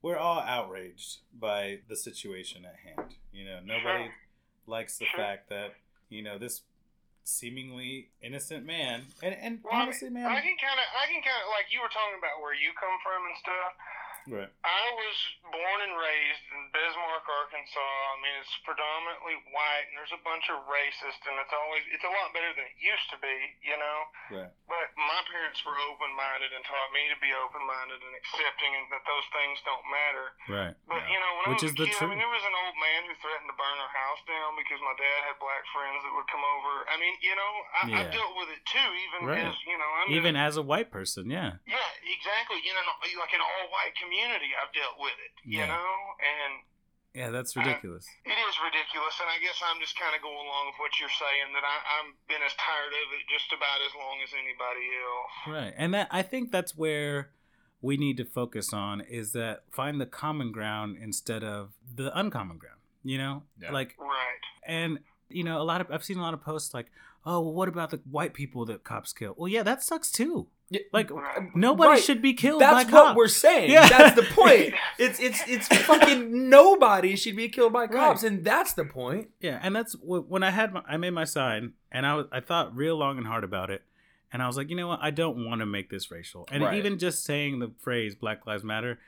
we're 0.03 0.19
all 0.19 0.41
outraged 0.41 1.19
by 1.39 1.81
the 1.89 1.97
situation 1.97 2.65
at 2.65 2.77
hand. 2.85 3.15
You 3.33 3.45
know, 3.45 3.59
nobody 3.65 4.11
likes 4.67 4.99
the 4.99 5.07
fact 5.17 5.49
that 5.51 5.75
you 6.09 6.23
know 6.23 6.39
this 6.39 6.63
seemingly 7.25 8.09
innocent 8.23 8.65
man, 8.65 9.05
and 9.23 9.37
and 9.37 9.61
Well, 9.63 9.75
honestly, 9.75 10.09
man, 10.09 10.27
I 10.27 10.41
can 10.41 10.57
kind 10.57 10.81
of, 10.81 10.87
I 10.97 11.05
can 11.13 11.21
kind 11.21 11.41
of, 11.45 11.49
like 11.53 11.69
you 11.69 11.81
were 11.85 11.93
talking 11.93 12.17
about 12.17 12.41
where 12.41 12.57
you 12.57 12.73
come 12.79 12.97
from 13.05 13.21
and 13.29 13.37
stuff. 13.37 13.73
Right. 14.27 14.51
I 14.67 14.85
was 14.99 15.17
born 15.55 15.79
and 15.87 15.95
raised 15.95 16.45
in 16.53 16.61
Bismarck, 16.75 17.25
Arkansas. 17.29 17.79
I 17.79 18.17
mean, 18.21 18.35
it's 18.43 18.57
predominantly 18.67 19.37
white, 19.55 19.87
and 19.89 19.95
there's 20.01 20.13
a 20.17 20.23
bunch 20.27 20.51
of 20.51 20.67
racists, 20.67 21.23
and 21.29 21.37
it's 21.39 21.55
always 21.55 21.85
it's 21.95 22.05
a 22.05 22.13
lot 22.13 22.35
better 22.35 22.51
than 22.59 22.67
it 22.67 22.77
used 22.83 23.07
to 23.15 23.19
be, 23.23 23.37
you 23.63 23.79
know. 23.79 23.99
Right. 24.35 24.53
But 24.69 24.87
my 24.99 25.21
parents 25.31 25.63
were 25.65 25.77
open-minded 25.89 26.51
and 26.53 26.63
taught 26.67 26.91
me 26.93 27.07
to 27.13 27.19
be 27.23 27.31
open-minded 27.33 28.01
and 28.03 28.15
accepting, 28.19 28.71
and 28.75 28.85
that 28.93 29.05
those 29.07 29.27
things 29.33 29.57
don't 29.65 29.87
matter. 29.89 30.27
Right. 30.51 30.75
But 30.91 31.07
you 31.09 31.17
know, 31.21 31.33
when 31.45 31.47
Which 31.57 31.65
I 31.65 31.71
is 31.71 31.77
was 31.77 31.81
a 31.81 31.83
the 31.85 31.89
kid, 31.89 32.03
I 32.03 32.07
mean, 32.11 32.21
there 32.21 32.33
was 32.35 32.45
an 32.45 32.57
old 32.59 32.77
man 32.77 33.01
who 33.09 33.15
threatened 33.23 33.49
to 33.49 33.57
burn 33.57 33.77
our 33.81 33.93
house 33.95 34.21
down 34.29 34.59
because 34.59 34.81
my 34.85 34.97
dad 34.99 35.19
had 35.33 35.37
black 35.41 35.65
friends 35.73 36.01
that 36.05 36.13
would 36.13 36.29
come 36.29 36.45
over. 36.45 36.73
I 36.91 36.97
mean, 37.01 37.15
you 37.23 37.33
know, 37.39 37.53
I, 37.73 37.81
Yeah. 37.89 37.97
I've 38.05 38.13
dealt 38.13 38.35
with 38.37 38.51
it 38.53 38.63
too, 38.69 38.89
even 39.09 39.19
Right. 39.29 39.47
as 39.49 39.57
you 39.65 39.77
know, 39.79 39.91
I'm 40.05 40.13
Even 40.13 40.37
in, 40.37 40.43
as 40.45 40.57
a 40.61 40.65
white 40.65 40.91
person, 40.93 41.31
yeah. 41.33 41.57
yeah, 41.65 41.91
exactly. 42.05 42.61
You 42.65 42.73
know, 42.77 42.85
like 43.21 43.33
an 43.33 43.41
all-white 43.41 43.95
community, 43.97 44.17
I've 44.27 44.73
dealt 44.75 44.99
with 44.99 45.15
it. 45.25 45.33
You 45.49 45.61
Yeah. 45.61 45.67
know, 45.67 45.91
and 46.19 46.53
Yeah, 47.15 47.31
that's 47.31 47.57
ridiculous. 47.57 48.07
it 48.25 48.31
is 48.31 48.57
ridiculous. 48.63 49.19
And 49.21 49.29
I 49.31 49.39
guess 49.39 49.61
I'm 49.65 49.81
just 49.81 49.99
kind 49.99 50.15
of 50.15 50.23
going 50.23 50.37
along 50.47 50.67
with 50.67 50.79
what 50.79 50.91
you're 51.01 51.09
saying 51.11 51.53
that 51.55 51.65
I, 51.65 51.77
I'm 52.01 52.15
been 52.29 52.43
as 52.43 52.55
tired 52.55 52.93
of 52.93 53.13
it 53.19 53.27
just 53.31 53.53
about 53.53 53.79
as 53.87 53.95
long 53.95 54.19
as 54.23 54.31
anybody 54.35 54.87
else. 54.99 55.33
Right. 55.47 55.75
And 55.77 55.95
that 55.95 56.09
I 56.11 56.23
think 56.23 56.51
that's 56.53 56.77
where 56.77 57.31
we 57.81 57.97
need 57.97 58.17
to 58.17 58.25
focus 58.25 58.73
on 58.73 59.01
is 59.01 59.33
that 59.33 59.63
find 59.73 60.01
the 60.01 60.07
common 60.07 60.51
ground 60.53 60.99
instead 61.01 61.45
of 61.45 61.73
the 61.95 62.17
uncommon 62.19 62.59
ground. 62.59 62.81
You 63.05 63.19
know? 63.19 63.43
Yeah. 63.61 63.71
Like 63.73 63.95
Right. 63.99 64.43
and 64.67 64.99
you 65.31 65.45
know, 65.45 65.61
a 65.61 65.65
lot 65.65 65.81
of 65.81 65.91
I've 65.91 66.05
seen 66.05 66.19
a 66.19 66.23
lot 66.23 66.33
of 66.35 66.41
posts 66.43 66.73
like, 66.73 66.91
"Oh, 67.27 67.41
well, 67.41 67.53
what 67.53 67.69
about 67.69 67.91
the 67.91 67.99
white 68.11 68.33
people 68.33 68.65
that 68.65 68.83
cops 68.83 69.13
kill?" 69.13 69.35
Well, 69.37 69.49
yeah, 69.49 69.63
that 69.63 69.83
sucks 69.83 70.11
too. 70.11 70.49
Yeah, 70.71 70.81
Like 70.93 71.11
uh, 71.11 71.17
nobody 71.55 71.89
Right. 71.91 72.03
should 72.03 72.21
be 72.21 72.35
killed 72.35 72.61
by 72.61 72.67
cops. 72.67 72.85
That's 72.85 72.93
what 72.93 73.05
cops. 73.07 73.17
we're 73.17 73.29
saying. 73.29 73.71
Yeah. 73.71 73.89
That's 73.89 74.17
the 74.17 74.23
point. 74.35 74.75
It's 74.99 75.19
it's 75.21 75.41
it's 75.49 75.69
fucking 75.87 76.49
nobody 76.51 77.15
should 77.17 77.37
be 77.37 77.49
killed 77.49 77.73
by 77.73 77.87
cops, 77.87 78.23
Right. 78.23 78.33
and 78.33 78.45
that's 78.45 78.75
the 78.75 78.85
point. 78.85 79.29
Yeah, 79.41 79.61
and 79.63 79.75
that's 79.75 79.95
when 80.03 80.43
I 80.43 80.51
had 80.51 80.73
my, 80.75 80.83
I 80.89 80.97
made 80.97 81.11
my 81.11 81.25
sign, 81.25 81.73
and 81.93 82.05
I 82.05 82.15
was 82.17 82.27
I 82.33 82.41
thought 82.41 82.75
real 82.77 82.97
long 82.97 83.17
and 83.17 83.27
hard 83.27 83.45
about 83.45 83.71
it, 83.71 83.83
and 84.33 84.43
I 84.43 84.47
was 84.47 84.57
like, 84.57 84.69
you 84.71 84.77
know 84.77 84.89
what, 84.89 84.99
I 85.01 85.11
don't 85.11 85.47
want 85.47 85.61
to 85.61 85.67
make 85.67 85.89
this 85.89 86.11
racial, 86.11 86.47
and 86.51 86.63
Right. 86.65 86.77
even 86.77 86.99
just 86.99 87.25
saying 87.25 87.61
the 87.61 87.71
phrase 87.79 88.15
Black 88.17 88.47
Lives 88.47 88.65
Matter, 88.65 88.99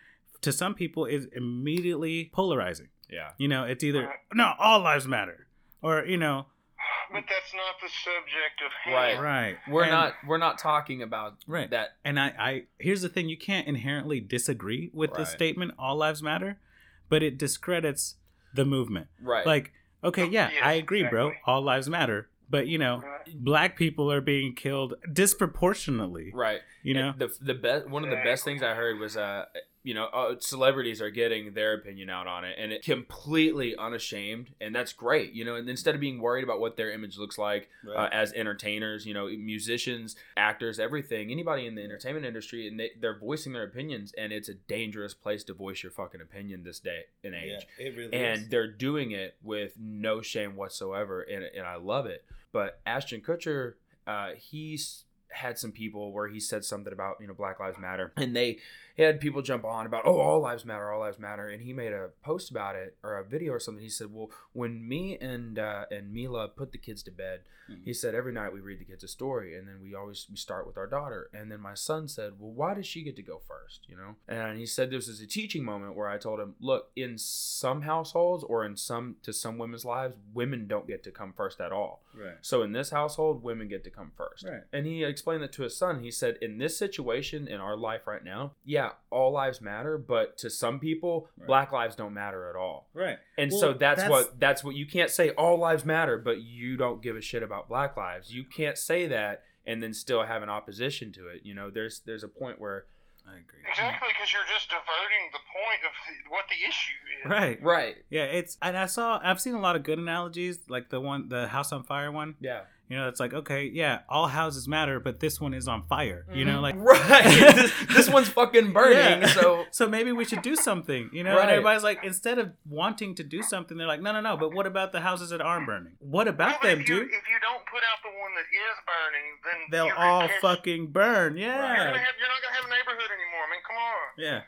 to 0.43 0.53
some 0.53 0.75
people 0.75 1.05
is 1.07 1.27
immediately 1.37 2.31
polarizing. 2.33 2.89
Yeah. 3.11 3.31
You 3.37 3.49
know, 3.49 3.65
it's 3.65 3.83
either 3.85 4.15
no, 4.33 4.53
all 4.59 4.81
lives 4.81 5.07
matter, 5.09 5.47
or 5.83 6.05
you 6.07 6.17
know, 6.17 6.47
But 7.13 7.25
that's 7.29 7.53
not 7.55 7.75
the 7.83 7.89
subject 7.89 8.63
of 8.65 8.71
hand. 8.85 8.95
Right. 8.95 9.21
right. 9.21 9.57
We're 9.69 9.83
And- 9.83 9.91
not 9.91 10.15
we're 10.27 10.39
not 10.39 10.59
talking 10.59 11.03
about 11.03 11.35
right. 11.49 11.69
that. 11.71 11.97
And 12.05 12.21
I, 12.21 12.27
I 12.39 12.63
here's 12.79 13.03
the 13.03 13.09
thing: 13.09 13.29
you 13.29 13.37
can't 13.37 13.67
inherently 13.67 14.21
disagree 14.21 14.91
with 14.95 15.11
the 15.13 15.19
Right. 15.25 15.27
statement 15.27 15.73
"all 15.79 15.97
lives 15.97 16.23
matter," 16.23 16.61
but 17.09 17.23
it 17.25 17.37
discredits 17.37 18.15
the 18.55 18.65
movement. 18.65 19.09
Right. 19.21 19.45
Like, 19.45 19.73
okay, 20.05 20.25
yeah, 20.27 20.51
Yes, 20.53 20.63
I 20.65 20.73
agree, 20.75 21.03
bro. 21.05 21.33
All 21.47 21.63
lives 21.63 21.89
matter, 21.89 22.29
but 22.49 22.69
you 22.69 22.79
know, 22.79 22.99
Right. 23.01 23.35
black 23.35 23.77
people 23.77 24.11
are 24.13 24.21
being 24.21 24.55
killed 24.55 24.95
disproportionately. 25.13 26.31
right. 26.35 26.61
You 26.85 26.95
know, 26.95 27.15
the 27.19 27.35
the 27.41 27.55
best 27.55 27.89
one 27.89 28.05
of 28.05 28.11
the 28.11 28.17
best 28.25 28.45
things 28.45 28.63
I 28.63 28.75
heard 28.75 28.99
was 29.01 29.17
uh 29.17 29.47
you 29.83 29.95
know 29.95 30.07
uh, 30.07 30.35
celebrities 30.39 31.01
are 31.01 31.11
getting 31.11 31.53
their 31.55 31.75
opinion 31.75 32.11
out 32.11 32.27
on 32.27 32.45
it 32.45 32.55
and 32.59 32.73
it 32.73 32.83
completely 32.83 33.75
unashamed 33.77 34.51
and 34.61 34.75
that's 34.75 34.93
great 34.93 35.33
you 35.33 35.45
know 35.45 35.55
and 35.55 35.69
instead 35.69 35.95
of 35.95 36.01
being 36.01 36.21
worried 36.21 36.45
about 36.45 36.61
what 36.61 36.77
their 36.77 36.91
image 36.91 37.17
looks 37.17 37.39
like 37.39 37.69
uh, 37.97 38.09
as 38.13 38.33
entertainers 38.35 39.07
you 39.07 39.15
know 39.15 39.27
musicians 39.27 40.17
actors 40.37 40.79
everything 40.79 41.31
anybody 41.31 41.67
in 41.67 41.75
the 41.75 41.83
entertainment 41.83 42.27
industry 42.27 42.69
and 42.69 42.79
they, 42.79 42.91
they're 43.01 43.19
voicing 43.19 43.53
their 43.53 43.65
opinions 43.65 44.13
and 44.19 44.33
it's 44.33 44.49
a 44.49 44.55
dangerous 44.55 45.15
place 45.15 45.43
to 45.45 45.55
voice 45.55 45.83
your 45.83 45.93
fucking 45.93 46.21
opinion 46.21 46.63
this 46.63 46.79
day 46.79 47.03
and 47.25 47.35
age. 47.35 47.67
it 47.79 47.97
really 47.97 48.13
and 48.13 48.51
they're 48.51 48.71
doing 48.71 49.13
it 49.13 49.37
with 49.43 49.75
no 49.79 50.21
shame 50.21 50.57
whatsoever 50.57 51.23
and, 51.23 51.45
and 51.57 51.67
i 51.67 51.77
love 51.77 52.07
it. 52.07 52.25
But 52.53 52.81
ashton 52.85 53.21
kutcher 53.21 53.75
uh, 54.07 54.31
he's 54.37 55.05
had 55.33 55.59
some 55.59 55.73
people 55.73 56.13
where 56.13 56.29
he 56.29 56.41
said 56.41 56.65
something 56.65 56.93
about 56.93 57.17
you 57.21 57.27
know 57.27 57.35
black 57.35 57.61
lives 57.61 57.79
matter 57.79 58.13
and 58.17 58.35
they 58.35 58.59
had 58.99 59.19
people 59.21 59.41
jump 59.41 59.65
on 59.65 59.87
about 59.87 60.03
oh 60.05 60.19
all 60.19 60.41
lives 60.41 60.65
matter 60.65 60.91
all 60.91 61.01
lives 61.01 61.19
matter 61.19 61.49
and 61.49 61.63
he 61.63 61.73
made 61.73 61.93
a 61.93 62.11
post 62.23 62.51
about 62.51 62.75
it 62.77 62.97
or 63.03 63.17
a 63.17 63.25
video 63.25 63.53
or 63.53 63.59
something 63.61 63.83
he 63.83 63.89
said 63.89 64.13
well 64.13 64.31
when 64.53 64.87
me 64.87 65.17
and 65.21 65.59
uh, 65.59 65.85
and 65.91 66.13
mila 66.13 66.49
put 66.49 66.73
the 66.73 66.79
kids 66.79 67.03
to 67.03 67.11
bed 67.11 67.41
Mhm. 67.71 67.85
he 67.85 67.95
said 67.95 68.17
every 68.17 68.33
night 68.33 68.53
we 68.53 68.59
read 68.61 68.81
the 68.81 68.85
kids 68.85 69.05
a 69.05 69.09
story 69.09 69.57
and 69.57 69.69
then 69.69 69.77
we 69.81 69.95
always 69.95 70.27
we 70.29 70.35
start 70.37 70.67
with 70.67 70.77
our 70.77 70.89
daughter 70.89 71.31
and 71.33 71.53
then 71.53 71.61
my 71.61 71.75
son 71.75 72.09
said 72.09 72.33
well 72.41 72.51
why 72.51 72.75
does 72.75 72.85
she 72.87 73.03
get 73.05 73.15
to 73.15 73.23
go 73.23 73.39
first 73.39 73.87
you 73.89 73.97
know 73.97 74.17
and 74.27 74.59
he 74.59 74.67
said 74.67 74.91
this 74.91 75.07
is 75.07 75.21
a 75.21 75.27
teaching 75.27 75.63
moment 75.65 75.95
where 75.95 76.09
i 76.09 76.19
told 76.19 76.41
him 76.41 76.57
look 76.59 76.91
in 76.97 77.17
some 77.17 77.83
households 77.83 78.43
or 78.43 78.65
in 78.65 78.77
some 78.77 79.15
to 79.23 79.33
some 79.33 79.57
women's 79.57 79.85
lives 79.85 80.17
women 80.35 80.67
don't 80.67 80.89
get 80.89 81.05
to 81.05 81.13
come 81.13 81.33
first 81.33 81.61
at 81.61 81.71
all 81.71 82.03
right. 82.21 82.35
so 82.41 82.63
in 82.63 82.73
this 82.73 82.91
household 82.91 83.43
women 83.45 83.69
get 83.69 83.85
to 83.85 83.91
come 83.91 84.11
first 84.17 84.45
Right. 84.45 84.63
and 84.73 84.85
he 84.85 85.05
explained 85.21 85.43
that 85.43 85.53
to 85.53 85.63
his 85.63 85.77
son 85.77 86.03
he 86.03 86.11
said 86.11 86.37
in 86.43 86.59
this 86.59 86.77
situation 86.77 87.47
in 87.47 87.61
our 87.61 87.77
life 87.77 88.07
right 88.07 88.25
now 88.25 88.53
yeah 88.65 88.91
all 89.11 89.31
lives 89.33 89.61
matter 89.61 89.97
but 89.99 90.37
to 90.39 90.49
some 90.51 90.79
people 90.81 91.29
Right. 91.37 91.47
black 91.47 91.73
lives 91.73 91.95
don't 91.97 92.15
matter 92.15 92.49
at 92.51 92.57
all 92.57 92.89
Right. 92.95 93.19
and 93.39 93.51
Well, 93.51 93.61
so 93.61 93.73
that's, 93.73 94.03
that's- 94.03 94.11
what 94.11 94.41
that's 94.41 94.65
what 94.65 94.75
you 94.75 94.87
can't 94.87 95.11
say 95.11 95.31
all 95.31 95.57
lives 95.59 95.85
matter, 95.85 96.19
but 96.19 96.41
you 96.43 96.77
don't 96.77 97.03
give 97.03 97.17
a 97.17 97.21
shit 97.21 97.43
about 97.43 97.69
black 97.69 97.97
lives. 97.97 98.33
You 98.35 98.45
can't 98.45 98.77
say 98.79 99.07
that 99.09 99.43
and 99.67 99.83
then 99.83 99.93
still 99.95 100.25
have 100.25 100.43
an 100.43 100.49
opposition 100.49 101.13
to 101.13 101.29
it. 101.29 101.43
You 101.45 101.55
know, 101.55 101.71
there's 101.71 102.01
there's 102.07 102.25
a 102.25 102.29
point 102.29 102.61
where 102.61 102.87
I 103.27 103.33
agree. 103.33 103.61
Exactly, 103.69 104.09
because 104.13 104.33
you're 104.33 104.43
just 104.53 104.71
diverting 104.71 105.31
the 105.33 105.39
point 105.55 105.81
of 105.87 105.93
the, 106.09 106.31
what 106.31 106.45
the 106.49 106.57
issue 106.69 106.99
is. 107.25 107.31
Right. 107.31 107.63
Right. 107.63 107.97
Yeah, 108.09 108.25
it's 108.25 108.57
and 108.63 108.77
I 108.77 108.87
saw 108.87 109.21
I've 109.23 109.41
seen 109.41 109.55
a 109.55 109.61
lot 109.61 109.77
of 109.77 109.83
good 109.83 109.99
analogies, 109.99 110.59
like 110.69 110.89
the 110.91 111.01
one 111.01 111.29
the 111.29 111.47
house 111.49 111.71
on 111.73 111.85
fire 111.85 112.11
one. 112.11 112.35
Yeah. 112.41 112.63
You 112.91 112.97
know, 112.97 113.07
it's 113.09 113.21
like 113.21 113.33
okay, 113.33 113.71
yeah, 113.73 114.01
all 114.09 114.27
houses 114.27 114.67
matter, 114.67 114.99
but 114.99 115.21
this 115.21 115.41
one 115.41 115.55
is 115.55 115.69
on 115.69 115.85
fire. 115.87 116.27
You 116.35 116.45
know, 116.45 116.61
like 116.61 116.75
Right. 116.79 117.23
this, 117.55 117.73
this 117.95 118.11
one's 118.11 118.29
fucking 118.29 118.73
burning, 118.79 119.23
Yeah. 119.23 119.27
so 119.29 119.65
so 119.71 119.89
maybe 119.89 120.11
we 120.11 120.25
should 120.25 120.43
do 120.43 120.57
something. 120.57 121.09
You 121.13 121.23
know, 121.23 121.35
Right. 121.37 121.43
and 121.43 121.51
everybody's 121.53 121.85
like, 121.85 122.03
instead 122.03 122.39
of 122.41 122.51
wanting 122.69 123.15
to 123.15 123.23
do 123.23 123.43
something, 123.45 123.79
they're 123.79 123.87
like, 123.87 124.03
no, 124.03 124.13
no, 124.13 124.21
no. 124.21 124.37
But 124.37 124.53
what 124.53 124.67
about 124.67 124.91
the 124.91 125.01
houses 125.01 125.31
that 125.31 125.41
aren't 125.41 125.67
burning? 125.67 125.93
What 126.01 126.27
about 126.27 126.61
but 126.61 126.67
them, 126.69 126.81
if 126.81 126.89
you, 126.89 126.97
dude? 126.97 127.05
If 127.07 127.29
you 127.31 127.39
don't 127.41 127.65
put 127.67 127.83
out 127.87 128.03
the 128.03 128.11
one 128.19 128.33
that 128.35 128.49
is 128.51 128.77
burning, 128.91 129.29
then 129.45 129.71
They'll 129.71 129.97
all 129.97 130.27
catch- 130.27 130.41
fucking 130.41 130.89
burn. 130.89 131.37
You're, 131.37 131.47
Yeah. 131.49 131.57
gonna 131.77 131.99
have, 131.99 132.15
you're 132.19 132.29
not 132.29 132.43
gonna 132.43 132.57
have 132.57 132.65
a 132.67 132.71
neighborhood 132.71 133.11
anymore. 133.15 133.45
I 133.47 133.51
mean, 133.53 133.61
come 133.67 133.77
on. 133.77 134.09
Yeah. 134.19 134.41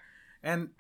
And 0.43 0.71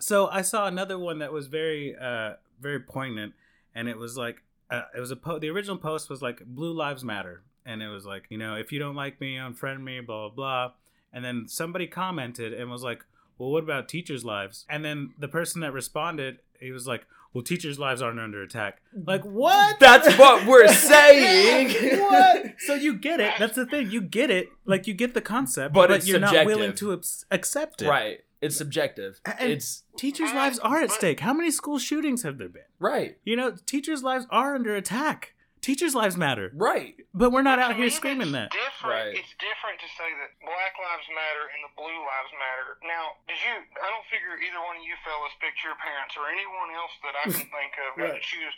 so 0.00 0.26
I 0.26 0.42
saw 0.42 0.66
another 0.66 0.98
one 0.98 1.20
that 1.20 1.32
was 1.32 1.46
very 1.46 1.94
uh 1.94 2.32
very 2.60 2.80
poignant 2.80 3.34
and 3.76 3.88
it 3.88 3.96
was 3.96 4.16
like 4.16 4.42
uh, 4.72 4.82
it 4.96 5.00
was 5.00 5.10
a 5.10 5.16
po- 5.16 5.38
the 5.38 5.50
original 5.50 5.76
post 5.78 6.08
was 6.10 6.20
like 6.22 6.42
blue 6.44 6.72
lives 6.72 7.04
matter 7.04 7.42
and 7.64 7.82
it 7.82 7.88
was 7.88 8.04
like, 8.04 8.24
you 8.30 8.38
know, 8.38 8.56
if 8.56 8.72
you 8.72 8.78
don't 8.80 8.96
like 8.96 9.20
me, 9.20 9.36
unfriend 9.36 9.82
me, 9.82 10.00
blah 10.00 10.28
blah 10.28 10.34
blah. 10.34 10.72
And 11.12 11.24
then 11.24 11.46
somebody 11.46 11.86
commented 11.86 12.52
and 12.54 12.70
was 12.70 12.82
like, 12.82 13.04
"Well, 13.38 13.50
what 13.50 13.62
about 13.62 13.88
teachers' 13.88 14.24
lives?" 14.24 14.64
And 14.68 14.84
then 14.84 15.12
the 15.18 15.28
person 15.28 15.60
that 15.60 15.72
responded, 15.72 16.38
he 16.58 16.70
was 16.72 16.86
like, 16.86 17.06
"Well, 17.34 17.44
teachers' 17.44 17.78
lives 17.78 18.00
aren't 18.00 18.18
under 18.18 18.42
attack." 18.42 18.80
Like, 19.06 19.22
what? 19.24 19.78
that's 19.78 20.16
what 20.18 20.46
we're 20.46 20.68
saying. 20.72 22.00
what? 22.00 22.54
So 22.60 22.74
you 22.74 22.94
get 22.94 23.20
it. 23.20 23.34
That's 23.38 23.54
the 23.56 23.66
thing. 23.66 23.90
You 23.90 24.00
get 24.00 24.30
it. 24.30 24.48
Like 24.64 24.86
you 24.86 24.94
get 24.94 25.12
the 25.14 25.20
concept, 25.20 25.74
But 25.74 25.88
but, 25.90 26.06
you're 26.06 26.18
not 26.18 26.46
willing 26.46 26.74
to 26.76 26.92
accept 27.30 27.82
it. 27.82 27.88
right. 27.88 28.20
It's 28.42 28.56
subjective. 28.58 29.20
And- 29.24 29.52
it's 29.52 29.84
Teachers' 29.96 30.34
lives 30.34 30.58
are 30.58 30.82
at 30.82 30.90
stake. 30.90 31.20
How 31.20 31.32
many 31.32 31.50
school 31.50 31.78
shootings 31.78 32.22
have 32.24 32.36
there 32.38 32.48
been? 32.50 32.66
right. 32.78 33.16
You 33.24 33.36
know, 33.36 33.54
teachers' 33.66 34.02
lives 34.02 34.26
are 34.30 34.54
under 34.54 34.74
attack. 34.74 35.34
Teachers' 35.62 35.94
lives 35.94 36.18
matter, 36.18 36.50
Right. 36.58 36.98
but 37.14 37.30
we're 37.30 37.46
not 37.46 37.62
But 37.62 37.70
out 37.70 37.76
here 37.78 37.86
me, 37.86 37.94
screaming 37.94 38.34
it's 38.34 38.50
that. 38.50 38.50
Different. 38.50 38.82
Right. 38.98 39.14
It's 39.14 39.30
different 39.38 39.78
to 39.78 39.86
say 39.94 40.10
that 40.10 40.34
Black 40.42 40.74
Lives 40.74 41.06
Matter 41.14 41.44
and 41.54 41.62
the 41.62 41.70
Blue 41.78 41.86
Lives 42.02 42.32
Matter. 42.34 42.82
Now, 42.82 43.14
did 43.30 43.38
you? 43.38 43.54
I 43.78 43.86
don't 43.86 44.02
figure 44.10 44.34
either 44.42 44.58
one 44.58 44.74
of 44.74 44.82
you 44.82 44.98
fellas 45.06 45.30
picked 45.38 45.62
your 45.62 45.78
parents 45.78 46.18
or 46.18 46.26
anyone 46.26 46.74
else 46.74 46.90
that 47.06 47.14
I 47.14 47.24
can 47.30 47.46
think 47.54 47.72
of 47.78 47.94
got 47.94 48.10
Right. 48.10 48.18
to 48.18 48.26
choose 48.26 48.54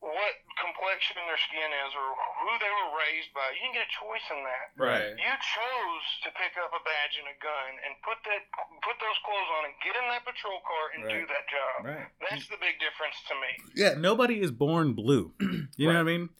what 0.00 0.32
complexion 0.56 1.20
their 1.28 1.36
skin 1.36 1.70
is 1.84 1.92
or 1.92 2.08
who 2.40 2.52
they 2.56 2.72
were 2.72 2.90
raised 2.96 3.30
by. 3.36 3.44
You 3.52 3.68
didn't 3.68 3.76
get 3.80 3.86
a 3.88 3.92
choice 4.00 4.26
in 4.32 4.40
that. 4.48 4.66
Right. 4.80 5.12
You 5.12 5.32
chose 5.40 6.04
to 6.24 6.28
pick 6.40 6.56
up 6.56 6.72
a 6.72 6.80
badge 6.80 7.20
and 7.20 7.28
a 7.28 7.36
gun 7.36 7.70
and 7.84 7.92
put 8.00 8.16
that 8.24 8.42
put 8.80 8.96
those 8.96 9.18
clothes 9.24 9.50
on 9.60 9.62
and 9.68 9.74
get 9.84 9.92
in 9.96 10.04
that 10.08 10.24
patrol 10.24 10.60
car 10.64 10.84
and 10.96 11.00
do 11.04 11.20
that 11.28 11.44
job. 11.52 11.76
Right. 11.84 12.08
That's 12.24 12.48
the 12.48 12.56
big 12.60 12.80
difference 12.80 13.16
to 13.28 13.34
me. 13.36 13.50
Yeah, 13.76 13.92
nobody 14.00 14.40
is 14.40 14.50
born 14.50 14.96
blue. 14.96 15.32
you 15.76 15.86
know 15.86 16.00
what 16.00 16.00
I 16.00 16.08
mean? 16.08 16.32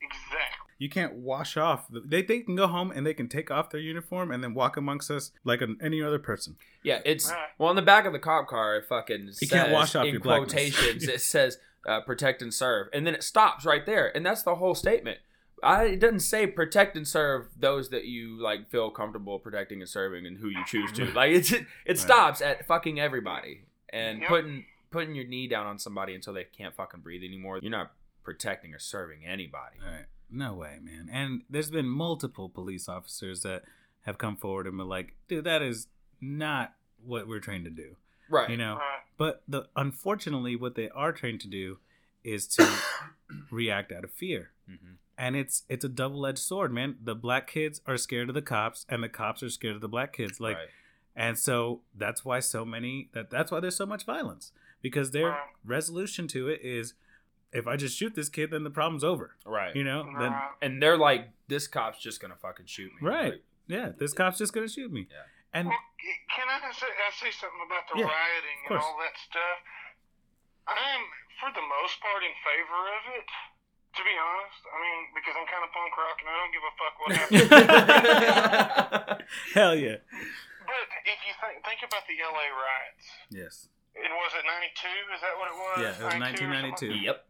Exactly. 0.00 0.66
You 0.78 0.90
can't 0.90 1.14
wash 1.14 1.56
off. 1.56 1.86
They, 1.88 2.20
they 2.20 2.40
can 2.40 2.54
go 2.54 2.66
home 2.66 2.92
and 2.94 3.06
they 3.06 3.14
can 3.14 3.28
take 3.28 3.50
off 3.50 3.70
their 3.70 3.80
uniform 3.80 4.30
and 4.30 4.44
then 4.44 4.52
walk 4.52 4.76
amongst 4.76 5.10
us 5.10 5.32
like 5.42 5.62
an, 5.62 5.78
any 5.80 6.02
other 6.02 6.18
person. 6.18 6.56
Yeah, 6.82 7.00
it's 7.04 7.32
well 7.56 7.70
on 7.70 7.76
the 7.76 7.82
back 7.82 8.04
of 8.04 8.12
the 8.12 8.18
cop 8.18 8.46
car. 8.46 8.76
It 8.76 8.84
fucking 8.86 9.26
You 9.26 9.32
says, 9.32 9.50
can't 9.50 9.72
wash 9.72 9.94
off 9.96 10.04
in 10.04 10.12
your 10.12 10.20
blackness. 10.20 10.52
quotations. 10.52 11.08
it 11.08 11.20
says 11.22 11.56
uh, 11.86 12.00
"protect 12.00 12.42
and 12.42 12.52
serve," 12.52 12.88
and 12.92 13.06
then 13.06 13.14
it 13.14 13.22
stops 13.22 13.64
right 13.64 13.86
there, 13.86 14.14
and 14.14 14.24
that's 14.26 14.42
the 14.42 14.56
whole 14.56 14.74
statement. 14.74 15.18
I, 15.62 15.84
it 15.84 16.00
doesn't 16.00 16.20
say 16.20 16.46
protect 16.46 16.96
and 16.96 17.08
serve 17.08 17.48
those 17.58 17.88
that 17.88 18.04
you 18.04 18.40
like 18.40 18.68
feel 18.68 18.90
comfortable 18.90 19.38
protecting 19.38 19.80
and 19.80 19.88
serving 19.88 20.26
and 20.26 20.36
who 20.38 20.48
you 20.48 20.62
choose 20.66 20.92
to. 20.92 21.06
Like 21.12 21.30
it's 21.32 21.50
it, 21.52 21.66
Right. 21.88 21.98
stops 21.98 22.40
at 22.42 22.66
fucking 22.66 23.00
everybody 23.00 23.62
and 23.88 24.20
Yep. 24.20 24.28
putting 24.28 24.64
putting 24.90 25.14
your 25.14 25.26
knee 25.26 25.48
down 25.48 25.66
on 25.66 25.78
somebody 25.78 26.14
until 26.14 26.34
they 26.34 26.44
can't 26.44 26.74
fucking 26.74 27.00
breathe 27.00 27.24
anymore. 27.24 27.58
You're 27.62 27.70
not 27.70 27.92
protecting 28.22 28.74
or 28.74 28.78
serving 28.78 29.24
anybody. 29.26 29.76
All 29.82 29.90
right. 29.90 30.04
No 30.30 30.54
way, 30.54 30.78
man. 30.82 31.08
And 31.10 31.42
there's 31.48 31.70
been 31.70 31.88
multiple 31.88 32.48
police 32.50 32.86
officers 32.88 33.40
that 33.42 33.62
have 34.02 34.18
come 34.18 34.36
forward 34.36 34.66
and 34.66 34.76
been 34.76 34.88
like, 34.88 35.14
dude, 35.28 35.44
that 35.44 35.62
is 35.62 35.86
not 36.20 36.74
what 37.02 37.26
we're 37.28 37.40
trained 37.40 37.64
to 37.64 37.70
do. 37.70 37.96
Right. 38.30 38.50
You 38.50 38.56
know? 38.56 38.74
Right. 38.74 39.00
But 39.16 39.42
the 39.48 39.68
unfortunately 39.76 40.56
what 40.56 40.74
they 40.74 40.88
are 40.90 41.12
trained 41.12 41.40
to 41.42 41.48
do 41.48 41.78
is 42.24 42.46
to 42.48 42.68
react 43.50 43.92
out 43.92 44.04
of 44.04 44.10
fear. 44.10 44.50
hmm 44.68 44.94
And 45.18 45.36
it's 45.36 45.62
it's 45.68 45.84
a 45.84 45.88
double 45.88 46.26
edged 46.26 46.38
sword, 46.38 46.72
man. 46.72 46.96
The 47.02 47.14
black 47.14 47.46
kids 47.46 47.80
are 47.86 47.96
scared 47.96 48.28
of 48.28 48.34
the 48.34 48.42
cops 48.42 48.84
and 48.88 49.02
the 49.02 49.08
cops 49.08 49.42
are 49.42 49.50
scared 49.50 49.74
of 49.76 49.80
the 49.80 49.88
black 49.88 50.12
kids. 50.12 50.40
Like 50.40 50.56
right. 50.56 50.68
and 51.14 51.38
so 51.38 51.80
that's 51.94 52.24
why 52.24 52.40
so 52.40 52.64
many 52.64 53.08
that 53.14 53.30
that's 53.30 53.50
why 53.50 53.60
there's 53.60 53.76
so 53.76 53.86
much 53.86 54.04
violence. 54.04 54.52
Because 54.82 55.10
their 55.12 55.28
Right. 55.30 55.40
resolution 55.64 56.28
to 56.28 56.48
it 56.48 56.60
is 56.62 56.94
if 57.52 57.66
I 57.66 57.76
just 57.76 57.96
shoot 57.96 58.14
this 58.14 58.28
kid, 58.28 58.50
then 58.50 58.64
the 58.64 58.70
problem's 58.70 59.04
over. 59.04 59.36
Right. 59.46 59.74
You 59.74 59.84
know? 59.84 60.04
Then 60.18 60.32
uh-huh. 60.32 60.48
and 60.60 60.82
they're 60.82 60.98
like, 60.98 61.30
this 61.48 61.66
cop's 61.66 62.00
just 62.02 62.20
gonna 62.20 62.36
fucking 62.36 62.66
shoot 62.66 62.90
me. 63.00 63.08
Right. 63.08 63.32
Like, 63.32 63.42
Yeah, 63.68 63.92
this 63.96 64.12
cop's 64.12 64.38
just 64.38 64.52
gonna 64.52 64.68
shoot 64.68 64.92
me. 64.92 65.06
Yeah. 65.10 65.16
And 65.56 65.72
Well, 65.72 65.80
can 66.36 66.52
I 66.52 66.60
say, 66.76 66.84
I 66.84 67.08
say 67.16 67.32
something 67.32 67.64
about 67.64 67.88
the 67.88 68.04
Yeah, 68.04 68.12
rioting 68.12 68.60
and 68.68 68.76
all 68.76 69.00
that 69.00 69.16
stuff? 69.16 69.56
I'm, 70.68 71.00
for 71.40 71.48
the 71.56 71.64
most 71.64 71.96
part, 72.04 72.20
in 72.20 72.36
favor 72.44 72.80
of 72.92 73.02
it. 73.16 73.24
To 73.96 74.04
be 74.04 74.12
honest, 74.12 74.60
I 74.68 74.76
mean, 74.76 75.00
because 75.16 75.32
I'm 75.32 75.48
kind 75.48 75.64
of 75.64 75.72
punk 75.72 75.96
rock 75.96 76.20
and 76.20 76.28
I 76.28 76.36
don't 76.36 76.52
give 76.52 76.64
a 76.68 76.72
fuck 76.76 76.94
what 77.00 77.16
happens. 77.16 77.48
hell 79.56 79.72
yeah. 79.72 80.04
but 80.68 80.84
if 81.08 81.16
you 81.24 81.32
think 81.40 81.64
think 81.64 81.80
about 81.80 82.04
the 82.04 82.20
LA 82.20 82.52
riots, 82.52 83.08
Yes. 83.32 83.72
it 83.96 84.12
was 84.12 84.32
it 84.36 84.44
'92? 84.44 85.16
Is 85.16 85.20
that 85.24 85.32
what 85.40 85.48
it 85.48 85.56
was? 85.56 85.76
Yeah, 85.80 85.96
it 85.96 86.04
was 86.12 86.20
92 86.20 86.44
1992. 86.44 87.08
yep. 87.08 87.24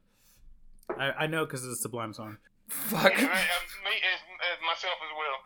I, 0.99 1.23
I 1.23 1.27
know 1.31 1.47
because 1.47 1.63
it's 1.63 1.79
a 1.79 1.83
Sublime 1.87 2.11
song. 2.11 2.43
Fuck. 2.67 3.15
Yeah, 3.15 3.31
I, 3.31 3.47
I, 3.47 3.59
me 3.87 3.95
as, 4.03 4.19
as 4.27 4.59
myself 4.67 4.99
as 5.07 5.15
well. 5.15 5.39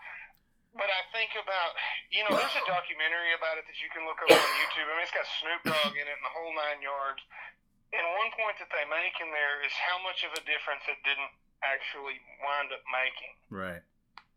But 0.70 0.86
I 0.86 1.02
think 1.10 1.34
about, 1.34 1.74
you 2.14 2.22
know, 2.26 2.32
there's 2.38 2.54
a 2.54 2.62
documentary 2.62 3.34
about 3.34 3.58
it 3.58 3.66
that 3.66 3.78
you 3.82 3.90
can 3.90 4.06
look 4.06 4.22
up 4.22 4.30
on 4.30 4.50
YouTube. 4.62 4.86
I 4.86 4.94
mean, 4.94 5.02
it's 5.02 5.14
got 5.14 5.26
Snoop 5.42 5.62
Dogg 5.66 5.94
in 5.98 6.06
it 6.06 6.14
and 6.14 6.24
the 6.24 6.30
whole 6.30 6.54
nine 6.54 6.78
yards. 6.78 7.18
And 7.90 8.06
one 8.14 8.30
point 8.38 8.54
that 8.62 8.70
they 8.70 8.86
make 8.86 9.18
in 9.18 9.34
there 9.34 9.66
is 9.66 9.74
how 9.74 9.98
much 10.06 10.22
of 10.22 10.30
a 10.38 10.42
difference 10.46 10.86
it 10.86 11.02
didn't 11.02 11.34
actually 11.66 12.22
wind 12.38 12.70
up 12.70 12.86
making. 12.86 13.32
Right. 13.50 13.82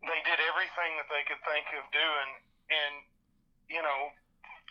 They 0.02 0.20
did 0.26 0.42
everything 0.42 0.98
that 1.00 1.08
they 1.08 1.22
could 1.24 1.40
think 1.46 1.64
of 1.78 1.86
doing, 1.94 2.28
and 2.68 2.94
you 3.72 3.80
know, 3.80 4.12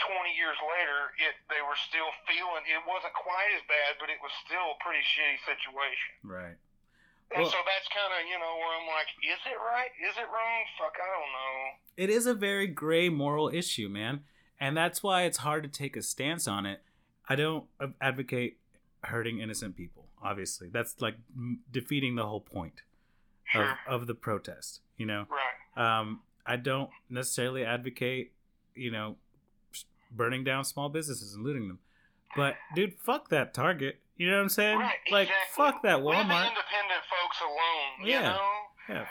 20 0.06 0.30
years 0.38 0.58
later, 0.62 1.16
it 1.18 1.34
they 1.50 1.62
were 1.66 1.80
still 1.90 2.12
feeling 2.30 2.62
it 2.70 2.84
wasn't 2.86 3.14
quite 3.18 3.50
as 3.58 3.64
bad, 3.66 3.98
but 3.98 4.14
it 4.14 4.22
was 4.22 4.30
still 4.46 4.78
a 4.78 4.78
pretty 4.84 5.02
shitty 5.02 5.42
situation. 5.42 6.14
Right. 6.22 6.58
And 7.34 7.42
Well- 7.44 7.52
so 7.52 7.58
that's 7.66 7.88
kind 7.90 8.14
of, 8.22 8.28
you 8.28 8.38
know, 8.38 8.56
where 8.58 8.80
I'm 8.80 8.88
like, 8.88 9.08
is 9.24 9.40
it 9.46 9.58
right? 9.58 9.90
Is 10.10 10.16
it 10.18 10.28
wrong? 10.28 10.64
Fuck, 10.78 10.96
I 11.02 11.08
don't 11.08 11.32
know. 11.32 11.72
It 11.98 12.10
is 12.10 12.26
a 12.28 12.34
very 12.34 12.68
gray 12.68 13.10
moral 13.10 13.50
issue, 13.50 13.90
man. 13.90 14.24
And 14.60 14.78
that's 14.78 15.02
why 15.02 15.24
it's 15.24 15.40
hard 15.40 15.64
to 15.64 15.70
take 15.70 15.96
a 15.96 16.02
stance 16.02 16.48
on 16.48 16.66
it. 16.66 16.82
I 17.28 17.36
don't 17.36 17.66
advocate 18.00 18.58
hurting 19.04 19.40
innocent 19.40 19.76
people, 19.76 20.08
obviously. 20.22 20.70
That's 20.70 21.02
like 21.02 21.16
defeating 21.72 22.16
the 22.16 22.26
whole 22.26 22.40
point 22.42 22.82
of, 23.56 23.68
of 23.88 24.08
the 24.08 24.16
protest, 24.16 24.82
you 24.98 25.06
know? 25.06 25.26
Right. 25.30 26.00
Um, 26.00 26.22
I 26.46 26.56
don't 26.58 26.90
necessarily 27.10 27.66
advocate, 27.66 28.34
you 28.76 28.92
know, 28.92 29.18
burning 30.12 30.44
down 30.44 30.64
small 30.66 30.90
businesses 30.90 31.34
and 31.34 31.44
looting 31.44 31.68
them. 31.68 31.80
But, 32.36 32.56
dude, 32.76 32.94
fuck 33.00 33.30
that 33.30 33.54
Target. 33.54 34.00
You 34.18 34.30
know 34.30 34.36
what 34.38 34.44
I'm 34.44 34.50
saying? 34.50 34.78
Right. 34.80 34.94
Like, 35.12 35.28
exactly. 35.30 35.66
fuck 35.66 35.82
that 35.84 36.04
Leave 36.04 36.16
the 36.18 36.24
Walmart. 36.24 36.48
independent 36.48 37.04
folks 37.10 37.38
alone. 37.42 38.08
Yeah. 38.08 38.20
You 38.20 38.24
know? 38.24 38.50
Yeah. 38.90 39.06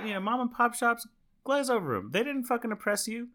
The, 0.00 0.06
you 0.08 0.14
know, 0.14 0.20
mom 0.20 0.40
and 0.40 0.52
pop 0.52 0.74
shops, 0.74 1.06
glaze 1.44 1.70
over 1.70 1.94
them. 1.94 2.10
They 2.12 2.24
didn't 2.24 2.44
fucking 2.44 2.72
oppress 2.72 3.06
you. 3.06 3.28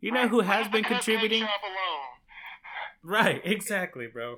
You 0.00 0.12
know 0.12 0.22
Right. 0.22 0.30
who 0.30 0.40
has 0.40 0.64
Leave 0.64 0.72
been 0.72 0.82
the 0.82 0.88
contributing? 0.88 1.42
Shop 1.42 1.60
alone. 1.62 2.04
Right, 3.02 3.42
exactly, 3.44 4.06
bro. 4.06 4.36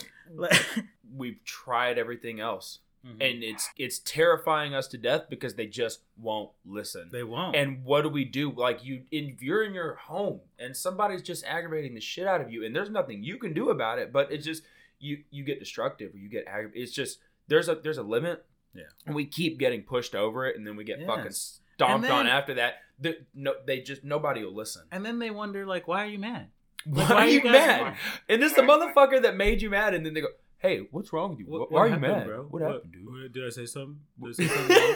We've 1.14 1.42
tried 1.44 1.98
everything 1.98 2.40
else. 2.40 2.80
Mhm. 3.06 3.12
And 3.20 3.44
it's 3.44 3.68
it's 3.78 4.00
terrifying 4.00 4.74
us 4.74 4.88
to 4.88 4.98
death 4.98 5.26
because 5.30 5.54
they 5.54 5.66
just 5.66 6.00
won't 6.18 6.50
listen. 6.64 7.08
they 7.12 7.22
won't. 7.22 7.54
And 7.54 7.84
what 7.84 8.02
do 8.02 8.08
we 8.08 8.24
do? 8.24 8.50
Like 8.50 8.84
you, 8.84 9.02
if 9.12 9.40
you're 9.40 9.62
in 9.62 9.72
your 9.74 9.94
home 9.94 10.40
and 10.58 10.76
somebody's 10.76 11.22
just 11.22 11.44
aggravating 11.44 11.94
the 11.94 12.00
shit 12.00 12.26
out 12.26 12.40
of 12.40 12.50
you, 12.52 12.64
and 12.64 12.74
there's 12.74 12.90
nothing 12.90 13.22
you 13.22 13.36
can 13.38 13.52
do 13.52 13.70
about 13.70 14.00
it, 14.00 14.12
but 14.12 14.32
it's 14.32 14.44
just 14.44 14.64
you 14.98 15.22
you 15.30 15.44
get 15.44 15.58
destructive 15.58 16.14
or 16.14 16.18
you 16.18 16.28
get 16.28 16.46
aggravated. 16.46 16.82
It's 16.82 16.92
just 16.92 17.18
there's 17.48 17.68
a 17.68 17.74
there's 17.76 17.98
a 17.98 18.02
limit. 18.02 18.44
Yeah. 18.74 18.82
And 19.06 19.14
we 19.14 19.24
keep 19.24 19.58
getting 19.58 19.82
pushed 19.82 20.14
over 20.14 20.46
it, 20.46 20.56
and 20.56 20.66
then 20.66 20.76
we 20.76 20.84
get 20.84 21.04
fucking 21.06 21.32
stomped 21.32 22.04
And 22.04 22.12
on 22.12 22.26
after 22.26 22.54
that. 22.54 22.74
The, 22.98 23.16
no, 23.34 23.54
they 23.66 23.80
just 23.80 24.04
nobody 24.04 24.44
will 24.44 24.54
listen. 24.54 24.82
and 24.92 25.04
then 25.04 25.18
they 25.18 25.30
wonder, 25.30 25.64
like, 25.66 25.86
why 25.88 26.02
are 26.04 26.08
you 26.08 26.18
mad? 26.18 26.48
Why, 26.84 27.02
why 27.04 27.10
are 27.10 27.14
are 27.20 27.26
you 27.26 27.40
you 27.42 27.50
mad? 27.50 27.82
mad? 27.82 27.96
And 28.28 28.42
this 28.42 28.50
is 28.50 28.56
the 28.56 28.62
motherfucker 28.62 29.22
that 29.22 29.34
made 29.36 29.60
you 29.62 29.70
mad, 29.70 29.94
and 29.94 30.04
then 30.04 30.12
they 30.14 30.20
go, 30.20 30.28
"Hey, 30.58 30.86
what's 30.90 31.12
wrong 31.12 31.30
with 31.30 31.40
you? 31.40 31.46
What- 31.46 31.70
Why 31.72 31.78
are 31.78 31.82
what 31.82 31.86
you 31.86 31.92
happened, 31.94 32.12
mad, 32.18 32.26
bro? 32.26 32.42
What, 32.50 32.62
happened, 32.62 32.92
dude? 32.92 33.06
what- 33.06 33.32
Did 33.32 33.44
I 33.46 33.50
say 33.50 33.66
something? 33.66 34.00
Did 34.22 34.28
I 34.28 34.32
say 34.34 34.46
something? 34.46 34.94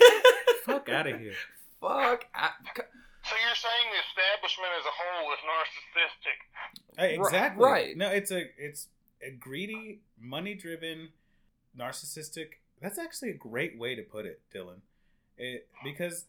Fuck 0.67 0.89
out 0.91 1.07
of 1.07 1.19
here. 1.19 1.33
Fuck. 1.81 2.27
I, 2.35 2.51
So 2.77 3.35
you're 3.37 3.55
saying 3.57 3.87
the 3.93 4.01
establishment 4.09 4.71
as 4.79 4.85
a 4.85 4.95
whole 4.97 5.33
is 5.33 5.41
narcissistic? 5.49 6.39
Hey, 6.99 7.15
exactly. 7.17 7.65
right. 7.65 7.97
No, 7.97 8.09
it's 8.09 8.31
a 8.31 8.43
it's 8.59 8.85
a 8.87 8.89
greedy, 9.39 10.01
money 10.21 10.55
driven, 10.55 11.09
narcissistic. 11.79 12.49
That's 12.81 12.99
actually 12.99 13.31
a 13.31 13.35
great 13.35 13.79
way 13.79 13.95
to 13.95 14.03
put 14.03 14.27
it, 14.27 14.41
Dylan. 14.55 14.81
It 15.37 15.69
because 15.85 16.27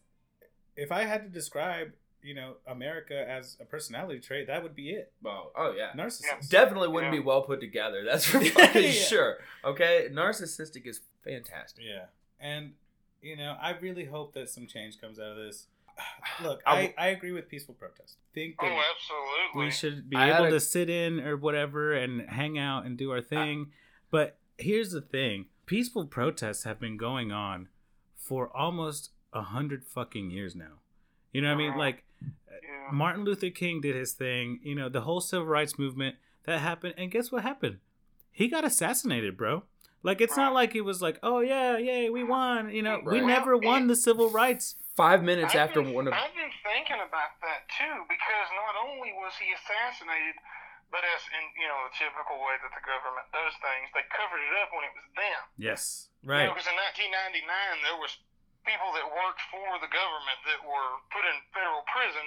if 0.76 0.90
I 0.92 1.04
had 1.04 1.22
to 1.22 1.28
describe, 1.28 1.92
you 2.22 2.34
know, 2.34 2.54
America 2.66 3.28
as 3.28 3.56
a 3.60 3.64
personality 3.64 4.20
trait, 4.20 4.46
that 4.46 4.62
would 4.62 4.74
be 4.74 4.90
it. 4.90 5.12
oh, 5.24 5.50
oh 5.56 5.74
yeah. 5.76 5.90
Narcissist. 5.96 6.48
Definitely 6.48 6.88
wouldn't 6.88 7.12
Yeah. 7.12 7.20
be 7.20 7.24
well 7.24 7.42
put 7.42 7.60
together. 7.60 8.04
That's 8.04 8.24
for 8.26 8.40
fucking 8.44 8.82
Yeah. 8.84 8.90
sure. 8.90 9.36
Okay, 9.64 10.08
narcissistic 10.12 10.86
is 10.86 11.00
fantastic. 11.24 11.84
Yeah. 11.86 12.04
And, 12.40 12.72
you 13.20 13.36
know, 13.36 13.56
I 13.60 13.70
really 13.78 14.04
hope 14.04 14.34
that 14.34 14.48
some 14.50 14.66
change 14.66 15.00
comes 15.00 15.18
out 15.18 15.32
of 15.32 15.36
this. 15.36 15.66
Look, 16.42 16.60
I, 16.66 16.94
I 16.98 17.08
agree 17.08 17.32
with 17.32 17.48
peaceful 17.48 17.74
protest. 17.74 18.16
think 18.34 18.56
Oh, 18.60 18.66
that 18.66 18.82
absolutely. 18.96 19.64
we 19.64 19.70
should 19.70 20.08
be 20.10 20.16
I 20.16 20.34
able 20.34 20.46
a- 20.46 20.50
to 20.50 20.60
sit 20.60 20.88
in 20.90 21.20
or 21.20 21.36
whatever 21.36 21.92
and 21.92 22.28
hang 22.28 22.58
out 22.58 22.84
and 22.86 22.96
do 22.96 23.10
our 23.10 23.20
thing. 23.20 23.70
but 24.10 24.38
here's 24.58 24.92
the 24.92 25.00
thing 25.00 25.46
peaceful 25.66 26.06
protests 26.06 26.64
have 26.64 26.78
been 26.80 26.96
going 26.96 27.32
on 27.32 27.68
for 28.16 28.54
almost 28.56 29.10
a 29.32 29.42
hundred 29.42 29.84
fucking 29.84 30.30
years 30.30 30.54
now. 30.54 30.80
You 31.32 31.40
know 31.42 31.48
what 31.48 31.54
I 31.54 31.58
mean? 31.58 31.70
Uh-huh. 31.70 31.78
Like, 31.78 32.04
Yeah. 32.22 32.90
Martin 32.92 33.24
Luther 33.24 33.50
King 33.50 33.80
did 33.80 33.96
his 33.96 34.12
thing, 34.12 34.60
you 34.62 34.74
know, 34.74 34.88
the 34.88 35.00
whole 35.02 35.20
civil 35.20 35.46
rights 35.46 35.78
movement 35.78 36.16
that 36.44 36.58
happened. 36.60 36.94
And 36.98 37.10
guess 37.10 37.32
what 37.32 37.42
happened? 37.42 37.78
He 38.30 38.48
got 38.48 38.64
assassinated, 38.64 39.36
bro. 39.36 39.64
Like, 40.02 40.20
it's 40.20 40.36
not 40.36 40.52
like 40.52 40.74
it 40.74 40.82
was 40.82 40.98
like, 41.00 41.18
oh, 41.22 41.38
yeah, 41.40 41.78
yay, 41.78 42.10
we 42.10 42.24
won. 42.26 42.70
You 42.74 42.82
know, 42.82 42.98
we 43.06 43.18
Right. 43.22 43.26
never 43.38 43.56
won 43.56 43.86
the 43.86 43.94
civil 43.94 44.30
rights. 44.30 44.74
Five 44.98 45.22
minutes 45.22 45.54
I've 45.54 45.70
after 45.70 45.80
been, 45.80 45.94
one 45.94 46.06
of 46.10 46.12
I've 46.12 46.34
been 46.34 46.52
thinking 46.66 47.00
about 47.00 47.38
that 47.40 47.64
too, 47.78 47.96
because 48.12 48.48
not 48.52 48.74
only 48.84 49.14
was 49.16 49.32
he 49.40 49.48
assassinated, 49.56 50.36
but 50.92 51.00
as 51.00 51.22
in 51.32 51.44
you 51.56 51.64
know 51.64 51.80
the 51.88 51.94
typical 51.96 52.36
way 52.44 52.60
that 52.60 52.68
the 52.76 52.84
government 52.84 53.24
does 53.32 53.56
things, 53.64 53.88
they 53.96 54.04
covered 54.12 54.42
it 54.44 54.52
up 54.60 54.68
when 54.76 54.84
it 54.84 54.92
was 54.92 55.06
them. 55.16 55.40
Yes. 55.56 56.10
You 56.20 56.28
Right. 56.28 56.44
know, 56.44 56.52
because 56.52 56.68
in 56.68 56.76
1999 56.76 57.80
there 57.88 57.96
was 57.96 58.12
people 58.68 58.92
that 58.92 59.08
worked 59.08 59.40
for 59.48 59.80
the 59.80 59.88
government 59.88 60.38
that 60.44 60.60
were 60.60 60.92
put 61.08 61.24
in 61.24 61.40
federal 61.56 61.82
prison 61.88 62.26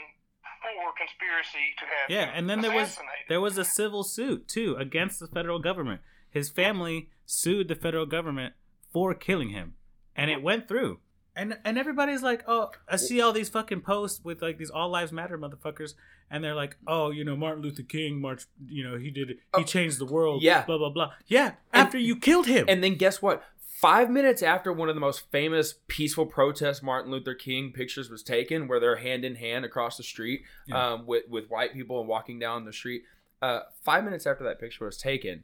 for 0.66 0.90
conspiracy 0.98 1.78
to 1.78 1.86
have 1.86 2.10
Yeah, 2.10 2.34
and 2.34 2.50
then 2.50 2.66
there 2.66 2.74
was 2.74 2.98
there 3.30 3.42
was 3.46 3.62
a 3.62 3.66
civil 3.66 4.02
suit 4.02 4.50
too 4.50 4.74
against 4.82 5.20
the 5.22 5.28
federal 5.30 5.60
government. 5.62 6.02
His 6.34 6.50
family 6.50 7.14
sued 7.26 7.68
the 7.68 7.76
federal 7.76 8.06
government 8.06 8.54
for 8.92 9.14
killing 9.14 9.50
him, 9.50 9.74
and 10.16 10.30
it 10.32 10.42
went 10.44 10.68
through. 10.68 11.00
And 11.36 11.58
and 11.66 11.78
everybody's 11.78 12.24
like, 12.24 12.44
oh, 12.48 12.72
I 12.88 12.96
see 12.96 13.20
all 13.20 13.34
these 13.34 13.50
fucking 13.50 13.82
posts 13.82 14.22
with 14.24 14.42
like 14.42 14.58
these 14.58 14.70
all 14.70 14.90
lives 14.90 15.12
matter 15.12 15.38
motherfuckers, 15.38 15.94
and 16.32 16.42
they're 16.44 16.56
like, 16.56 16.78
oh, 16.88 17.12
you 17.12 17.26
know, 17.26 17.36
Martin 17.36 17.62
Luther 17.62 17.84
King 17.84 18.22
March, 18.22 18.44
you 18.68 18.84
know, 18.90 18.98
he 18.98 19.10
did, 19.10 19.28
he 19.30 19.36
Oh, 19.54 19.64
changed 19.64 20.00
the 20.00 20.06
world, 20.06 20.42
yeah. 20.44 20.64
blah 20.66 20.78
blah 20.78 20.90
blah. 20.90 21.12
Yeah, 21.28 21.56
And- 21.74 21.88
after 21.88 21.98
you 21.98 22.16
killed 22.16 22.48
him. 22.48 22.66
And 22.70 22.82
then 22.84 22.96
guess 22.96 23.22
what? 23.22 23.44
Five 23.60 24.10
minutes 24.10 24.42
after 24.42 24.72
one 24.72 24.88
of 24.88 24.96
the 24.96 25.02
most 25.02 25.30
famous 25.30 25.76
peaceful 25.90 26.26
protest 26.26 26.82
Martin 26.82 27.12
Luther 27.12 27.34
King 27.36 27.74
pictures 27.74 28.10
was 28.10 28.24
taken, 28.24 28.70
where 28.70 28.80
they're 28.80 28.96
hand 28.96 29.26
in 29.26 29.36
hand 29.36 29.66
across 29.66 29.98
the 29.98 30.04
street 30.04 30.44
Yeah. 30.68 30.94
um, 30.94 31.06
with 31.06 31.24
with 31.28 31.50
white 31.50 31.74
people 31.74 32.00
and 32.00 32.08
walking 32.08 32.40
down 32.40 32.64
the 32.64 32.72
street. 32.72 33.04
Uh, 33.42 33.60
five 33.84 34.06
minutes 34.06 34.26
after 34.26 34.46
that 34.46 34.58
picture 34.62 34.86
was 34.86 34.98
taken, 34.98 35.44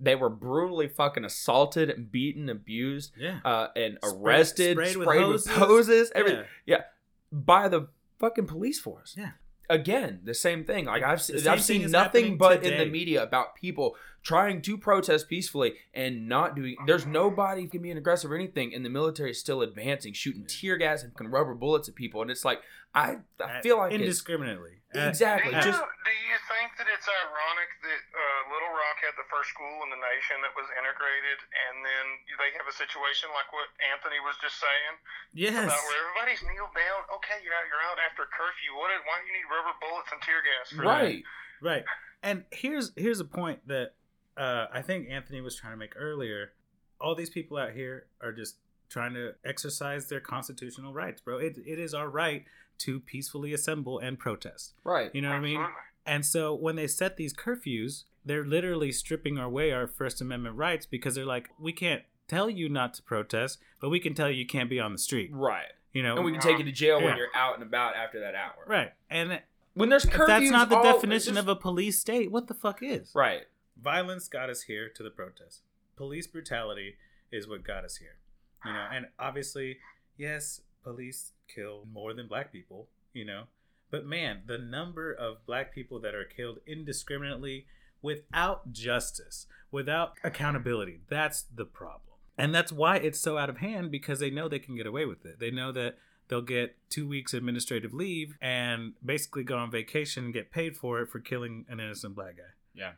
They 0.00 0.14
were 0.16 0.28
brutally 0.30 0.88
fucking 0.88 1.24
assaulted 1.24 1.88
and 1.88 2.10
beaten, 2.10 2.48
abused, 2.48 3.12
Yeah. 3.16 3.38
uh, 3.44 3.68
and 3.76 3.98
Spray- 4.04 4.12
arrested, 4.34 4.76
sprayed 4.76 4.92
sprayed, 4.92 5.06
with 5.06 5.06
with, 5.06 5.46
hoses. 5.46 5.52
hoses, 5.52 6.12
everything 6.14 6.44
Yeah. 6.66 6.82
by 7.30 7.68
the 7.68 7.88
fucking 8.18 8.46
police 8.46 8.80
force. 8.80 9.14
Yeah. 9.16 9.32
Again, 9.70 10.20
the 10.24 10.34
same 10.34 10.64
thing. 10.64 10.84
Like 10.86 11.02
I've 11.02 11.22
seen, 11.22 11.46
I've 11.48 11.62
seen 11.62 11.90
nothing 11.90 12.36
but 12.36 12.64
in 12.64 12.76
the 12.78 12.84
media 12.86 13.22
about 13.22 13.54
people 13.54 13.96
trying 14.24 14.62
to 14.62 14.76
protest 14.76 15.28
peacefully 15.28 15.74
and 15.92 16.26
not 16.26 16.56
doing. 16.56 16.74
There's 16.88 17.06
nobody 17.06 17.68
can 17.68 17.84
be 17.84 17.92
an 17.92 17.98
aggressive 18.00 18.32
or 18.32 18.34
anything, 18.34 18.74
and 18.74 18.84
the 18.84 18.90
military 18.90 19.30
is 19.30 19.38
still 19.38 19.60
advancing, 19.60 20.16
shooting 20.16 20.48
tear 20.48 20.76
gas 20.76 21.04
and 21.04 21.12
fucking 21.12 21.28
rubber 21.28 21.54
bullets 21.54 21.88
at 21.88 21.94
people, 21.94 22.24
and 22.24 22.32
it's 22.32 22.44
like 22.44 22.60
I 22.96 23.20
I 23.38 23.60
feel 23.60 23.78
like 23.78 23.92
indiscriminately. 23.92 24.80
Exactly 24.94 25.50
Do 25.50 25.58
you, 25.58 25.74
just 25.74 25.82
do 25.82 26.14
you 26.14 26.38
think 26.46 26.70
that 26.78 26.86
it's 26.86 27.10
ironic 27.10 27.70
that 27.82 28.02
uh, 28.14 28.40
Little 28.54 28.70
Rock 28.70 29.02
had 29.02 29.18
the 29.18 29.26
first 29.26 29.50
school 29.50 29.82
in 29.82 29.90
the 29.90 29.98
nation 29.98 30.38
that 30.46 30.54
was 30.54 30.70
integrated, 30.78 31.42
and 31.66 31.82
then 31.82 32.04
they 32.38 32.54
have 32.54 32.70
a 32.70 32.76
situation 32.78 33.26
like 33.34 33.50
what 33.50 33.66
Anthony 33.90 34.22
was 34.22 34.38
just 34.38 34.62
saying 34.62 34.94
yes. 35.34 35.66
about 35.66 35.82
where 35.90 35.98
everybody's 36.06 36.46
kneeled 36.46 36.70
down? 36.78 37.00
Okay, 37.18 37.42
you're 37.42 37.58
out. 37.58 37.66
You're 37.66 37.82
out 37.82 37.98
after 38.06 38.22
curfew. 38.30 38.78
What? 38.78 38.94
Why 39.02 39.18
do 39.18 39.26
you 39.26 39.34
need 39.34 39.50
rubber 39.50 39.74
bullets 39.82 40.14
and 40.14 40.22
tear 40.22 40.40
gas? 40.46 40.70
For 40.70 40.86
that? 40.86 41.02
right. 41.02 41.22
Right. 41.58 41.84
And 42.22 42.46
here's 42.54 42.94
here's 42.94 43.18
a 43.18 43.26
point 43.26 43.66
that 43.66 43.98
uh, 44.36 44.66
I 44.72 44.82
think 44.82 45.08
Anthony 45.10 45.40
was 45.40 45.56
trying 45.56 45.72
to 45.72 45.76
make 45.76 45.94
earlier. 45.96 46.52
All 47.00 47.14
these 47.14 47.30
people 47.30 47.56
out 47.56 47.72
here 47.72 48.06
are 48.22 48.32
just 48.32 48.56
trying 48.88 49.14
to 49.14 49.34
exercise 49.44 50.08
their 50.08 50.20
constitutional 50.20 50.92
rights, 50.92 51.20
bro. 51.20 51.38
It, 51.38 51.58
it 51.66 51.78
is 51.78 51.94
our 51.94 52.08
right 52.08 52.44
to 52.78 53.00
peacefully 53.00 53.52
assemble 53.52 53.98
and 53.98 54.18
protest. 54.18 54.74
Right. 54.84 55.10
You 55.14 55.22
know 55.22 55.28
what 55.30 55.36
I 55.36 55.40
mean? 55.40 55.64
And 56.06 56.24
so 56.26 56.54
when 56.54 56.76
they 56.76 56.86
set 56.86 57.16
these 57.16 57.32
curfews, 57.34 58.04
they're 58.24 58.44
literally 58.44 58.92
stripping 58.92 59.38
away 59.38 59.70
our 59.72 59.86
First 59.86 60.20
Amendment 60.20 60.56
rights 60.56 60.86
because 60.86 61.14
they're 61.14 61.24
like, 61.26 61.50
we 61.58 61.72
can't 61.72 62.02
tell 62.28 62.48
you 62.50 62.68
not 62.68 62.94
to 62.94 63.02
protest, 63.02 63.58
but 63.80 63.90
we 63.90 64.00
can 64.00 64.14
tell 64.14 64.30
you 64.30 64.36
you 64.36 64.46
can't 64.46 64.70
be 64.70 64.80
on 64.80 64.92
the 64.92 64.98
street. 64.98 65.30
Right. 65.32 65.66
You 65.92 66.02
know? 66.02 66.16
And 66.16 66.24
we 66.24 66.32
can 66.32 66.40
take 66.40 66.58
you 66.58 66.64
to 66.64 66.72
jail 66.72 66.98
Yeah. 67.00 67.06
when 67.06 67.16
you're 67.16 67.28
out 67.34 67.54
and 67.54 67.62
about 67.62 67.96
after 67.96 68.20
that 68.20 68.34
hour. 68.34 68.64
right. 68.66 68.92
And 69.10 69.40
When 69.74 69.88
there's 69.88 70.04
if 70.04 70.12
curfews, 70.12 70.26
that's 70.26 70.50
not 70.50 70.68
the 70.68 70.76
all- 70.76 70.82
definition 70.84 71.34
just- 71.34 71.42
of 71.44 71.48
a 71.48 71.56
police 71.56 71.98
state, 71.98 72.30
what 72.30 72.46
the 72.48 72.54
fuck 72.54 72.82
is? 72.82 73.12
right. 73.14 73.42
Violence 73.80 74.28
got 74.28 74.50
us 74.50 74.62
here 74.62 74.88
to 74.88 75.02
the 75.02 75.10
protest. 75.10 75.62
Police 75.96 76.26
brutality 76.26 76.94
is 77.30 77.48
what 77.48 77.64
got 77.64 77.84
us 77.84 77.96
here. 77.96 78.18
You 78.64 78.72
know, 78.72 78.86
and 78.92 79.06
obviously, 79.18 79.78
yes, 80.16 80.62
police 80.82 81.32
kill 81.54 81.86
more 81.92 82.14
than 82.14 82.28
black 82.28 82.50
people, 82.50 82.88
you 83.12 83.24
know. 83.24 83.44
But 83.90 84.06
man, 84.06 84.42
the 84.46 84.58
number 84.58 85.12
of 85.12 85.44
black 85.46 85.74
people 85.74 86.00
that 86.00 86.14
are 86.14 86.24
killed 86.24 86.58
indiscriminately 86.66 87.66
without 88.00 88.72
justice, 88.72 89.46
without 89.70 90.14
accountability, 90.24 91.00
that's 91.08 91.42
the 91.42 91.64
problem. 91.64 92.18
And 92.36 92.54
that's 92.54 92.72
why 92.72 92.96
it's 92.96 93.20
so 93.20 93.38
out 93.38 93.50
of 93.50 93.58
hand 93.58 93.90
because 93.90 94.18
they 94.18 94.30
know 94.30 94.48
they 94.48 94.58
can 94.58 94.76
get 94.76 94.86
away 94.86 95.04
with 95.04 95.24
it. 95.24 95.38
They 95.38 95.50
know 95.50 95.70
that 95.72 95.96
they'll 96.28 96.42
get 96.42 96.76
two 96.90 97.06
weeks 97.06 97.34
administrative 97.34 97.94
leave 97.94 98.36
and 98.40 98.94
basically 99.04 99.44
go 99.44 99.56
on 99.56 99.70
vacation 99.70 100.24
and 100.24 100.34
get 100.34 100.50
paid 100.50 100.76
for 100.76 101.00
it 101.00 101.08
for 101.08 101.20
killing 101.20 101.64
an 101.68 101.80
innocent 101.80 102.14
black 102.16 102.36
guy. 102.36 102.54
Yeah. 102.74 102.92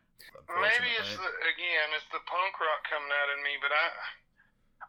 Maybe 0.46 0.88
it's 0.96 1.14
the, 1.16 1.30
again, 1.50 1.88
it's 1.96 2.08
the 2.14 2.22
punk 2.24 2.54
rock 2.56 2.82
coming 2.88 3.10
out 3.10 3.28
in 3.34 3.42
me, 3.42 3.58
but 3.58 3.74
I, 3.74 3.84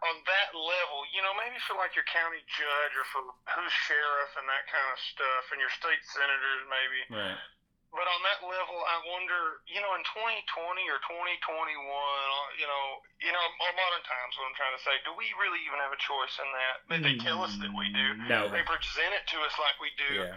on 0.05 0.15
that 0.29 0.49
level, 0.53 0.99
you 1.11 1.21
know, 1.25 1.33
maybe 1.35 1.57
for 1.65 1.73
like 1.75 1.97
your 1.97 2.05
county 2.07 2.41
judge 2.45 2.93
or 2.93 3.05
for 3.09 3.21
who's 3.57 3.73
sheriff 3.89 4.31
and 4.37 4.45
that 4.45 4.69
kind 4.69 4.87
of 4.93 4.97
stuff, 5.01 5.43
and 5.51 5.57
your 5.57 5.73
state 5.73 6.01
senators 6.05 6.61
maybe. 6.69 7.01
Right. 7.09 7.39
But 7.87 8.03
on 8.03 8.21
that 8.27 8.43
level, 8.43 8.77
I 8.83 8.99
wonder, 9.09 9.63
you 9.65 9.79
know, 9.79 9.95
in 9.95 10.03
2020 10.11 10.43
or 10.91 10.99
2021, 11.07 11.79
uh, 11.79 12.47
you 12.59 12.67
know, 12.67 12.85
you 13.23 13.31
know, 13.31 13.43
modern 13.57 14.03
times, 14.03 14.35
what 14.35 14.51
I'm 14.51 14.57
trying 14.59 14.75
to 14.75 14.83
say, 14.83 14.93
do 15.07 15.15
we 15.15 15.25
really 15.39 15.63
even 15.63 15.79
have 15.79 15.95
a 15.95 16.01
choice 16.03 16.35
in 16.35 16.49
that? 16.51 16.75
They, 16.91 16.99
they 16.99 17.15
tell 17.17 17.41
us 17.47 17.55
that 17.63 17.71
we 17.71 17.87
do. 17.95 18.27
No. 18.27 18.51
They 18.51 18.61
present 18.67 19.15
it 19.15 19.25
to 19.31 19.37
us 19.47 19.55
like 19.55 19.79
we 19.79 19.95
do. 19.95 20.29
Yeah. 20.29 20.35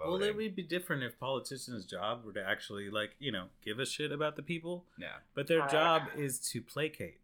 Well, 0.00 0.22
it 0.22 0.36
would 0.36 0.54
be 0.56 0.62
different 0.62 1.02
if 1.02 1.18
politicians' 1.18 1.84
job 1.86 2.24
were 2.24 2.32
to 2.32 2.44
actually, 2.46 2.90
like, 2.90 3.16
you 3.18 3.32
know, 3.32 3.46
give 3.64 3.78
a 3.78 3.86
shit 3.86 4.12
about 4.12 4.36
the 4.36 4.42
people. 4.42 4.84
Yeah. 4.98 5.16
But 5.34 5.46
their 5.46 5.60
Right. 5.60 5.70
job 5.70 6.02
is 6.16 6.38
to 6.50 6.60
placate. 6.62 7.20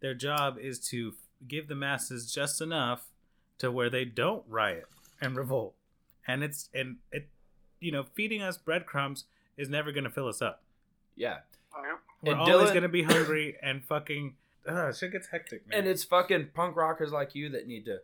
Their 0.00 0.14
job 0.14 0.58
is 0.58 0.78
to 0.90 1.14
give 1.46 1.68
the 1.68 1.74
masses 1.74 2.32
just 2.32 2.60
enough 2.60 3.08
to 3.58 3.70
where 3.70 3.90
they 3.90 4.04
don't 4.04 4.44
riot 4.48 4.86
and 5.20 5.36
revolt. 5.36 5.74
And 6.26 6.42
it's 6.42 6.68
and 6.74 6.98
it, 7.12 7.28
you 7.80 7.92
know, 7.92 8.04
feeding 8.04 8.42
us 8.42 8.56
breadcrumbs 8.58 9.24
is 9.56 9.68
never 9.68 9.92
gonna 9.92 10.10
fill 10.10 10.28
us 10.28 10.40
up. 10.40 10.62
Yeah. 11.16 11.40
We're 12.22 12.32
And 12.32 12.40
always 12.40 12.70
Dylan- 12.70 12.74
gonna 12.74 12.88
be 12.88 13.02
hungry 13.02 13.56
and 13.62 13.84
fucking. 13.84 14.36
Uh, 14.66 14.92
shit 14.92 15.12
gets 15.12 15.28
hectic, 15.28 15.66
man. 15.66 15.80
And 15.80 15.88
it's 15.88 16.04
fucking 16.04 16.50
punk 16.54 16.76
rockers 16.76 17.12
like 17.12 17.34
you 17.34 17.48
that 17.50 17.66
need 17.66 17.84
to 17.86 18.00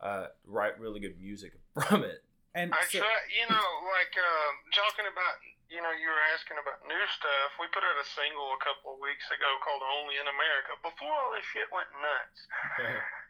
uh, 0.00 0.26
write 0.44 0.78
really 0.80 0.98
good 1.00 1.20
music 1.20 1.52
from 1.88 2.02
it. 2.04 2.22
And 2.54 2.74
I 2.74 2.82
so- 2.90 2.98
try, 3.02 3.16
you 3.30 3.46
know, 3.50 3.68
like 3.94 4.12
um, 4.18 4.52
talking 4.74 5.06
about, 5.06 5.38
you 5.70 5.78
know, 5.78 5.92
you 5.94 6.08
were 6.10 6.22
asking 6.34 6.58
about 6.58 6.82
new 6.88 7.04
stuff. 7.14 7.54
We 7.62 7.70
put 7.70 7.86
out 7.86 7.94
a 7.98 8.06
single 8.06 8.50
a 8.54 8.60
couple 8.60 8.94
of 8.94 8.98
weeks 8.98 9.26
ago 9.30 9.48
called 9.62 9.82
"Only 9.86 10.18
in 10.18 10.26
America" 10.26 10.74
before 10.82 11.14
all 11.14 11.30
this 11.34 11.46
shit 11.54 11.70
went 11.70 11.88
nuts. 11.98 12.38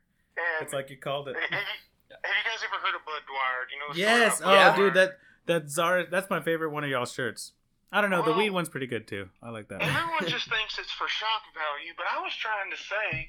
And 0.41 0.63
it's 0.65 0.73
like 0.73 0.89
you 0.89 0.97
called 0.97 1.29
it. 1.29 1.37
have, 1.41 1.51
you, 1.51 1.59
have 1.59 2.33
you 2.39 2.45
guys 2.49 2.63
ever 2.65 2.79
heard 2.81 2.95
of 2.97 3.05
Bud 3.05 3.21
Dwyer? 3.27 3.61
Do 3.69 3.75
you 3.75 3.81
know? 3.83 3.91
Yes. 3.93 4.41
Oh, 4.43 4.53
Yeah. 4.53 4.77
dude, 4.77 4.95
that 4.95 5.19
that 5.47 5.69
Zara. 5.69 6.07
That's 6.09 6.31
my 6.31 6.41
favorite 6.41 6.71
one 6.71 6.85
of 6.85 6.89
y'all 6.91 7.05
shirts. 7.05 7.53
I 7.93 8.01
don't 8.01 8.11
know. 8.11 8.23
the 8.23 8.33
weed 8.33 8.51
one's 8.51 8.69
pretty 8.71 8.87
good 8.87 9.09
too. 9.09 9.29
I 9.43 9.51
like 9.51 9.69
that. 9.69 9.83
Everyone 9.83 10.23
just 10.31 10.49
thinks 10.49 10.79
it's 10.79 10.93
for 10.93 11.09
shock 11.09 11.43
value, 11.53 11.93
but 11.99 12.07
I 12.07 12.23
was 12.23 12.33
trying 12.39 12.71
to 12.71 12.79
say 12.79 13.29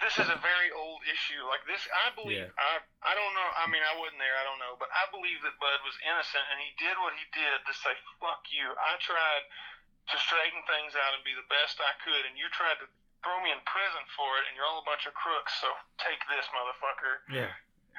this 0.00 0.16
is 0.16 0.28
a 0.32 0.38
very 0.40 0.70
old 0.72 1.02
issue. 1.04 1.42
Like 1.50 1.66
this, 1.68 1.84
I 1.90 2.14
believe. 2.16 2.48
Yeah. 2.48 2.54
I 2.56 2.80
I 3.04 3.12
don't 3.12 3.34
know. 3.36 3.48
I 3.60 3.66
mean, 3.68 3.82
I 3.84 3.92
wasn't 4.00 4.22
there. 4.22 4.36
I 4.40 4.44
don't 4.46 4.60
know, 4.62 4.78
but 4.80 4.88
I 4.94 5.04
believe 5.12 5.42
that 5.44 5.58
Bud 5.60 5.80
was 5.84 5.96
innocent, 6.06 6.44
and 6.48 6.58
he 6.62 6.70
did 6.80 6.96
what 7.02 7.12
he 7.18 7.24
did 7.34 7.58
to 7.68 7.72
say 7.76 7.92
"fuck 8.22 8.46
you." 8.48 8.72
I 8.78 8.96
tried 9.02 9.44
to 10.12 10.16
straighten 10.18 10.62
things 10.66 10.96
out 10.96 11.12
and 11.14 11.22
be 11.26 11.36
the 11.36 11.46
best 11.52 11.76
I 11.82 11.92
could, 12.00 12.24
and 12.24 12.34
you 12.40 12.48
tried 12.50 12.80
to 12.80 12.86
throw 13.22 13.38
me 13.44 13.52
in 13.54 13.60
prison 13.68 14.02
for 14.18 14.30
it, 14.42 14.48
and 14.50 14.58
you're 14.58 14.66
all 14.66 14.82
a 14.82 14.88
bunch 14.88 15.04
of 15.06 15.14
crooks. 15.14 15.54
So 15.60 15.68
take 16.00 16.18
this, 16.32 16.46
motherfucker. 16.50 17.14
Yeah. 17.30 17.52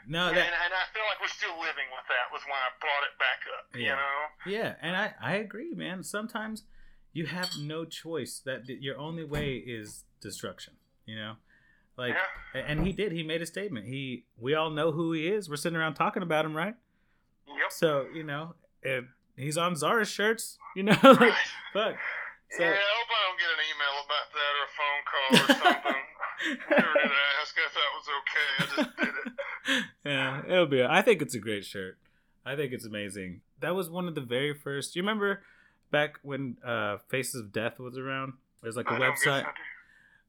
No, 0.03 0.27
and, 0.27 0.35
that 0.35 0.51
and 0.51 0.73
I 0.75 0.83
feel 0.91 1.05
like 1.07 1.21
we're 1.23 1.31
still 1.31 1.55
living 1.63 1.87
with 1.93 2.03
that. 2.11 2.27
Was 2.33 2.43
why 2.43 2.59
I 2.59 2.75
brought 2.81 3.03
it 3.07 3.15
back 3.21 3.39
up. 3.55 3.63
You 3.71 3.87
Yeah. 3.87 3.95
know. 3.95 4.19
Yeah, 4.45 4.69
and 4.81 4.95
I 4.97 5.13
I 5.21 5.33
agree, 5.39 5.71
man. 5.73 6.03
Sometimes 6.03 6.63
you 7.13 7.27
have 7.27 7.49
no 7.61 7.85
choice. 7.85 8.41
That 8.43 8.67
your 8.67 8.97
only 8.97 9.23
way 9.23 9.55
is 9.63 10.03
destruction. 10.19 10.75
You 11.05 11.15
know, 11.15 11.33
like, 11.97 12.15
Yeah. 12.55 12.61
and 12.67 12.85
he 12.85 12.91
did. 12.93 13.11
He 13.11 13.23
made 13.23 13.41
a 13.41 13.45
statement. 13.45 13.85
He 13.87 14.25
we 14.37 14.53
all 14.55 14.69
know 14.69 14.91
who 14.91 15.11
he 15.13 15.27
is. 15.27 15.49
We're 15.49 15.55
sitting 15.57 15.77
around 15.77 15.93
talking 15.95 16.23
about 16.23 16.45
him, 16.45 16.55
right? 16.55 16.75
Yep. 17.47 17.71
So 17.71 18.07
you 18.13 18.23
know, 18.23 18.55
if 18.81 19.05
he's 19.35 19.57
on 19.57 19.73
CZARUS 19.75 20.07
shirts. 20.07 20.57
You 20.75 20.83
know, 20.83 20.97
like 21.03 21.19
Right. 21.19 21.33
fuck. 21.73 21.95
So 22.51 22.63
yeah, 22.63 22.69
I 22.69 22.73
hope 22.73 23.09
I 23.09 23.19
don't 23.27 23.39
get 23.39 23.49
an 23.53 23.61
email 23.71 23.95
about 24.05 24.27
that 24.33 24.53
or 24.57 24.65
a 24.65 24.73
phone 24.77 25.03
call 25.09 25.29
or 25.33 25.73
something. 25.73 26.01
Never 26.69 26.93
did 26.93 27.11
ask. 27.41 27.55
I 27.57 27.69
thought 27.73 27.89
it 27.89 27.95
was 27.95 28.09
okay. 28.19 28.49
I 28.57 28.83
just 28.83 28.97
did 28.97 29.07
it. 29.07 29.83
yeah, 30.05 30.41
it'll 30.47 30.65
be. 30.67 30.83
I 30.83 31.01
think 31.01 31.21
it's 31.21 31.35
a 31.35 31.39
great 31.39 31.63
shirt. 31.65 31.97
I 32.45 32.55
think 32.55 32.73
it's 32.73 32.85
amazing. 32.85 33.41
That 33.61 33.75
was 33.75 33.89
one 33.89 34.07
of 34.07 34.15
the 34.15 34.21
very 34.21 34.53
first. 34.53 34.95
You 34.95 35.01
remember 35.03 35.41
back 35.91 36.19
when 36.21 36.57
uh, 36.65 36.97
Faces 37.09 37.39
of 37.41 37.51
Death 37.53 37.79
was 37.79 37.97
around? 37.97 38.33
There's 38.61 38.75
like 38.75 38.87
a 38.89 38.93
I 38.93 38.99
website. 38.99 39.45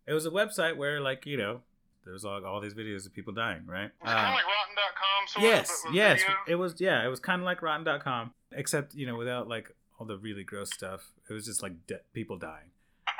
It 0.06 0.12
was 0.12 0.26
a 0.26 0.30
website 0.30 0.76
where, 0.76 1.00
like, 1.00 1.26
you 1.26 1.36
know, 1.36 1.60
there 2.04 2.12
was 2.12 2.24
all, 2.24 2.44
all 2.44 2.60
these 2.60 2.74
videos 2.74 3.06
of 3.06 3.14
people 3.14 3.32
dying, 3.32 3.62
right? 3.66 3.90
It's 4.02 4.10
kind 4.12 4.28
of 4.28 4.34
like 4.34 4.44
Rotten.com, 4.44 5.28
sort 5.28 5.42
yes, 5.42 5.84
of, 5.88 5.94
yes. 5.94 6.20
video. 6.20 6.36
It 6.46 6.54
was, 6.56 6.74
yeah, 6.78 7.04
it 7.04 7.08
was 7.08 7.20
kind 7.20 7.40
of 7.40 7.46
like 7.46 7.62
Rotten.com, 7.62 8.32
except, 8.52 8.94
you 8.94 9.06
know, 9.06 9.16
without 9.16 9.48
like 9.48 9.74
all 9.98 10.06
the 10.06 10.18
really 10.18 10.44
gross 10.44 10.70
stuff. 10.72 11.12
It 11.28 11.32
was 11.32 11.46
just 11.46 11.62
like 11.62 11.86
de- 11.86 12.00
people 12.12 12.36
dying. 12.36 12.70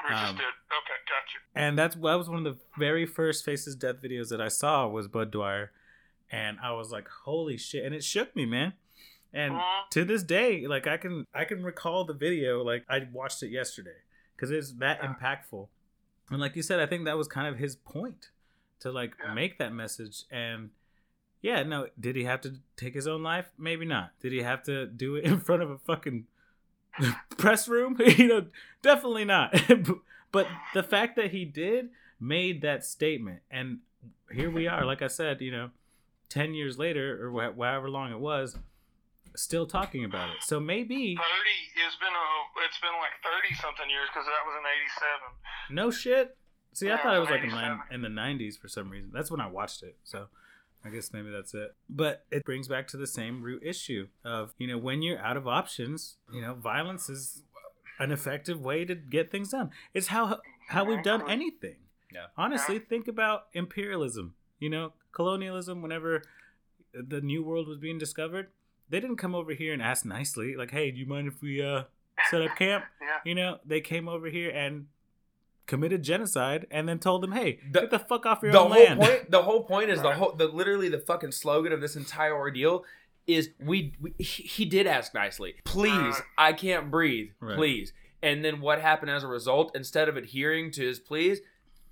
We 0.04 0.10
just 0.14 0.24
um, 0.24 0.36
did. 0.36 0.42
Okay, 0.44 1.00
gotcha. 1.08 1.38
And 1.54 1.78
that's 1.78 1.94
that 1.94 2.02
was 2.02 2.28
one 2.28 2.44
of 2.46 2.56
the 2.56 2.60
very 2.78 3.06
first 3.06 3.44
Faces 3.44 3.74
Death 3.74 3.96
videos 4.02 4.28
that 4.28 4.40
I 4.40 4.48
saw 4.48 4.86
was 4.86 5.08
Bud 5.08 5.30
Dwyer, 5.30 5.72
and 6.30 6.58
I 6.62 6.72
was 6.72 6.90
like, 6.90 7.08
"Holy 7.24 7.56
shit!" 7.56 7.84
And 7.84 7.94
it 7.94 8.04
shook 8.04 8.34
me, 8.36 8.44
man. 8.44 8.74
And 9.32 9.54
Mhm. 9.54 9.90
to 9.90 10.04
this 10.04 10.22
day, 10.22 10.66
like 10.66 10.86
I 10.86 10.98
can 10.98 11.26
I 11.34 11.44
can 11.44 11.62
recall 11.62 12.04
the 12.04 12.12
video 12.12 12.62
like 12.62 12.84
I 12.88 13.08
watched 13.12 13.42
it 13.42 13.48
yesterday 13.48 13.96
because 14.36 14.50
it's 14.50 14.72
that 14.74 15.00
impactful. 15.00 15.68
And 16.30 16.40
like 16.40 16.56
you 16.56 16.62
said, 16.62 16.80
I 16.80 16.86
think 16.86 17.04
that 17.04 17.16
was 17.18 17.28
kind 17.28 17.46
of 17.46 17.58
his 17.58 17.76
point 17.76 18.30
to 18.80 18.90
like 18.90 19.14
Yeah. 19.22 19.34
make 19.34 19.58
that 19.58 19.72
message. 19.72 20.24
And 20.30 20.70
yeah, 21.42 21.62
no, 21.62 21.88
did 22.00 22.16
he 22.16 22.24
have 22.24 22.40
to 22.42 22.54
take 22.76 22.94
his 22.94 23.06
own 23.06 23.22
life? 23.22 23.50
Maybe 23.58 23.84
not. 23.84 24.12
Did 24.20 24.32
he 24.32 24.42
have 24.42 24.62
to 24.64 24.86
do 24.86 25.16
it 25.16 25.24
in 25.30 25.38
front 25.40 25.62
of 25.62 25.70
a 25.70 25.78
fucking 25.78 26.26
press 27.36 27.68
room? 27.68 27.96
you 28.16 28.28
know, 28.28 28.46
definitely 28.82 29.24
not. 29.24 29.54
but 30.32 30.46
the 30.72 30.82
fact 30.82 31.16
that 31.16 31.30
he 31.32 31.44
did 31.44 31.90
made 32.20 32.62
that 32.62 32.84
statement, 32.84 33.40
and 33.50 33.78
here 34.32 34.50
we 34.50 34.66
are. 34.66 34.84
Like 34.84 35.02
I 35.02 35.08
said, 35.08 35.40
you 35.40 35.50
know, 35.50 35.70
ten 36.28 36.54
years 36.54 36.78
later 36.78 37.26
or 37.26 37.30
wh- 37.32 37.54
however 37.56 37.90
long 37.90 38.10
it 38.12 38.18
was, 38.20 38.56
still 39.36 39.66
talking 39.66 40.04
about 40.04 40.30
it. 40.30 40.36
So 40.42 40.60
maybe 40.60 41.16
Thirty. 41.16 41.58
It's 41.86 41.96
been 41.96 42.08
a. 42.14 42.64
It's 42.66 42.78
been 42.80 42.94
like 43.00 43.14
thirty 43.22 43.54
something 43.60 43.88
years 43.90 44.08
because 44.12 44.26
that 44.26 44.44
was 44.46 44.54
in 44.58 44.64
'87. 44.64 45.76
no 45.76 45.90
shit. 45.90 46.36
See, 46.72 46.90
I 46.90 46.96
thought 46.96 47.14
it 47.14 47.20
was 47.20 47.30
like 47.30 47.44
in, 47.44 47.94
in 47.94 48.02
the 48.02 48.08
'90s 48.08 48.58
for 48.58 48.68
some 48.68 48.90
reason. 48.90 49.10
That's 49.12 49.30
when 49.30 49.40
I 49.40 49.46
watched 49.46 49.82
it. 49.82 49.96
So 50.02 50.26
I 50.84 50.90
guess 50.90 51.12
maybe 51.12 51.30
that's 51.30 51.54
it. 51.54 51.74
But 51.88 52.24
it 52.30 52.44
brings 52.44 52.68
back 52.68 52.88
to 52.88 52.96
the 52.96 53.06
same 53.06 53.42
root 53.42 53.62
issue 53.64 54.08
of 54.24 54.54
you 54.58 54.66
know 54.66 54.78
when 54.78 55.02
you're 55.02 55.18
out 55.18 55.36
of 55.36 55.46
options, 55.46 56.16
you 56.32 56.40
know, 56.40 56.54
violence 56.54 57.08
is 57.08 57.42
an 57.98 58.10
effective 58.10 58.60
way 58.60 58.84
to 58.84 58.94
get 58.94 59.30
things 59.30 59.50
done. 59.50 59.70
It's 59.94 60.08
how 60.08 60.40
how 60.68 60.84
we've 60.84 61.02
done 61.02 61.28
anything. 61.30 61.76
Yeah. 62.12 62.26
Honestly, 62.36 62.78
think 62.78 63.08
about 63.08 63.46
imperialism. 63.52 64.34
You 64.58 64.70
know, 64.70 64.92
colonialism. 65.12 65.80
Whenever 65.82 66.22
the 66.92 67.20
new 67.20 67.42
world 67.42 67.66
was 67.66 67.78
being 67.78 67.98
discovered, 67.98 68.48
they 68.94 69.00
didn't 69.00 69.16
come 69.16 69.34
over 69.34 69.52
here 69.52 69.72
and 69.72 69.82
ask 69.82 70.04
nicely, 70.04 70.54
like, 70.56 70.70
"Hey, 70.70 70.90
do 70.92 70.98
you 70.98 71.06
mind 71.06 71.26
if 71.28 71.42
we 71.42 71.60
uh 71.62 71.82
set 72.30 72.42
up 72.42 72.56
camp?" 72.56 72.84
Yeah. 73.02 73.18
You 73.24 73.34
know, 73.34 73.58
they 73.66 73.80
came 73.80 74.08
over 74.08 74.28
here 74.28 74.50
and 74.50 74.86
committed 75.66 76.02
genocide, 76.02 76.66
and 76.70 76.88
then 76.88 76.98
told 76.98 77.22
them, 77.22 77.32
"Hey, 77.32 77.58
The- 77.72 77.80
get 77.80 77.90
the 77.90 77.98
fuck 77.98 78.24
off 78.26 78.42
your 78.42 78.52
the 78.52 78.60
own 78.60 78.70
whole 78.70 78.84
land." 78.84 79.00
point 79.00 79.30
the 79.30 79.42
whole 79.42 79.64
point 79.64 79.90
is 79.90 80.00
the 80.02 80.12
whole 80.14 80.32
the 80.32 80.46
literally 80.46 80.88
the 80.88 80.98
fucking 81.00 81.32
slogan 81.32 81.72
of 81.72 81.80
this 81.80 81.96
entire 81.96 82.34
ordeal 82.36 82.84
is 83.26 83.50
we, 83.58 83.94
we 84.00 84.14
he 84.18 84.42
he 84.42 84.64
did 84.66 84.86
ask 84.86 85.14
nicely 85.14 85.54
please 85.64 86.20
i 86.36 86.52
can't 86.52 86.90
breathe 86.90 87.30
Right. 87.40 87.56
please 87.56 87.94
and 88.22 88.44
then 88.44 88.60
what 88.60 88.82
happened 88.82 89.10
as 89.10 89.24
a 89.24 89.26
result 89.26 89.74
instead 89.74 90.10
of 90.10 90.16
adhering 90.18 90.70
to 90.72 90.82
his 90.82 90.98
pleas 90.98 91.40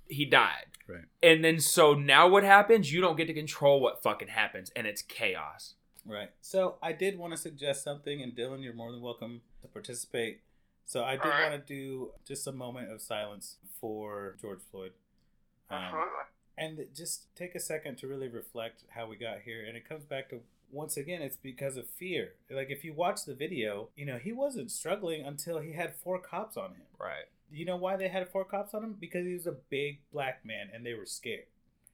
he 0.07 0.25
died 0.25 0.65
Right. 0.87 1.05
and 1.23 1.43
then 1.43 1.59
so 1.59 1.95
now 1.95 2.27
what 2.27 2.43
happens 2.43 2.93
you 2.93 3.01
don't 3.01 3.15
get 3.17 3.25
to 3.25 3.33
control 3.33 3.81
what 3.81 4.03
fucking 4.03 4.27
happens 4.27 4.69
and 4.75 4.85
it's 4.85 5.01
chaos 5.01 5.73
Right. 6.05 6.29
So 6.41 6.75
I 6.81 6.91
did 6.91 7.17
want 7.17 7.33
to 7.33 7.37
suggest 7.37 7.83
something, 7.83 8.21
and 8.21 8.35
Dylan, 8.35 8.63
you're 8.63 8.73
more 8.73 8.91
than 8.91 9.01
welcome 9.01 9.41
to 9.61 9.67
participate. 9.67 10.41
So 10.85 11.03
I 11.03 11.13
did 11.13 11.25
right. 11.25 11.49
want 11.49 11.65
to 11.65 11.73
do 11.73 12.11
just 12.27 12.45
a 12.47 12.51
moment 12.51 12.91
of 12.91 13.01
silence 13.01 13.57
for 13.79 14.35
George 14.41 14.59
Floyd. 14.69 14.91
Um, 15.69 15.77
Absolutely. 15.77 16.09
and 16.57 16.85
just 16.95 17.33
take 17.35 17.55
a 17.55 17.59
second 17.59 17.97
to 17.99 18.07
really 18.07 18.27
reflect 18.27 18.83
how 18.89 19.07
we 19.07 19.15
got 19.15 19.39
here. 19.45 19.63
And 19.65 19.77
it 19.77 19.87
comes 19.87 20.03
back 20.03 20.29
to 20.29 20.41
once 20.71 20.97
again, 20.97 21.21
it's 21.21 21.37
because 21.37 21.77
of 21.77 21.87
fear. 21.87 22.33
Like 22.49 22.69
if 22.69 22.83
you 22.83 22.93
watch 22.93 23.25
the 23.25 23.35
video, 23.35 23.89
you 23.95 24.05
know, 24.05 24.17
he 24.17 24.33
wasn't 24.33 24.71
struggling 24.71 25.25
until 25.25 25.59
he 25.59 25.73
had 25.73 25.95
four 25.95 26.19
cops 26.19 26.57
on 26.57 26.71
him. 26.71 26.87
right 26.99 27.25
You 27.51 27.65
know 27.65 27.77
why 27.77 27.95
they 27.95 28.07
had 28.07 28.27
four 28.29 28.43
cops 28.43 28.73
on 28.73 28.83
him? 28.83 28.95
Because 28.99 29.25
he 29.25 29.33
was 29.33 29.47
a 29.47 29.55
big 29.69 29.99
black 30.11 30.43
man 30.43 30.69
and 30.73 30.85
they 30.85 30.95
were 30.95 31.05
scared. 31.05 31.45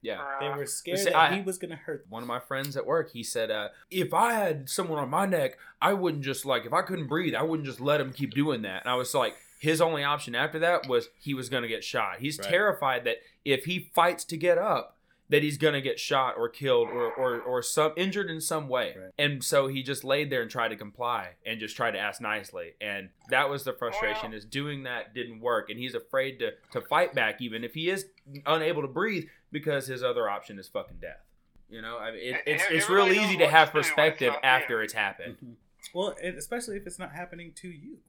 Yeah 0.02 0.22
Uh, 0.22 0.40
They 0.40 0.50
were 0.58 0.66
scared 0.66 1.00
See, 1.00 1.06
that 1.06 1.16
I- 1.16 1.36
he 1.36 1.42
was 1.42 1.58
going 1.58 1.72
to 1.72 1.76
hurt 1.78 2.04
them. 2.04 2.10
one 2.12 2.24
of 2.24 2.28
my 2.28 2.40
friends 2.40 2.76
at 2.78 2.86
work 2.86 3.12
he 3.12 3.24
said 3.24 3.52
uh, 3.52 3.70
if 3.92 4.14
i 4.14 4.34
had 4.34 4.70
someone 4.70 5.00
on 5.00 5.10
my 5.10 5.26
neck 5.26 5.58
i 5.82 5.94
wouldn't 5.94 6.24
just 6.24 6.46
like 6.46 6.66
if 6.66 6.74
i 6.74 6.82
couldn't 6.82 7.08
breathe 7.08 7.36
i 7.36 7.42
wouldn't 7.44 7.66
just 7.68 7.82
let 7.82 8.00
him 8.02 8.14
keep 8.14 8.34
doing 8.34 8.62
that 8.64 8.82
and 8.84 8.92
i 8.92 8.96
was 8.96 9.14
like 9.14 9.36
his 9.60 9.82
only 9.82 10.04
option 10.04 10.36
after 10.36 10.58
that 10.60 10.88
was 10.88 11.10
he 11.20 11.34
was 11.34 11.50
going 11.50 11.64
to 11.64 11.68
get 11.70 11.84
shot 11.84 12.20
he's 12.20 12.40
Right. 12.40 12.48
terrified 12.50 13.04
that 13.06 13.18
if 13.44 13.66
he 13.66 13.90
fights 13.94 14.24
to 14.26 14.38
get 14.38 14.58
up 14.58 14.96
that 15.32 15.44
he's 15.44 15.60
going 15.60 15.76
to 15.76 15.82
get 15.82 16.00
shot 16.00 16.34
or 16.40 16.50
killed 16.50 16.88
or, 16.90 17.14
or, 17.14 17.40
or 17.42 17.62
some 17.62 17.92
injured 17.96 18.32
in 18.32 18.42
some 18.42 18.68
way 18.68 18.96
Right. 18.98 19.12
and 19.20 19.44
so 19.44 19.68
he 19.68 19.84
just 19.84 20.04
laid 20.04 20.32
there 20.32 20.42
and 20.42 20.50
tried 20.50 20.70
to 20.70 20.76
comply 20.76 21.32
and 21.46 21.60
just 21.60 21.76
tried 21.76 21.92
to 21.92 22.00
ask 22.00 22.20
nicely 22.20 22.72
and 22.82 23.10
that 23.30 23.48
was 23.50 23.64
the 23.64 23.74
frustration 23.74 24.34
is 24.34 24.44
doing 24.46 24.84
that 24.84 25.14
didn't 25.14 25.40
work 25.42 25.70
and 25.70 25.78
he's 25.78 25.94
afraid 25.94 26.40
to, 26.40 26.54
to 26.72 26.82
fight 26.82 27.14
back 27.14 27.42
even 27.42 27.64
if 27.64 27.74
he 27.76 27.90
is 27.92 28.06
unable 28.48 28.82
to 28.82 28.88
breathe 28.88 29.26
because 29.52 29.88
his 29.88 30.04
other 30.04 30.30
option 30.30 30.60
is 30.60 30.68
fucking 30.68 30.98
death 31.02 31.26
you 31.70 31.82
know 31.82 31.98
I 31.98 32.12
mean, 32.12 32.22
it, 32.22 32.42
it's, 32.46 32.64
Yeah, 32.64 32.78
it's 32.78 32.90
real 32.90 33.06
everybody 33.06 33.26
easy 33.26 33.38
to 33.38 33.48
have 33.48 33.70
to 33.70 33.74
do 33.74 33.76
when 33.76 33.82
it's 33.82 33.90
perspective 33.90 34.34
not 34.34 34.44
after 34.44 34.78
you. 34.78 34.84
it's 34.84 34.94
happened. 34.94 35.38
Well, 35.94 36.16
and 36.22 36.38
especially 36.38 36.78
if 36.78 36.86
it's 36.86 37.00
not 37.00 37.14
happening 37.14 37.54
to 37.56 37.70
you. 37.70 38.00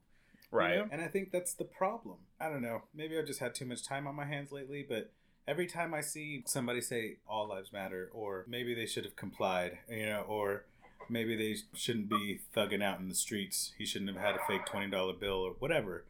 right 0.50 0.74
You 0.74 0.78
know? 0.80 0.88
And 0.90 1.00
I 1.00 1.06
think 1.06 1.30
that's 1.30 1.54
the 1.54 1.64
problem. 1.64 2.16
I 2.40 2.48
don't 2.48 2.62
know. 2.62 2.82
Maybe 2.94 3.18
I've 3.18 3.26
just 3.26 3.40
had 3.40 3.54
too 3.54 3.64
much 3.64 3.84
time 3.84 4.06
on 4.06 4.14
my 4.14 4.24
hands 4.24 4.52
lately, 4.52 4.84
but 4.86 5.12
every 5.46 5.66
time 5.66 5.94
I 5.94 6.00
see 6.00 6.42
somebody 6.46 6.80
say 6.80 7.18
all 7.28 7.48
lives 7.48 7.72
matter, 7.72 8.10
or 8.12 8.44
maybe 8.48 8.74
they 8.74 8.86
should 8.86 9.04
have 9.04 9.16
complied, 9.16 9.78
you 9.88 10.06
know, 10.06 10.24
or 10.28 10.64
maybe 11.08 11.36
they 11.36 11.56
shouldn't 11.74 12.08
be 12.08 12.40
thugging 12.54 12.82
out 12.82 12.98
in 12.98 13.08
the 13.08 13.14
streets, 13.14 13.72
he 13.78 13.86
shouldn't 13.86 14.12
have 14.12 14.20
had 14.20 14.34
a 14.34 14.44
fake 14.46 14.66
$20 14.66 15.20
bill 15.20 15.42
or 15.42 15.52
whatever. 15.58 16.04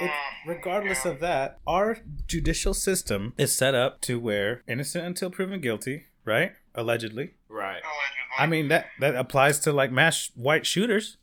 It, 0.00 0.10
Mm, 0.10 0.10
regardless 0.46 1.04
yeah. 1.04 1.10
of 1.12 1.20
that, 1.20 1.58
our 1.66 1.98
judicial 2.26 2.74
system 2.74 3.34
is 3.38 3.52
set 3.52 3.74
up 3.74 4.00
to 4.02 4.18
where 4.20 4.62
innocent 4.68 5.04
until 5.04 5.30
proven 5.30 5.60
guilty, 5.60 6.06
right? 6.24 6.52
Allegedly. 6.74 7.34
right 7.48 7.82
Allegedly. 7.82 8.36
I 8.38 8.46
mean 8.46 8.68
that 8.68 8.86
that 9.00 9.16
applies 9.16 9.58
to 9.60 9.72
like 9.72 9.90
mass 9.90 10.30
white 10.34 10.66
shooters. 10.66 11.16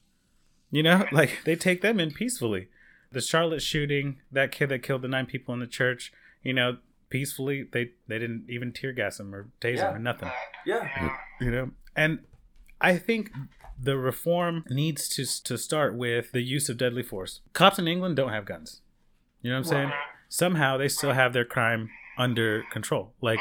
You 0.71 0.83
know, 0.83 1.05
like 1.11 1.39
they 1.45 1.55
take 1.55 1.81
them 1.81 1.99
in 1.99 2.11
peacefully. 2.11 2.67
The 3.11 3.21
Charlotte 3.21 3.61
shooting, 3.61 4.17
that 4.31 4.51
kid 4.51 4.67
that 4.69 4.83
killed 4.83 5.01
the 5.03 5.07
nine 5.07 5.25
people 5.25 5.53
in 5.53 5.61
the 5.61 5.67
church, 5.67 6.11
you 6.43 6.51
know, 6.53 6.77
peacefully 7.09 7.63
they 7.71 7.91
they 8.07 8.19
didn't 8.19 8.45
even 8.49 8.73
tear 8.73 8.91
gas 8.91 9.19
him 9.19 9.33
or 9.33 9.47
tase 9.61 9.77
Yeah. 9.77 9.89
him 9.91 9.95
or 9.95 9.99
nothing. 9.99 10.31
yeah 10.65 10.89
Yeah. 10.97 11.17
You 11.39 11.51
know, 11.51 11.71
and 11.95 12.19
I 12.81 12.97
think 12.97 13.31
the 13.79 13.97
reform 13.97 14.63
needs 14.69 15.07
to 15.09 15.25
to 15.43 15.57
start 15.57 15.95
with 15.95 16.31
the 16.31 16.41
use 16.41 16.69
of 16.69 16.77
deadly 16.77 17.03
force. 17.03 17.41
Cops 17.53 17.79
in 17.79 17.87
England 17.87 18.15
don't 18.15 18.31
have 18.31 18.45
guns. 18.45 18.81
You 19.41 19.51
know 19.51 19.57
what 19.57 19.67
I'm 19.67 19.71
saying? 19.71 19.89
Right. 19.89 19.99
Somehow 20.29 20.77
they 20.77 20.87
still 20.87 21.13
have 21.13 21.33
their 21.33 21.45
crime 21.45 21.89
under 22.17 22.63
control. 22.71 23.13
Like 23.21 23.39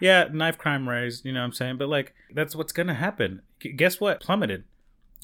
yeah, 0.00 0.28
knife 0.32 0.58
crime 0.58 0.88
raised, 0.88 1.24
you 1.24 1.32
know 1.32 1.40
what 1.40 1.46
I'm 1.46 1.52
saying? 1.52 1.78
But 1.78 1.88
like 1.88 2.14
that's 2.32 2.54
what's 2.54 2.72
going 2.72 2.88
to 2.88 2.94
happen. 2.94 3.42
Guess 3.58 4.00
what? 4.00 4.20
Plummeted. 4.20 4.64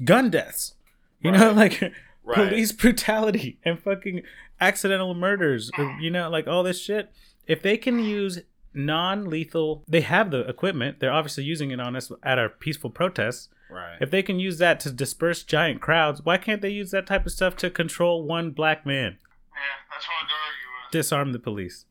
Gun 0.05 0.31
deaths. 0.31 0.75
You 1.21 1.33
know, 1.33 1.53
like 1.53 1.81
right 2.25 2.35
police 2.35 2.73
brutality 2.73 3.59
and 3.65 3.79
fucking 3.79 4.23
accidental 4.61 5.15
murders, 5.15 5.71
you 6.01 6.11
know, 6.11 6.31
like 6.31 6.47
all 6.47 6.63
this 6.63 6.81
shit. 6.81 7.11
If 7.47 7.63
they 7.63 7.77
can 7.77 7.99
use 7.99 8.41
non-lethal, 8.75 9.85
they 9.89 10.01
have 10.03 10.31
the 10.31 10.41
equipment. 10.49 11.01
They're 11.01 11.13
obviously 11.13 11.45
using 11.45 11.71
it 11.71 11.81
on 11.81 11.97
us 11.97 12.11
at 12.23 12.39
our 12.39 12.49
peaceful 12.49 12.91
protests. 12.91 13.49
right 13.71 13.97
If 14.01 14.11
they 14.11 14.23
can 14.23 14.39
use 14.39 14.59
that 14.59 14.81
to 14.81 14.91
disperse 14.93 15.43
giant 15.43 15.81
crowds, 15.81 16.23
why 16.25 16.37
can't 16.39 16.63
they 16.63 16.71
use 16.71 16.91
that 16.93 17.07
type 17.07 17.27
of 17.27 17.33
stuff 17.33 17.57
to 17.57 17.71
control 17.71 18.25
one 18.25 18.51
black 18.51 18.85
man? 18.87 19.19
Yeah, 19.53 19.61
that's 19.91 20.07
what 20.07 20.15
I'd 20.19 20.25
argue 20.25 20.85
with. 20.85 20.93
disarm 20.93 21.33
the 21.33 21.39
police. 21.39 21.85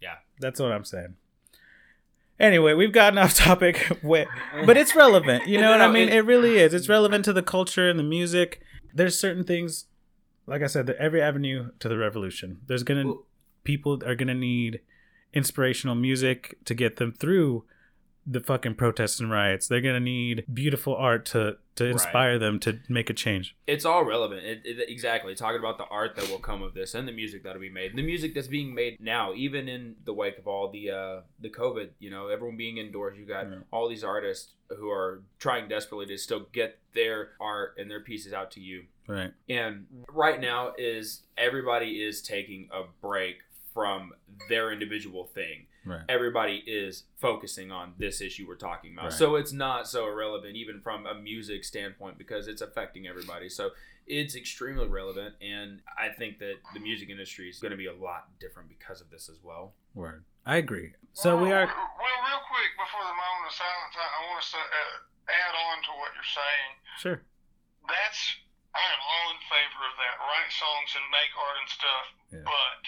Yeah. 0.00 0.16
That's 0.40 0.60
what 0.60 0.72
I'm 0.72 0.84
saying. 0.84 1.14
Anyway, 2.38 2.74
we've 2.74 2.92
gotten 2.92 3.18
off 3.22 3.34
topic, 3.34 3.86
wi- 4.02 4.26
but 4.66 4.76
it's 4.76 4.94
relevant. 4.94 5.46
You 5.46 5.60
know 5.60 5.70
what 5.70 5.80
I 5.80 5.90
mean? 5.90 6.08
it- 6.08 6.14
It 6.16 6.20
really 6.26 6.58
is. 6.58 6.74
It's 6.74 6.88
relevant 6.88 7.24
to 7.26 7.32
the 7.32 7.42
culture 7.42 7.88
and 7.88 7.98
the 7.98 8.02
music. 8.04 8.60
There's 8.94 9.18
certain 9.18 9.44
things, 9.44 9.86
like 10.46 10.62
I 10.62 10.66
said, 10.66 10.86
that 10.86 10.96
every 10.96 11.22
avenue 11.22 11.70
to 11.80 11.88
the 11.88 11.96
revolution. 11.96 12.58
There's 12.66 12.82
gonna 12.82 13.06
Well- 13.06 13.26
people 13.64 14.02
are 14.06 14.14
gonna 14.14 14.34
need 14.34 14.80
inspirational 15.36 15.94
music 15.94 16.56
to 16.64 16.74
get 16.74 16.96
them 16.96 17.12
through 17.12 17.64
the 18.28 18.40
fucking 18.40 18.74
protests 18.74 19.20
and 19.20 19.30
riots. 19.30 19.68
They're 19.68 19.80
gonna 19.80 20.00
need 20.00 20.44
beautiful 20.52 20.96
art 20.96 21.24
to 21.26 21.58
to 21.76 21.84
Right. 21.84 21.92
inspire 21.92 22.38
them 22.38 22.58
to 22.60 22.78
make 22.88 23.10
a 23.10 23.12
change. 23.14 23.54
it's 23.66 23.84
all 23.84 24.02
relevant 24.02 24.42
it, 24.46 24.62
it, 24.64 24.88
exactly 24.88 25.34
talking 25.34 25.58
about 25.58 25.76
the 25.76 25.84
art 25.84 26.16
that 26.16 26.26
will 26.30 26.38
come 26.38 26.62
of 26.62 26.72
this 26.72 26.94
and 26.94 27.06
the 27.06 27.12
music 27.12 27.42
that'll 27.42 27.60
be 27.60 27.68
made 27.68 27.94
the 27.94 28.02
music 28.02 28.32
that's 28.32 28.46
being 28.48 28.74
made 28.74 28.98
now 28.98 29.34
even 29.34 29.68
in 29.68 29.94
the 30.06 30.14
wake 30.14 30.38
of 30.38 30.46
all 30.48 30.70
the 30.70 30.90
uh 30.90 31.20
the 31.38 31.50
covid 31.50 31.90
you 31.98 32.08
know 32.08 32.28
everyone 32.28 32.56
being 32.56 32.78
indoors 32.78 33.18
you 33.18 33.26
got 33.26 33.44
Yeah. 33.50 33.58
all 33.70 33.90
these 33.90 34.02
artists 34.02 34.52
who 34.78 34.88
are 34.88 35.22
trying 35.38 35.68
desperately 35.68 36.06
to 36.06 36.16
still 36.16 36.46
get 36.50 36.78
their 36.94 37.32
art 37.38 37.74
and 37.76 37.90
their 37.90 38.00
pieces 38.00 38.32
out 38.32 38.50
to 38.52 38.60
you 38.60 38.84
Right. 39.06 39.32
and 39.50 39.86
right 40.08 40.40
now 40.40 40.72
is 40.78 41.24
everybody 41.36 42.02
is 42.02 42.22
taking 42.22 42.70
a 42.72 42.84
break 43.02 43.36
from 43.76 44.12
their 44.48 44.72
individual 44.72 45.26
thing 45.26 45.66
Right. 45.84 46.00
everybody 46.08 46.64
is 46.66 47.04
focusing 47.20 47.70
on 47.70 47.92
this 48.00 48.20
issue 48.24 48.48
we're 48.48 48.56
talking 48.56 48.94
about. 48.96 49.12
Right. 49.12 49.12
So 49.12 49.36
it's 49.36 49.52
not 49.52 49.86
so 49.86 50.08
irrelevant, 50.08 50.56
even 50.56 50.80
from 50.80 51.04
a 51.04 51.12
music 51.14 51.62
standpoint, 51.62 52.16
because 52.16 52.48
it's 52.48 52.62
affecting 52.64 53.06
everybody. 53.06 53.48
So 53.52 53.70
it's 54.08 54.34
extremely 54.34 54.88
relevant. 54.88 55.36
And 55.44 55.82
I 55.92 56.08
think 56.08 56.40
that 56.40 56.56
the 56.72 56.80
music 56.80 57.10
industry 57.12 57.50
is 57.52 57.60
going 57.60 57.70
to 57.70 57.76
be 57.76 57.86
a 57.86 57.94
lot 57.94 58.32
different 58.40 58.70
because 58.72 59.00
of 59.04 59.10
this 59.10 59.28
as 59.28 59.36
well. 59.44 59.74
Word. 59.94 60.24
I 60.46 60.56
agree. 60.56 60.94
So 61.12 61.36
we 61.36 61.52
are. 61.52 61.66
Well, 61.68 61.90
well, 62.00 62.20
real 62.32 62.42
quick 62.48 62.70
before 62.80 63.04
the 63.04 63.14
moment 63.20 63.44
of 63.46 63.54
silence, 63.54 63.94
I, 63.94 64.06
I 64.08 64.20
want 64.32 64.42
to 64.42 64.58
uh, 64.58 64.96
add 65.30 65.54
on 65.70 65.76
to 65.84 65.90
what 66.00 66.10
you're 66.16 66.32
saying. 66.34 66.70
Sure. 66.98 67.18
That's 67.86 68.20
I 68.74 68.82
am 68.90 69.00
all 69.06 69.26
in 69.36 69.40
favor 69.48 69.80
of 69.86 69.94
that. 70.02 70.14
Write 70.18 70.50
songs 70.50 70.90
and 70.98 71.04
make 71.14 71.30
art 71.38 71.56
and 71.62 71.70
stuff, 71.70 72.06
Yeah. 72.34 72.44
but 72.44 72.80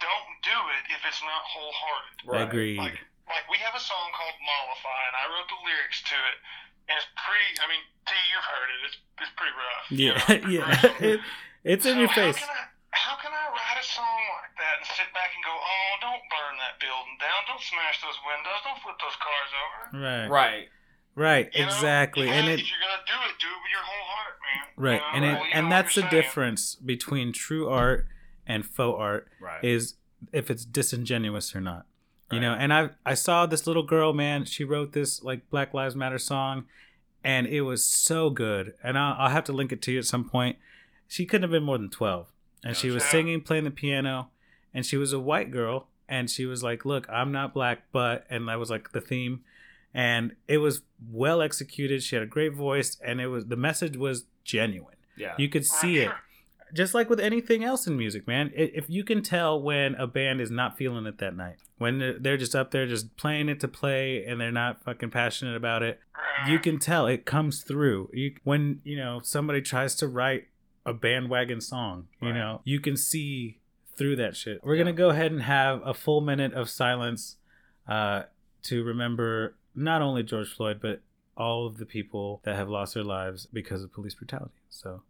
don't 0.00 0.30
do 0.46 0.58
it 0.78 0.84
if 0.94 1.00
it's 1.06 1.22
not 1.22 1.42
wholehearted. 1.46 2.48
Agreed. 2.48 2.78
Like, 2.78 2.98
like 3.28 3.44
we 3.50 3.58
have 3.60 3.74
a 3.76 3.82
song 3.82 4.08
called 4.16 4.36
Mollify, 4.40 5.00
and 5.12 5.16
I 5.18 5.24
wrote 5.32 5.48
the 5.50 5.60
lyrics 5.66 6.00
to 6.08 6.16
it. 6.16 6.36
And 6.88 6.96
it's 6.96 7.10
pretty. 7.20 7.50
I 7.60 7.66
mean, 7.68 7.84
T, 8.08 8.12
you've 8.32 8.48
heard 8.48 8.68
it. 8.72 8.80
It's 8.88 8.96
it's 9.20 9.34
pretty 9.36 9.54
rough. 9.54 9.84
you 9.92 10.08
Yeah. 10.08 10.16
know? 10.16 10.48
yeah. 10.56 10.72
It, 11.12 11.20
it's 11.64 11.84
in 11.84 11.98
So 11.98 12.00
your 12.00 12.12
face. 12.16 12.38
How 12.38 12.46
can, 12.48 12.54
I, 12.54 12.64
how 12.96 13.14
can 13.20 13.32
I 13.34 13.44
write 13.52 13.76
a 13.76 13.84
song 13.84 14.20
like 14.40 14.54
that 14.56 14.74
and 14.80 14.86
sit 14.96 15.10
back 15.12 15.34
and 15.36 15.42
go, 15.44 15.52
oh, 15.52 15.90
don't 16.00 16.22
burn 16.32 16.54
that 16.64 16.80
building 16.80 17.18
down, 17.20 17.44
don't 17.50 17.60
smash 17.60 18.00
those 18.00 18.16
windows, 18.24 18.58
don't 18.64 18.80
flip 18.80 18.96
those 19.02 19.18
cars 19.20 19.50
over. 19.52 19.78
Right. 20.00 20.28
Right. 20.30 20.64
Right. 21.18 21.46
You 21.52 21.66
know? 21.66 21.66
Exactly. 21.68 22.26
You 22.30 22.32
And 22.32 22.46
it 22.48 22.60
if 22.62 22.70
you're 22.70 22.80
gonna 22.80 23.04
do 23.04 23.18
it, 23.28 23.34
do 23.42 23.50
it 23.52 23.60
with 23.60 23.72
your 23.74 23.84
whole 23.84 24.06
heart. 24.08 24.34
Man. 24.40 24.64
Right, 24.78 25.02
Yeah, 25.02 25.12
and 25.18 25.24
it, 25.26 25.34
well, 25.34 25.46
and 25.52 25.64
that's 25.72 25.94
the 25.94 26.02
saying. 26.06 26.14
difference 26.14 26.74
between 26.76 27.32
true 27.34 27.68
art 27.68 28.06
and 28.48 28.66
faux 28.66 28.98
art 28.98 29.28
Right. 29.40 29.62
is 29.62 29.94
if 30.32 30.50
it's 30.50 30.64
disingenuous 30.64 31.54
or 31.54 31.60
not. 31.60 31.86
You 32.32 32.40
know, 32.40 32.52
and 32.52 32.74
I 32.74 32.90
I 33.06 33.14
saw 33.14 33.46
this 33.46 33.66
little 33.66 33.84
girl, 33.84 34.12
man. 34.12 34.44
She 34.44 34.62
wrote 34.64 34.92
this 34.92 35.22
like 35.22 35.48
Black 35.48 35.72
Lives 35.72 35.94
Matter 35.96 36.18
song, 36.18 36.64
and 37.24 37.46
it 37.46 37.62
was 37.62 37.82
so 37.84 38.28
good. 38.28 38.74
And 38.82 38.98
I'll, 38.98 39.14
I'll 39.18 39.30
have 39.30 39.44
to 39.44 39.52
link 39.52 39.72
it 39.72 39.80
to 39.82 39.92
you 39.92 39.98
at 40.00 40.04
some 40.04 40.28
point. 40.28 40.58
She 41.06 41.24
couldn't 41.24 41.44
have 41.44 41.50
been 41.50 41.62
more 41.62 41.78
than 41.78 41.88
twelve, 41.88 42.26
and 42.62 42.76
she 42.76 42.90
was 42.90 43.02
singing, 43.04 43.40
playing 43.40 43.64
the 43.64 43.70
piano, 43.70 44.28
and 44.74 44.84
she 44.84 44.98
was 44.98 45.14
a 45.14 45.18
white 45.18 45.50
girl, 45.50 45.88
and 46.06 46.28
she 46.30 46.44
was 46.44 46.62
like, 46.62 46.84
"Look, 46.84 47.08
I'm 47.08 47.32
not 47.32 47.54
black, 47.54 47.84
but," 47.92 48.26
and 48.28 48.46
that 48.48 48.58
was 48.58 48.68
like 48.68 48.92
the 48.92 49.00
theme, 49.00 49.40
and 49.94 50.36
it 50.46 50.58
was 50.58 50.82
well 51.10 51.40
executed. 51.40 52.02
She 52.02 52.14
had 52.14 52.22
a 52.22 52.26
great 52.26 52.52
voice, 52.52 52.98
and 53.02 53.22
it 53.22 53.28
was 53.28 53.46
the 53.46 53.56
message 53.56 53.96
was 53.96 54.26
genuine. 54.44 54.96
yeah. 55.16 55.34
You 55.38 55.48
could 55.48 55.64
see 55.64 55.98
it 56.00 56.08
Sure. 56.08 56.20
Just 56.74 56.94
like 56.94 57.08
with 57.08 57.20
anything 57.20 57.64
else 57.64 57.86
in 57.86 57.96
music, 57.96 58.26
man. 58.26 58.50
If 58.54 58.88
you 58.90 59.04
can 59.04 59.22
tell 59.22 59.60
when 59.60 59.94
a 59.94 60.06
band 60.06 60.40
is 60.40 60.50
not 60.50 60.76
feeling 60.76 61.06
it 61.06 61.18
that 61.18 61.34
night, 61.36 61.56
when 61.78 61.98
they're- 62.20 62.36
just 62.36 62.54
up 62.54 62.70
there 62.70 62.86
just 62.86 63.16
playing 63.16 63.48
it 63.48 63.60
to 63.60 63.68
play 63.68 64.24
and 64.24 64.40
they're 64.40 64.52
not 64.52 64.82
fucking 64.84 65.10
passionate 65.10 65.56
about 65.56 65.82
it, 65.82 66.00
you 66.46 66.58
can 66.58 66.78
tell 66.78 67.06
it 67.06 67.24
comes 67.24 67.62
through. 67.62 68.10
You, 68.12 68.34
when 68.44 68.80
you 68.84 68.96
know 68.96 69.20
somebody 69.22 69.60
tries 69.60 69.94
to 69.96 70.06
write 70.08 70.48
a 70.86 70.92
bandwagon 70.94 71.60
song, 71.60 72.08
you 72.20 72.28
Right. 72.28 72.36
know 72.38 72.60
you 72.64 72.80
can 72.80 72.96
see 72.96 73.58
through 73.96 74.16
that 74.16 74.36
shit. 74.36 74.60
We're 74.62 74.76
Yeah. 74.76 74.84
gonna 74.84 74.92
go 74.96 75.10
ahead 75.10 75.32
and 75.32 75.42
have 75.42 75.80
a 75.84 75.94
full 75.94 76.20
minute 76.20 76.52
of 76.52 76.68
silence 76.70 77.36
uh, 77.88 78.24
to 78.64 78.84
remember 78.84 79.56
not 79.74 80.02
only 80.02 80.22
George 80.22 80.48
Floyd 80.52 80.78
but 80.80 81.00
all 81.36 81.66
of 81.66 81.78
the 81.78 81.86
people 81.86 82.40
that 82.44 82.54
have 82.56 82.68
lost 82.68 82.94
their 82.94 83.02
lives 83.04 83.46
because 83.46 83.82
of 83.82 83.92
police 83.92 84.14
brutality. 84.14 84.60
So. 84.68 85.02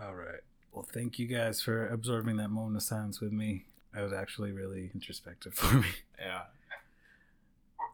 All 0.00 0.14
right. 0.14 0.40
Well, 0.72 0.81
thank 0.92 1.18
you 1.18 1.26
guys 1.26 1.60
for 1.60 1.86
absorbing 1.88 2.36
that 2.36 2.48
moment 2.50 2.76
of 2.76 2.82
silence 2.82 3.20
with 3.20 3.32
me. 3.32 3.64
That 3.94 4.02
was 4.02 4.12
actually 4.12 4.52
really 4.52 4.90
introspective 4.94 5.54
for 5.58 5.76
me. 5.76 5.88
yeah. 6.18 6.42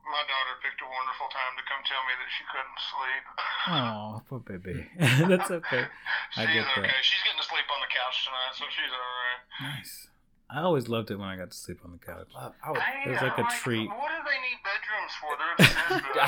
My 0.09 0.25
daughter 0.25 0.57
picked 0.65 0.81
a 0.81 0.89
wonderful 0.89 1.29
time 1.29 1.53
to 1.61 1.65
come 1.69 1.83
tell 1.85 2.01
me 2.09 2.15
that 2.17 2.31
she 2.33 2.45
couldn't 2.49 2.81
sleep. 2.91 3.25
Oh, 3.71 4.23
poor 4.31 4.39
baby. 4.39 4.87
That's 5.29 5.51
okay. 5.51 5.85
I 5.85 6.47
she's 6.47 6.55
get 6.55 6.65
that. 6.65 6.79
okay. 6.79 6.91
She's 7.03 7.21
getting 7.23 7.37
to 7.43 7.47
sleep 7.47 7.69
on 7.69 7.81
the 7.85 7.91
couch 7.93 8.25
tonight, 8.25 8.55
so 8.57 8.65
she's 8.71 8.89
all 8.91 9.13
right. 9.21 9.77
Nice. 9.77 10.09
I 10.49 10.63
always 10.63 10.89
loved 10.89 11.11
it 11.11 11.17
when 11.19 11.29
I 11.29 11.37
got 11.37 11.51
to 11.51 11.57
sleep 11.57 11.81
on 11.85 11.93
the 11.93 11.99
couch. 11.99 12.29
Love- 12.35 12.55
I 12.65 12.71
would, 12.71 12.79
Dang, 12.81 13.09
It 13.09 13.11
was 13.11 13.21
like 13.21 13.37
a 13.37 13.43
I'm 13.45 13.51
treat. 13.61 13.89
What 13.91 14.09
do 14.09 14.25
they 14.25 14.41
need 14.41 14.59
bedrooms 14.65 15.13
for? 15.21 15.37
They're 15.37 15.55
obsessed 15.69 16.07
with 16.09 16.17
it. 16.17 16.23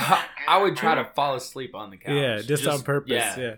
I, 0.49 0.59
I 0.59 0.63
would 0.63 0.77
try 0.77 0.97
to 0.97 1.05
fall 1.15 1.35
asleep 1.37 1.75
on 1.75 1.89
the 1.91 1.97
couch. 1.97 2.13
Yeah, 2.13 2.43
just, 2.43 2.67
on 2.67 2.83
purpose. 2.83 3.11
Yeah. 3.39 3.55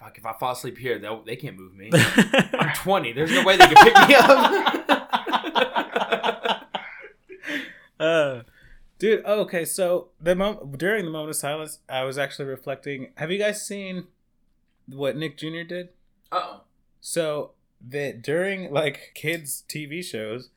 Fuck, 0.00 0.18
if 0.18 0.26
I 0.26 0.32
fall 0.34 0.52
asleep 0.52 0.78
here, 0.78 0.98
they'll- 0.98 1.22
they 1.22 1.36
can't 1.36 1.56
move 1.58 1.74
me. 1.74 1.90
I'm 1.92 2.72
20. 2.74 3.12
There's 3.12 3.30
no 3.32 3.44
way 3.44 3.56
they 3.56 3.66
can 3.66 3.84
pick 3.84 4.08
me 4.08 4.14
up. 4.16 6.64
uh, 8.00 8.40
dude. 8.98 9.22
Oh, 9.24 9.40
okay. 9.40 9.64
So 9.64 10.08
the 10.20 10.34
mo- 10.36 10.70
during 10.76 11.04
the 11.04 11.10
moment 11.10 11.30
of 11.30 11.36
silence, 11.36 11.78
I 11.88 12.04
was 12.04 12.18
actually 12.18 12.46
reflecting. 12.46 13.12
Have 13.16 13.30
you 13.30 13.38
guys 13.38 13.64
seen 13.66 14.06
what 14.86 15.16
Nick 15.16 15.36
Jr. 15.38 15.62
did? 15.68 15.88
oh. 16.32 16.62
So 17.00 17.52
that 17.88 18.22
during 18.22 18.72
like 18.72 19.12
kids 19.14 19.62
TV 19.68 20.04
shows, 20.04 20.50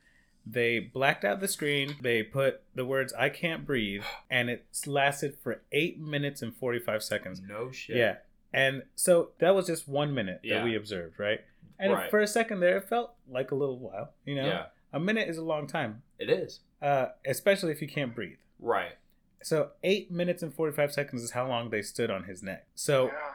they 0.46 0.80
blacked 0.80 1.24
out 1.24 1.40
the 1.40 1.48
screen. 1.48 1.96
They 2.02 2.24
put 2.24 2.62
the 2.74 2.84
words 2.84 3.14
"I 3.14 3.30
can't 3.30 3.64
breathe," 3.66 4.04
and 4.30 4.50
it 4.50 4.66
lasted 4.88 5.38
for 5.42 5.62
eight 5.72 6.00
minutes 6.00 6.42
and 6.42 6.56
forty 6.56 6.80
five 6.80 7.04
seconds. 7.04 7.40
No 7.48 7.72
shit. 7.72 7.96
Yeah, 7.96 8.16
and 8.54 8.84
so 8.96 9.32
that 9.40 9.56
was 9.56 9.68
just 9.68 9.88
one 9.88 10.14
minute 10.14 10.40
Yeah. 10.44 10.58
that 10.60 10.64
we 10.66 10.76
observed, 10.76 11.20
right? 11.20 11.42
And 11.80 11.94
Right. 11.94 12.10
for 12.12 12.20
a 12.20 12.28
second 12.28 12.60
there, 12.60 12.78
it 12.78 12.88
felt 12.90 13.16
like 13.28 13.52
a 13.52 13.56
little 13.56 13.80
while. 13.80 14.14
You 14.26 14.36
know, 14.36 14.46
Yeah. 14.46 14.66
a 14.94 15.00
minute 15.00 15.28
is 15.30 15.38
a 15.38 15.44
long 15.44 15.68
time, 15.68 16.04
It 16.20 16.30
is. 16.30 16.60
uh, 16.82 17.08
especially 17.26 17.72
if 17.72 17.82
you 17.82 17.88
can't 17.88 18.14
breathe. 18.14 18.38
Right. 18.60 18.98
So 19.44 19.72
eight 19.84 20.12
minutes 20.12 20.44
and 20.44 20.54
forty 20.54 20.76
five 20.76 20.94
seconds 20.94 21.24
is 21.24 21.32
how 21.32 21.48
long 21.48 21.70
they 21.72 21.82
stood 21.82 22.12
on 22.12 22.26
his 22.26 22.44
neck. 22.44 22.68
So 22.76 23.08
Yeah. 23.08 23.34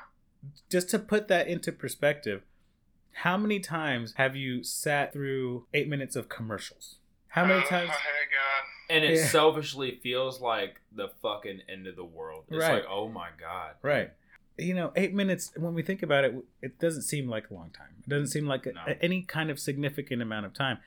just 0.70 0.88
to 0.90 0.98
put 1.00 1.26
that 1.28 1.48
into 1.48 1.72
perspective, 1.72 2.42
how 3.12 3.36
many 3.36 3.58
times 3.58 4.14
have 4.14 4.36
you 4.36 4.62
sat 4.62 5.12
through 5.12 5.66
eight 5.74 5.88
minutes 5.88 6.14
of 6.14 6.28
commercials? 6.28 6.98
How 7.28 7.44
many 7.44 7.60
Oh, 7.64 7.68
times? 7.68 7.88
my 7.88 7.94
God. 7.94 8.64
And 8.88 9.04
it 9.04 9.16
Yeah. 9.16 9.26
selfishly 9.26 9.96
feels 9.96 10.40
like 10.40 10.80
the 10.92 11.08
fucking 11.08 11.62
end 11.68 11.86
of 11.88 11.96
the 11.96 12.04
world. 12.04 12.44
It's 12.48 12.58
Right. 12.58 12.74
like, 12.74 12.84
oh 12.88 13.08
my 13.08 13.30
God. 13.36 13.74
Right. 13.82 14.12
You 14.58 14.74
know, 14.74 14.92
eight 14.96 15.12
minutes, 15.12 15.52
when 15.56 15.74
we 15.74 15.82
think 15.82 16.02
about 16.02 16.24
it, 16.24 16.34
it 16.62 16.78
doesn't 16.78 17.02
seem 17.02 17.28
like 17.28 17.50
a 17.50 17.54
long 17.54 17.70
time. 17.70 17.88
It 18.06 18.08
doesn't 18.08 18.28
seem 18.28 18.46
like 18.46 18.66
a, 18.66 19.02
any 19.04 19.22
kind 19.22 19.50
of 19.50 19.58
significant 19.58 20.22
amount 20.22 20.46
of 20.46 20.54
time. 20.54 20.78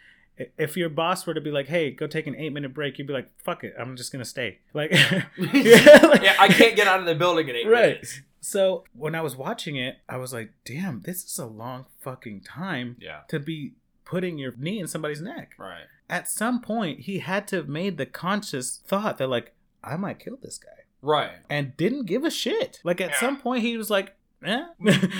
If 0.57 0.77
your 0.77 0.89
boss 0.89 1.27
were 1.27 1.33
to 1.33 1.41
be 1.41 1.51
like, 1.51 1.67
hey, 1.67 1.91
go 1.91 2.07
take 2.07 2.25
an 2.25 2.35
eight 2.35 2.53
minute 2.53 2.73
break, 2.73 2.97
you'd 2.97 3.07
be 3.07 3.13
like, 3.13 3.29
fuck 3.43 3.63
it, 3.63 3.73
I'm 3.77 3.95
just 3.97 4.11
going 4.11 4.23
to 4.23 4.29
stay. 4.29 4.59
Like, 4.73 4.91
yeah, 5.37 6.35
I 6.39 6.47
can't 6.51 6.75
get 6.75 6.87
out 6.87 6.99
of 6.99 7.05
the 7.05 7.15
building 7.15 7.49
in 7.49 7.55
eight 7.57 7.67
Right. 7.67 7.81
minutes. 7.93 8.21
So 8.41 8.85
when 8.93 9.15
I 9.15 9.21
was 9.21 9.35
watching 9.35 9.75
it, 9.75 9.97
I 10.07 10.15
was 10.17 10.31
like, 10.33 10.51
damn, 10.63 11.01
this 11.01 11.25
is 11.25 11.37
a 11.37 11.45
long 11.45 11.85
fucking 11.99 12.41
time 12.41 12.95
Yeah. 12.99 13.19
to 13.27 13.39
be 13.39 13.73
putting 14.05 14.37
your 14.37 14.53
knee 14.57 14.79
in 14.79 14.87
somebody's 14.87 15.21
neck. 15.21 15.51
Right. 15.59 15.83
At 16.09 16.29
some 16.29 16.61
point, 16.61 17.01
he 17.01 17.19
had 17.19 17.47
to 17.49 17.57
have 17.57 17.67
made 17.67 17.97
the 17.97 18.05
conscious 18.05 18.81
thought 18.87 19.17
that, 19.17 19.27
like, 19.27 19.53
I 19.83 19.97
might 19.97 20.19
kill 20.19 20.37
this 20.41 20.57
guy. 20.57 20.69
Right. 21.01 21.31
And 21.49 21.75
didn't 21.77 22.05
give 22.05 22.23
a 22.23 22.31
shit. 22.31 22.79
Like, 22.83 22.99
at 23.01 23.11
Yeah. 23.11 23.19
some 23.19 23.37
point, 23.39 23.63
he 23.63 23.77
was 23.77 23.89
like, 23.89 24.15
eh. 24.43 24.63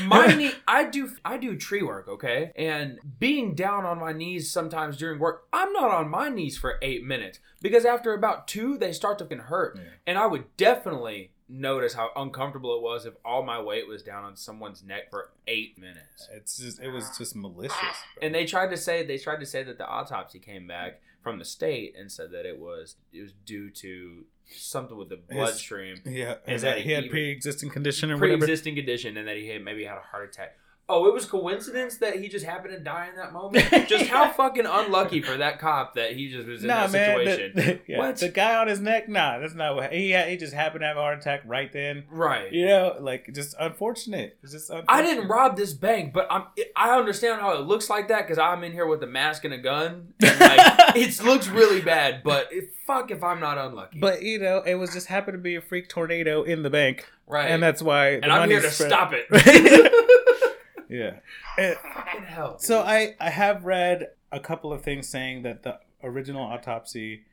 my 0.08 0.28
knee 0.34 0.52
i 0.68 0.86
do 0.86 1.12
i 1.26 1.36
do 1.38 1.58
tree 1.58 1.82
work 1.84 2.08
okay 2.08 2.54
and 2.56 2.98
being 3.20 3.54
down 3.54 3.84
on 3.86 4.00
my 4.00 4.14
knees 4.14 4.50
sometimes 4.50 4.96
during 4.96 5.20
work 5.20 5.44
i'm 5.52 5.74
not 5.74 5.92
on 5.92 6.10
my 6.10 6.30
knees 6.30 6.58
for 6.58 6.76
eight 6.82 7.04
minutes 7.04 7.40
because 7.62 7.84
after 7.84 8.14
about 8.14 8.48
two 8.48 8.78
they 8.78 8.94
start 8.94 9.20
to 9.20 9.26
hurt 9.36 9.76
Yeah. 9.78 9.90
and 10.08 10.18
i 10.18 10.26
would 10.26 10.46
definitely 10.56 11.32
notice 11.50 11.94
how 11.94 12.12
uncomfortable 12.16 12.76
it 12.76 12.82
was 12.84 13.06
if 13.06 13.16
all 13.26 13.44
my 13.44 13.60
weight 13.60 13.88
was 13.88 14.04
down 14.04 14.24
on 14.24 14.36
someone's 14.38 14.84
neck 14.84 15.10
for 15.10 15.32
eight 15.48 15.78
minutes 15.80 16.28
It's 16.34 16.58
just, 16.58 16.80
it 16.80 16.90
was 16.90 17.10
just 17.18 17.36
malicious. 17.36 17.76
and 18.22 18.34
they 18.36 18.46
tried 18.46 18.70
to 18.70 18.78
say 18.78 19.04
they 19.06 19.18
tried 19.18 19.40
to 19.40 19.46
say 19.46 19.64
that 19.64 19.78
the 19.80 19.88
autopsy 19.88 20.38
came 20.40 20.68
back 20.68 21.02
from 21.24 21.40
the 21.40 21.46
state 21.46 21.96
and 22.00 22.12
said 22.12 22.32
that 22.32 22.46
it 22.46 22.60
was 22.60 22.96
it 23.12 23.22
was 23.22 23.34
due 23.46 23.70
to 23.72 24.26
something 24.46 24.98
with 24.98 25.10
the 25.10 25.18
bloodstream 25.30 25.98
yeah, 26.06 26.36
And 26.48 26.60
that 26.62 26.76
that 26.76 26.82
he 26.82 26.92
had 26.92 27.04
he- 27.06 27.10
pre-existing 27.10 27.70
condition 27.72 28.12
or 28.12 28.18
pre-existing 28.18 28.76
condition 28.76 29.18
and 29.18 29.28
that 29.28 29.38
he 29.38 29.48
had 29.50 29.64
maybe 29.64 29.84
had 29.86 29.98
a 29.98 30.02
heart 30.02 30.30
attack. 30.30 30.56
Oh, 30.92 31.08
it 31.08 31.14
was 31.14 31.26
coincidence 31.26 31.98
that 31.98 32.20
he 32.20 32.28
just 32.28 32.44
happened 32.46 32.74
to 32.74 32.80
die 32.80 33.10
in 33.10 33.16
that 33.18 33.32
moment. 33.40 33.88
just 33.88 34.08
how 34.08 34.30
fucking 34.32 34.66
unlucky 34.66 35.22
for 35.22 35.38
that 35.38 35.60
cop 35.60 35.94
that 35.94 36.14
he 36.14 36.30
just 36.32 36.48
was 36.48 36.62
in 36.64 36.68
Nah, 36.68 36.88
that 36.88 36.92
man. 36.92 37.18
situation. 37.26 37.52
the- 37.56 37.80
yeah, 37.88 38.00
What? 38.00 38.18
The 38.18 38.30
guy 38.30 38.56
on 38.56 38.68
his 38.68 38.80
neck, 38.80 39.08
nah, 39.08 39.38
that's 39.38 39.54
not 39.54 39.76
what 39.76 39.94
he 39.94 40.10
had. 40.12 40.30
He 40.30 40.38
just 40.38 40.54
happened 40.54 40.82
to 40.82 40.88
have 40.88 40.98
a 40.98 41.02
heart 41.02 41.20
attack 41.20 41.42
right 41.46 41.72
then. 41.72 42.06
right. 42.10 42.52
You 42.52 42.66
know, 42.66 42.96
like 43.00 43.30
just 43.34 43.56
unfortunate. 43.60 44.38
It's 44.42 44.52
just 44.54 44.70
unfortunate. 44.72 44.92
I 44.92 45.02
didn't 45.04 45.28
rob 45.28 45.56
this 45.58 45.74
bank, 45.74 46.12
but 46.12 46.26
I'm. 46.32 46.46
I 46.76 46.98
understand 46.98 47.40
how 47.40 47.54
it 47.54 47.62
looks 47.68 47.90
like 47.90 48.08
that 48.08 48.24
because 48.24 48.40
I'm 48.40 48.64
in 48.64 48.72
here 48.72 48.88
with 48.88 49.04
a 49.04 49.08
mask 49.08 49.46
and 49.46 49.54
a 49.54 49.58
gun. 49.60 50.14
And 50.22 50.40
like, 50.40 50.60
it 50.96 51.24
looks 51.24 51.48
really 51.48 51.82
bad, 51.82 52.24
but 52.24 52.52
it, 52.52 52.74
fuck 52.88 53.12
if 53.12 53.24
I'm 53.24 53.40
not 53.40 53.58
unlucky. 53.60 54.00
But 54.00 54.24
you 54.24 54.40
know, 54.40 54.64
it 54.66 54.74
was 54.76 54.92
just 54.92 55.06
happened 55.08 55.36
to 55.36 55.42
be 55.42 55.56
a 55.56 55.62
freak 55.62 55.88
tornado 55.88 56.42
in 56.44 56.64
the 56.64 56.70
bank, 56.72 57.08
right, 57.28 57.52
and 57.52 57.62
that's 57.62 57.82
why. 57.84 58.10
and 58.14 58.26
I'm 58.32 58.50
here 58.50 58.62
to 58.62 58.72
stop 58.72 59.14
it. 59.14 59.28
yeah. 60.90 61.20
Fucking 61.58 62.24
hell. 62.24 62.60
so. 62.60 62.82
I 62.82 63.16
I 63.20 63.30
have 63.30 63.64
read 63.66 64.10
a 64.32 64.40
couple 64.40 64.74
of 64.74 64.82
things 64.84 65.08
saying 65.08 65.44
that 65.44 65.64
the 65.64 65.80
original 66.04 66.44
autopsy 66.44 67.24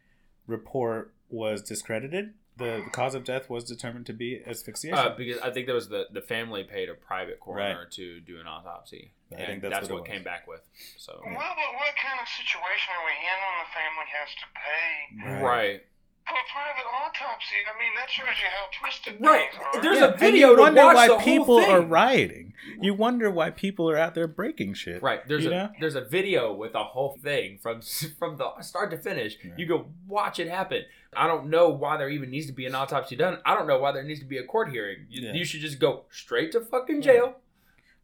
report 0.46 1.12
was 1.28 1.62
discredited. 1.62 2.34
The, 2.58 2.80
the 2.84 2.90
cause 2.90 3.14
of 3.14 3.24
death 3.24 3.50
was 3.50 3.64
determined 3.64 4.06
to 4.06 4.14
be 4.14 4.40
asphyxiation. 4.46 4.96
Uh, 4.98 5.14
because 5.14 5.38
I 5.42 5.50
think 5.50 5.66
that 5.66 5.74
was 5.74 5.88
the 5.90 6.06
the 6.10 6.22
family 6.22 6.64
paid 6.64 6.88
a 6.88 6.94
private 6.94 7.38
coroner 7.38 7.80
Right. 7.80 7.90
to 7.92 8.20
do 8.20 8.40
an 8.40 8.46
autopsy, 8.46 9.12
I 9.30 9.34
and 9.36 9.46
think 9.46 9.62
that's, 9.62 9.74
that's 9.74 9.88
what, 9.90 10.00
what 10.00 10.08
came 10.08 10.22
back 10.24 10.46
with. 10.48 10.62
So 10.96 11.20
Well, 11.22 11.34
but 11.34 11.70
what 11.76 11.92
kind 12.02 12.18
of 12.20 12.26
situation 12.28 12.88
are 12.96 13.04
we 13.04 13.12
in 13.12 13.38
when 13.44 13.56
the 13.60 13.70
family 13.76 14.08
has 14.16 14.30
to 14.40 14.46
pay 14.56 15.34
Right. 15.34 15.42
right, 15.42 15.80
for 16.26 16.34
a 16.34 16.46
private 16.52 16.86
autopsy? 17.04 17.56
I 17.66 17.78
mean, 17.78 17.92
that 17.96 18.10
shows 18.10 18.26
you 18.40 18.48
how 18.48 18.66
twisted 18.80 19.20
Right. 19.20 19.48
There's 19.82 19.98
Yeah, 19.98 20.06
a 20.06 20.10
and 20.10 20.20
video 20.20 20.50
you 20.50 20.56
to 20.56 20.62
wonder 20.62 20.84
watch 20.84 20.94
why 20.96 21.06
the 21.08 21.14
whole 21.14 21.22
people 21.24 21.58
are 21.58 21.80
rioting. 21.80 22.54
You 22.80 22.94
wonder 22.94 23.30
why 23.30 23.50
people 23.50 23.88
are 23.90 23.96
out 23.96 24.14
there 24.14 24.26
breaking 24.26 24.74
shit. 24.74 25.02
right. 25.02 25.26
There's 25.28 25.46
a 25.46 25.50
know? 25.50 25.70
there's 25.80 25.94
a 25.94 26.00
video 26.00 26.52
with 26.52 26.72
the 26.72 26.82
whole 26.82 27.16
thing 27.22 27.58
from 27.62 27.80
from 28.18 28.36
the 28.36 28.60
start 28.62 28.90
to 28.90 28.98
finish. 28.98 29.36
Yeah. 29.44 29.52
You 29.56 29.66
go 29.66 29.86
watch 30.06 30.38
it 30.38 30.48
happen. 30.48 30.82
I 31.16 31.26
don't 31.26 31.48
know 31.48 31.68
why 31.70 31.96
there 31.96 32.10
even 32.10 32.30
needs 32.30 32.46
to 32.46 32.52
be 32.52 32.66
an 32.66 32.74
autopsy 32.74 33.16
done. 33.16 33.38
I 33.46 33.54
don't 33.54 33.66
know 33.66 33.78
why 33.78 33.92
there 33.92 34.02
needs 34.02 34.20
to 34.20 34.26
be 34.26 34.38
a 34.38 34.44
court 34.44 34.70
hearing. 34.70 35.06
You, 35.08 35.28
Yeah. 35.28 35.32
you 35.34 35.44
should 35.44 35.60
just 35.60 35.78
go 35.78 36.04
straight 36.10 36.52
to 36.52 36.60
fucking 36.60 36.96
Yeah. 36.96 37.12
jail. 37.12 37.36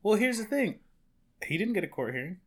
Well, 0.02 0.16
here's 0.16 0.38
the 0.38 0.44
thing. 0.44 0.80
He 1.44 1.58
didn't 1.58 1.74
get 1.74 1.84
a 1.84 1.88
court 1.88 2.14
hearing. 2.14 2.38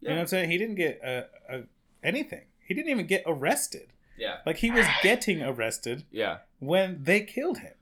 You 0.00 0.08
know 0.10 0.14
what 0.16 0.20
I'm 0.22 0.26
saying? 0.26 0.50
He 0.50 0.58
didn't 0.58 0.74
get 0.74 1.00
a, 1.02 1.26
a, 1.48 1.62
anything. 2.02 2.42
He 2.66 2.74
didn't 2.74 2.90
even 2.90 3.06
get 3.06 3.22
arrested. 3.26 3.88
Yeah. 4.16 4.36
Like 4.46 4.58
he 4.58 4.70
was 4.70 4.86
getting 5.02 5.42
arrested 5.42 6.04
Yeah. 6.10 6.38
when 6.58 7.02
they 7.02 7.20
killed 7.22 7.58
him. 7.58 7.74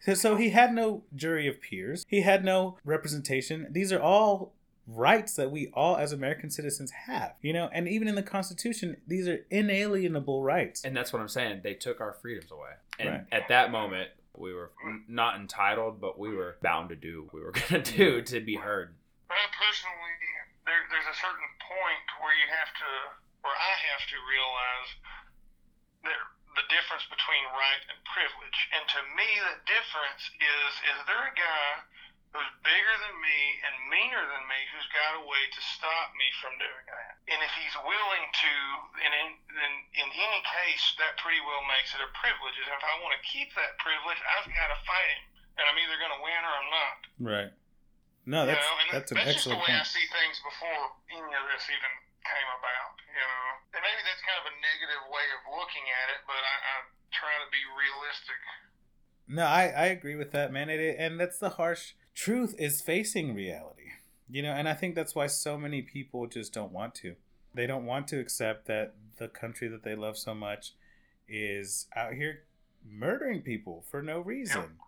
So, 0.00 0.14
so 0.14 0.36
he 0.36 0.50
had 0.50 0.74
no 0.74 1.02
jury 1.14 1.48
of 1.48 1.60
peers. 1.60 2.04
He 2.08 2.20
had 2.20 2.44
no 2.44 2.76
representation. 2.84 3.66
These 3.70 3.90
are 3.92 4.00
all 4.00 4.52
rights 4.86 5.34
that 5.36 5.50
we 5.50 5.68
all 5.72 5.96
as 5.96 6.12
American 6.12 6.50
citizens 6.50 6.90
have. 7.08 7.32
You 7.40 7.54
know, 7.54 7.70
and 7.72 7.88
even 7.88 8.06
in 8.06 8.14
the 8.14 8.22
Constitution, 8.22 8.98
these 9.06 9.26
are 9.28 9.46
inalienable 9.50 10.42
rights. 10.42 10.84
And 10.84 10.94
that's 10.94 11.12
what 11.12 11.22
I'm 11.22 11.28
saying. 11.28 11.60
They 11.64 11.72
took 11.74 12.00
our 12.00 12.12
freedoms 12.12 12.50
away. 12.50 12.72
And 12.98 13.08
Right. 13.08 13.24
at 13.32 13.48
that 13.48 13.70
moment, 13.72 14.10
we 14.36 14.52
were 14.52 14.72
not 15.08 15.40
entitled, 15.40 16.00
but 16.00 16.18
we 16.18 16.28
were 16.34 16.56
bound 16.60 16.90
to 16.90 16.96
do 16.96 17.22
what 17.24 17.34
we 17.34 17.40
were 17.40 17.52
going 17.70 17.82
to 17.82 17.96
do 17.96 18.20
to 18.22 18.40
be 18.40 18.56
heard. 18.56 18.94
But 19.28 19.38
I 19.40 19.46
personally, 19.56 20.12
there, 20.66 20.84
there's 20.90 21.08
a 21.08 21.16
certain 21.16 21.48
point 21.64 22.04
where 22.20 22.34
you 22.36 22.44
have 22.52 22.68
to, 22.76 22.90
where 23.40 23.56
I 23.56 23.72
have 23.88 24.04
to 24.10 24.16
realize 24.28 24.88
that 26.04 26.20
the 26.54 26.66
difference 26.70 27.02
between 27.10 27.44
right 27.50 27.82
and 27.90 27.98
privilege. 28.06 28.58
And 28.74 28.84
to 28.94 29.00
me, 29.18 29.28
the 29.42 29.58
difference 29.66 30.22
is: 30.38 30.70
is 30.94 30.98
there 31.10 31.24
a 31.26 31.34
guy 31.34 31.68
who's 32.34 32.50
bigger 32.66 32.96
than 33.06 33.14
me 33.22 33.40
and 33.62 33.74
meaner 33.94 34.22
than 34.26 34.42
me 34.50 34.58
who's 34.74 34.90
got 34.90 35.18
a 35.18 35.22
way 35.22 35.42
to 35.54 35.60
stop 35.74 36.10
me 36.18 36.26
from 36.42 36.58
doing 36.58 36.86
that? 36.90 37.12
And 37.30 37.38
if 37.42 37.52
he's 37.54 37.76
willing 37.78 38.26
to, 38.26 38.54
and 39.06 39.12
in, 39.14 39.28
in, 39.54 39.72
in 40.02 40.08
any 40.10 40.42
case, 40.42 40.84
that 40.98 41.14
pretty 41.22 41.38
well 41.46 41.62
makes 41.70 41.94
it 41.94 42.02
a 42.02 42.10
privilege. 42.18 42.58
And 42.58 42.74
if 42.74 42.82
I 42.82 42.94
want 43.02 43.14
to 43.14 43.22
keep 43.22 43.54
that 43.54 43.78
privilege, 43.78 44.18
I've 44.38 44.50
got 44.50 44.68
to 44.74 44.78
fight 44.82 45.08
him, 45.14 45.22
and 45.58 45.64
I'm 45.66 45.78
either 45.78 45.98
going 45.98 46.14
to 46.14 46.22
win 46.22 46.40
or 46.42 46.52
I'm 46.54 46.70
not. 46.70 46.96
Right. 47.22 47.52
No, 48.24 48.48
that's 48.48 48.56
you 48.56 48.64
know, 48.64 48.76
and 48.80 48.88
that's 48.96 49.10
an 49.12 49.16
that's 49.20 49.44
just 49.44 49.52
the 49.52 49.60
way 49.60 49.68
I 49.68 49.84
see 49.84 50.06
things 50.08 50.40
before 50.40 50.96
any 51.12 51.28
of 51.28 51.44
this 51.52 51.68
even 51.68 51.92
came 52.24 52.50
about. 52.58 52.92
You 53.14 53.22
know, 53.22 53.46
and 53.78 53.80
maybe 53.86 54.02
that's 54.02 54.22
kind 54.26 54.38
of 54.42 54.46
a 54.50 54.54
negative 54.58 55.02
way 55.12 55.26
of 55.38 55.40
looking 55.54 55.86
at 55.86 56.06
it, 56.18 56.20
but 56.26 56.40
I, 56.42 56.54
I 56.58 56.74
try 57.14 57.30
to 57.38 57.48
be 57.54 57.62
realistic. 57.62 58.40
No, 59.28 59.44
I, 59.46 59.70
I 59.70 59.86
agree 59.94 60.16
with 60.16 60.32
that, 60.32 60.52
man. 60.52 60.68
It, 60.68 60.80
it- 60.80 60.96
and 60.98 61.18
that's 61.20 61.38
the 61.38 61.50
harsh 61.60 61.92
truth 62.14 62.54
is 62.58 62.80
facing 62.80 63.34
reality. 63.34 63.82
You 64.28 64.42
know, 64.42 64.52
and 64.52 64.68
I 64.68 64.74
think 64.74 64.94
that's 64.94 65.14
why 65.14 65.26
so 65.28 65.56
many 65.56 65.82
people 65.82 66.26
just 66.26 66.52
don't 66.52 66.72
want 66.72 66.94
to. 66.96 67.14
They 67.54 67.66
don't 67.66 67.86
want 67.86 68.08
to 68.08 68.18
accept 68.18 68.66
that 68.66 68.94
the 69.18 69.28
country 69.28 69.68
that 69.68 69.84
they 69.84 69.94
love 69.94 70.18
so 70.18 70.34
much 70.34 70.72
is 71.28 71.86
out 71.94 72.14
here 72.14 72.42
murdering 72.84 73.42
people 73.42 73.84
for 73.90 74.02
no 74.02 74.18
reason. 74.20 74.78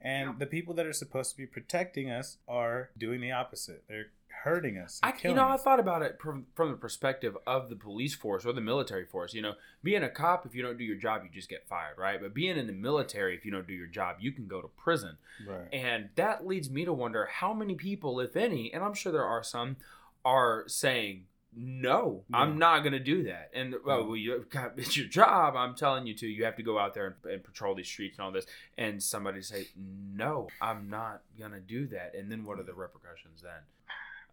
And 0.00 0.30
Yep. 0.30 0.38
the 0.38 0.46
people 0.46 0.74
that 0.74 0.86
are 0.86 0.92
supposed 0.92 1.30
to 1.32 1.36
be 1.36 1.46
protecting 1.46 2.10
us 2.10 2.36
are 2.48 2.90
doing 2.96 3.20
the 3.20 3.32
opposite. 3.32 3.84
They're 3.88 4.10
hurting 4.44 4.76
us. 4.76 5.00
I, 5.02 5.14
you 5.22 5.34
know, 5.34 5.48
I 5.48 5.56
thought 5.56 5.80
about 5.80 6.02
it 6.02 6.18
from, 6.20 6.46
from 6.54 6.70
the 6.70 6.76
perspective 6.76 7.34
of 7.46 7.70
the 7.70 7.76
police 7.76 8.14
force 8.14 8.44
or 8.44 8.52
the 8.52 8.60
military 8.60 9.06
force. 9.06 9.32
You 9.32 9.40
know, 9.40 9.54
being 9.82 10.02
a 10.02 10.10
cop, 10.10 10.44
if 10.44 10.54
you 10.54 10.62
don't 10.62 10.76
do 10.76 10.84
your 10.84 10.96
job, 10.96 11.22
you 11.24 11.30
just 11.32 11.48
get 11.48 11.66
fired, 11.66 11.96
right? 11.98 12.20
But 12.20 12.34
being 12.34 12.58
in 12.58 12.66
the 12.66 12.74
military, 12.74 13.34
if 13.34 13.44
you 13.44 13.50
don't 13.50 13.66
do 13.66 13.72
your 13.72 13.86
job, 13.86 14.16
you 14.20 14.32
can 14.32 14.46
go 14.46 14.60
to 14.60 14.68
prison. 14.68 15.16
right. 15.48 15.68
And 15.72 16.10
that 16.16 16.46
leads 16.46 16.68
me 16.70 16.84
to 16.84 16.92
wonder 16.92 17.26
how 17.26 17.54
many 17.54 17.74
people, 17.74 18.20
if 18.20 18.36
any, 18.36 18.72
and 18.72 18.84
I'm 18.84 18.94
sure 18.94 19.12
there 19.12 19.24
are 19.24 19.42
some, 19.42 19.76
are 20.24 20.64
saying, 20.66 21.24
no, 21.56 22.24
Yeah. 22.30 22.38
I'm 22.38 22.58
not 22.58 22.80
going 22.80 22.92
to 22.92 22.98
do 22.98 23.22
that. 23.24 23.50
And 23.54 23.76
well, 23.84 24.04
well, 24.06 24.16
you 24.16 24.44
got, 24.50 24.72
it's 24.76 24.96
your 24.96 25.06
job. 25.06 25.56
I'm 25.56 25.74
telling 25.74 26.06
you 26.06 26.14
to. 26.14 26.26
You 26.26 26.44
have 26.44 26.56
to 26.56 26.62
go 26.62 26.78
out 26.78 26.94
there 26.94 27.16
and, 27.24 27.32
and 27.32 27.44
patrol 27.44 27.74
these 27.74 27.86
streets 27.86 28.18
and 28.18 28.24
all 28.26 28.32
this. 28.32 28.46
And 28.76 29.02
somebody 29.02 29.40
say, 29.40 29.68
no, 29.76 30.48
I'm 30.60 30.90
not 30.90 31.22
going 31.38 31.52
to 31.52 31.60
do 31.60 31.86
that. 31.88 32.14
And 32.14 32.30
then 32.30 32.44
what 32.44 32.58
are 32.58 32.64
the 32.64 32.74
repercussions 32.74 33.42
then? 33.42 33.62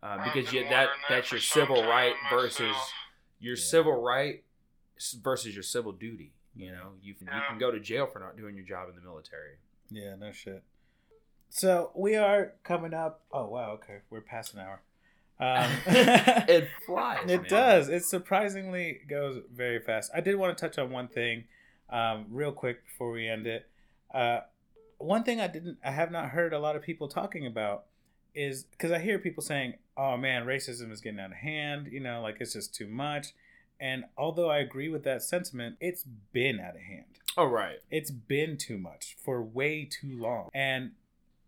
Uh, 0.04 0.24
because 0.24 0.52
you, 0.52 0.64
that 0.70 0.90
that's 1.10 1.32
your 1.32 1.40
civil 1.40 1.76
time 1.78 1.88
right 1.90 2.14
versus 2.32 2.60
myself. 2.62 2.92
your 3.40 3.56
Yeah. 3.56 3.62
civil 3.64 4.02
right 4.02 4.44
versus 5.22 5.54
your 5.54 5.64
civil 5.64 5.92
duty. 5.92 6.34
You 6.56 6.72
know, 6.72 6.94
you 7.02 7.16
you 7.20 7.28
Yeah. 7.28 7.48
can 7.50 7.58
go 7.60 7.72
to 7.72 7.80
jail 7.80 8.08
for 8.08 8.20
not 8.20 8.36
doing 8.38 8.56
your 8.56 8.66
job 8.66 8.90
in 8.90 8.96
the 8.96 9.02
military. 9.02 9.58
Yeah, 9.90 10.16
no 10.16 10.32
shit. 10.32 10.64
So 11.50 11.92
we 11.96 12.16
are 12.16 12.54
coming 12.64 12.94
up. 12.94 13.22
Oh 13.32 13.46
wow, 13.48 13.72
okay, 13.74 14.00
we're 14.10 14.22
past 14.22 14.54
an 14.54 14.60
hour. 14.62 14.82
Um, 15.40 15.72
it 15.88 16.68
flies. 16.86 17.30
It 17.30 17.42
man. 17.42 17.50
does. 17.50 17.90
It 17.90 18.04
surprisingly 18.06 19.02
goes 19.08 19.42
very 19.54 19.80
fast. 19.80 20.12
I 20.16 20.22
did 20.22 20.36
want 20.36 20.58
to 20.58 20.62
touch 20.62 20.78
on 20.78 20.92
one 20.92 21.08
thing, 21.08 21.46
um, 21.90 22.26
real 22.30 22.52
quick 22.52 22.86
before 22.86 23.12
we 23.12 23.28
end 23.28 23.48
it. 23.48 23.68
Uh, 24.14 24.42
one 24.98 25.24
thing 25.24 25.42
I 25.42 25.48
didn't, 25.48 25.78
I 25.84 25.92
have 25.92 26.12
not 26.12 26.30
heard 26.30 26.54
a 26.54 26.60
lot 26.60 26.76
of 26.76 26.84
people 26.84 27.08
talking 27.08 27.46
about 27.48 27.86
is 28.34 28.64
because 28.64 28.92
I 28.92 29.00
hear 29.00 29.20
people 29.20 29.44
saying, 29.44 29.76
"Oh 29.98 30.18
man, 30.18 30.46
racism 30.46 30.92
is 30.92 31.02
getting 31.02 31.20
out 31.20 31.32
of 31.32 31.38
hand." 31.38 31.88
You 31.92 32.00
know, 32.00 32.22
like 32.22 32.38
it's 32.40 32.54
just 32.54 32.74
too 32.74 32.88
much. 32.88 33.34
And 33.80 34.06
although 34.16 34.50
I 34.50 34.60
agree 34.60 34.90
with 34.90 35.04
that 35.06 35.24
sentiment, 35.24 35.78
it's 35.80 36.04
been 36.04 36.60
out 36.60 36.76
of 36.76 36.82
hand 36.82 37.06
Oh 37.36 37.46
right. 37.46 37.80
it's 37.90 38.12
been 38.12 38.58
too 38.58 38.78
much 38.78 39.18
for 39.20 39.42
way 39.42 39.86
too 39.86 40.20
long. 40.22 40.50
And 40.54 40.92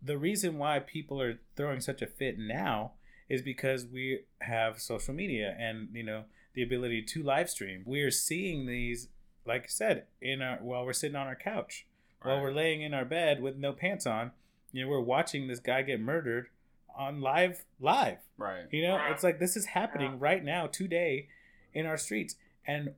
the 0.02 0.18
reason 0.18 0.58
why 0.58 0.80
people 0.80 1.20
are 1.20 1.38
throwing 1.56 1.80
such 1.80 2.02
a 2.02 2.06
fit 2.06 2.38
now 2.38 2.92
is 3.28 3.40
because 3.40 3.86
we 3.86 4.20
have 4.40 4.80
social 4.80 5.14
media 5.14 5.56
and 5.58 5.88
you 5.92 6.02
know 6.02 6.24
the 6.54 6.62
ability 6.62 7.02
to 7.02 7.22
live 7.22 7.50
stream. 7.50 7.82
We 7.86 8.02
are 8.02 8.10
seeing 8.10 8.66
these, 8.66 9.08
like 9.46 9.64
I 9.64 9.68
said, 9.68 10.04
in 10.20 10.42
our 10.42 10.56
while 10.58 10.84
we're 10.84 10.92
sitting 10.92 11.16
on 11.16 11.26
our 11.26 11.36
couch, 11.36 11.86
while 12.22 12.40
we're 12.40 12.52
laying 12.52 12.82
in 12.82 12.94
our 12.94 13.04
bed 13.04 13.40
with 13.40 13.56
no 13.56 13.72
pants 13.72 14.06
on. 14.06 14.32
You 14.72 14.84
know, 14.84 14.90
we're 14.90 15.00
watching 15.00 15.46
this 15.46 15.60
guy 15.60 15.82
get 15.82 16.00
murdered 16.00 16.48
on 16.96 17.20
live 17.20 17.64
live. 17.80 18.18
Right. 18.36 18.64
You 18.70 18.82
know, 18.82 19.00
it's 19.10 19.22
like 19.22 19.38
this 19.38 19.56
is 19.56 19.66
happening 19.66 20.18
right 20.18 20.44
now, 20.44 20.66
today, 20.66 21.28
in 21.72 21.86
our 21.86 21.96
streets. 21.96 22.36
And 22.66 22.94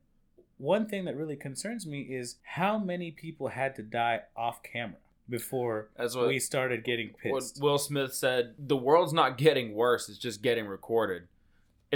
one 0.59 0.87
thing 0.89 1.05
that 1.05 1.17
really 1.17 1.37
concerns 1.37 1.87
me 1.87 2.01
is 2.03 2.37
how 2.43 2.79
many 2.79 3.11
people 3.11 3.49
had 3.49 3.75
to 3.77 3.83
die 3.83 4.23
off 4.37 4.63
camera 4.63 4.99
before 5.29 5.89
what, 5.97 6.29
we 6.29 6.39
started 6.39 6.85
getting 6.85 7.11
what 7.31 7.41
pissed. 7.41 7.61
Will 7.61 7.79
Smith 7.79 8.15
said. 8.15 8.55
The 8.59 8.77
world's 8.77 9.13
not 9.13 9.39
getting 9.39 9.75
worse; 9.75 10.09
it's 10.09 10.19
just 10.19 10.43
getting 10.43 10.67
recorded. 10.67 11.29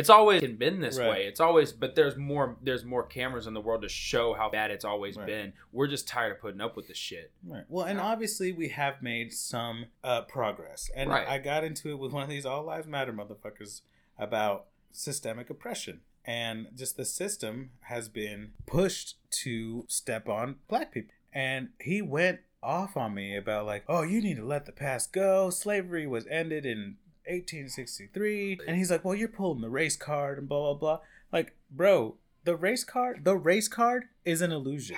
It's 0.00 0.10
always 0.10 0.42
been 0.52 0.80
this 0.80 0.98
Right. 0.98 1.08
way. 1.10 1.26
It's 1.26 1.40
always, 1.40 1.72
but 1.72 1.94
there's 1.94 2.16
more. 2.16 2.56
There's 2.62 2.84
more 2.84 3.04
cameras 3.06 3.46
in 3.46 3.54
the 3.54 3.60
world 3.60 3.82
to 3.82 3.88
show 3.88 4.32
how 4.34 4.48
bad 4.50 4.70
it's 4.70 4.84
always 4.84 5.16
Right. 5.16 5.26
been. 5.26 5.52
We're 5.72 5.86
just 5.88 6.08
tired 6.08 6.32
of 6.32 6.40
putting 6.40 6.60
up 6.60 6.74
with 6.76 6.88
this 6.88 6.96
shit. 6.96 7.30
Right. 7.46 7.64
Well, 7.68 7.86
and 7.86 8.00
obviously 8.00 8.52
we 8.52 8.68
have 8.70 9.02
made 9.02 9.32
some 9.32 9.86
uh, 10.02 10.22
progress, 10.22 10.90
and 10.96 11.10
Right. 11.10 11.28
I 11.28 11.38
got 11.38 11.64
into 11.64 11.90
it 11.90 11.98
with 11.98 12.12
one 12.12 12.22
of 12.22 12.28
these 12.30 12.46
"All 12.46 12.62
Lives 12.64 12.86
Matter" 12.86 13.12
motherfuckers 13.12 13.82
about 14.18 14.66
systemic 14.90 15.50
oppression, 15.50 16.00
and 16.24 16.68
just 16.74 16.96
the 16.96 17.04
system 17.04 17.70
has 17.82 18.08
been 18.08 18.52
pushed 18.66 19.16
to 19.42 19.84
step 19.88 20.28
on 20.28 20.56
black 20.68 20.92
people, 20.92 21.14
and 21.32 21.68
he 21.80 22.00
went 22.02 22.40
off 22.62 22.96
on 22.96 23.14
me 23.14 23.36
about 23.36 23.64
like, 23.66 23.84
"Oh, 23.88 24.02
you 24.02 24.20
need 24.20 24.36
to 24.36 24.44
let 24.44 24.66
the 24.66 24.72
past 24.72 25.12
go. 25.12 25.48
Slavery 25.50 26.06
was 26.06 26.26
ended 26.26 26.66
in 26.66 26.96
1863," 27.30 28.60
and 28.66 28.76
he's 28.76 28.90
like, 28.90 29.04
"Well, 29.04 29.14
you're 29.14 29.28
pulling 29.28 29.60
the 29.60 29.70
race 29.70 29.96
card 29.96 30.38
and 30.38 30.48
blah 30.48 30.60
blah 30.60 30.74
blah." 30.74 31.00
Like, 31.32 31.54
bro, 31.70 32.16
the 32.44 32.56
race 32.56 32.84
card, 32.84 33.24
the 33.24 33.36
race 33.36 33.68
card 33.68 34.04
is 34.24 34.42
an 34.42 34.52
illusion 34.52 34.96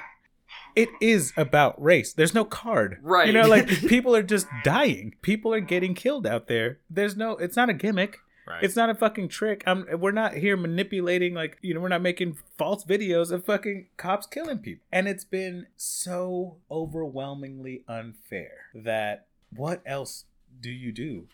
it 0.74 0.88
is 1.00 1.32
about 1.36 1.80
race. 1.82 2.12
There's 2.12 2.34
no 2.34 2.44
card. 2.44 2.98
Right. 3.02 3.26
You 3.26 3.32
know, 3.32 3.48
like 3.48 3.68
people 3.88 4.16
are 4.16 4.22
just 4.22 4.46
dying. 4.64 5.14
People 5.22 5.52
are 5.52 5.60
getting 5.60 5.94
killed 5.94 6.26
out 6.26 6.48
there. 6.48 6.78
There's 6.88 7.16
no 7.16 7.32
it's 7.32 7.56
not 7.56 7.68
a 7.68 7.74
gimmick. 7.74 8.18
Right. 8.46 8.64
It's 8.64 8.74
not 8.74 8.90
a 8.90 8.94
fucking 8.94 9.28
trick. 9.28 9.62
I'm 9.66 9.86
we're 10.00 10.10
not 10.10 10.34
here 10.34 10.56
manipulating 10.56 11.34
like, 11.34 11.58
you 11.62 11.74
know, 11.74 11.80
we're 11.80 11.88
not 11.88 12.02
making 12.02 12.38
false 12.58 12.84
videos 12.84 13.30
of 13.30 13.44
fucking 13.44 13.86
cops 13.96 14.26
killing 14.26 14.58
people. 14.58 14.84
And 14.90 15.06
it's 15.06 15.24
been 15.24 15.66
so 15.76 16.56
overwhelmingly 16.70 17.84
unfair 17.86 18.66
that 18.74 19.26
what 19.54 19.82
else 19.86 20.24
do 20.60 20.70
you 20.70 20.92
do 20.92 21.28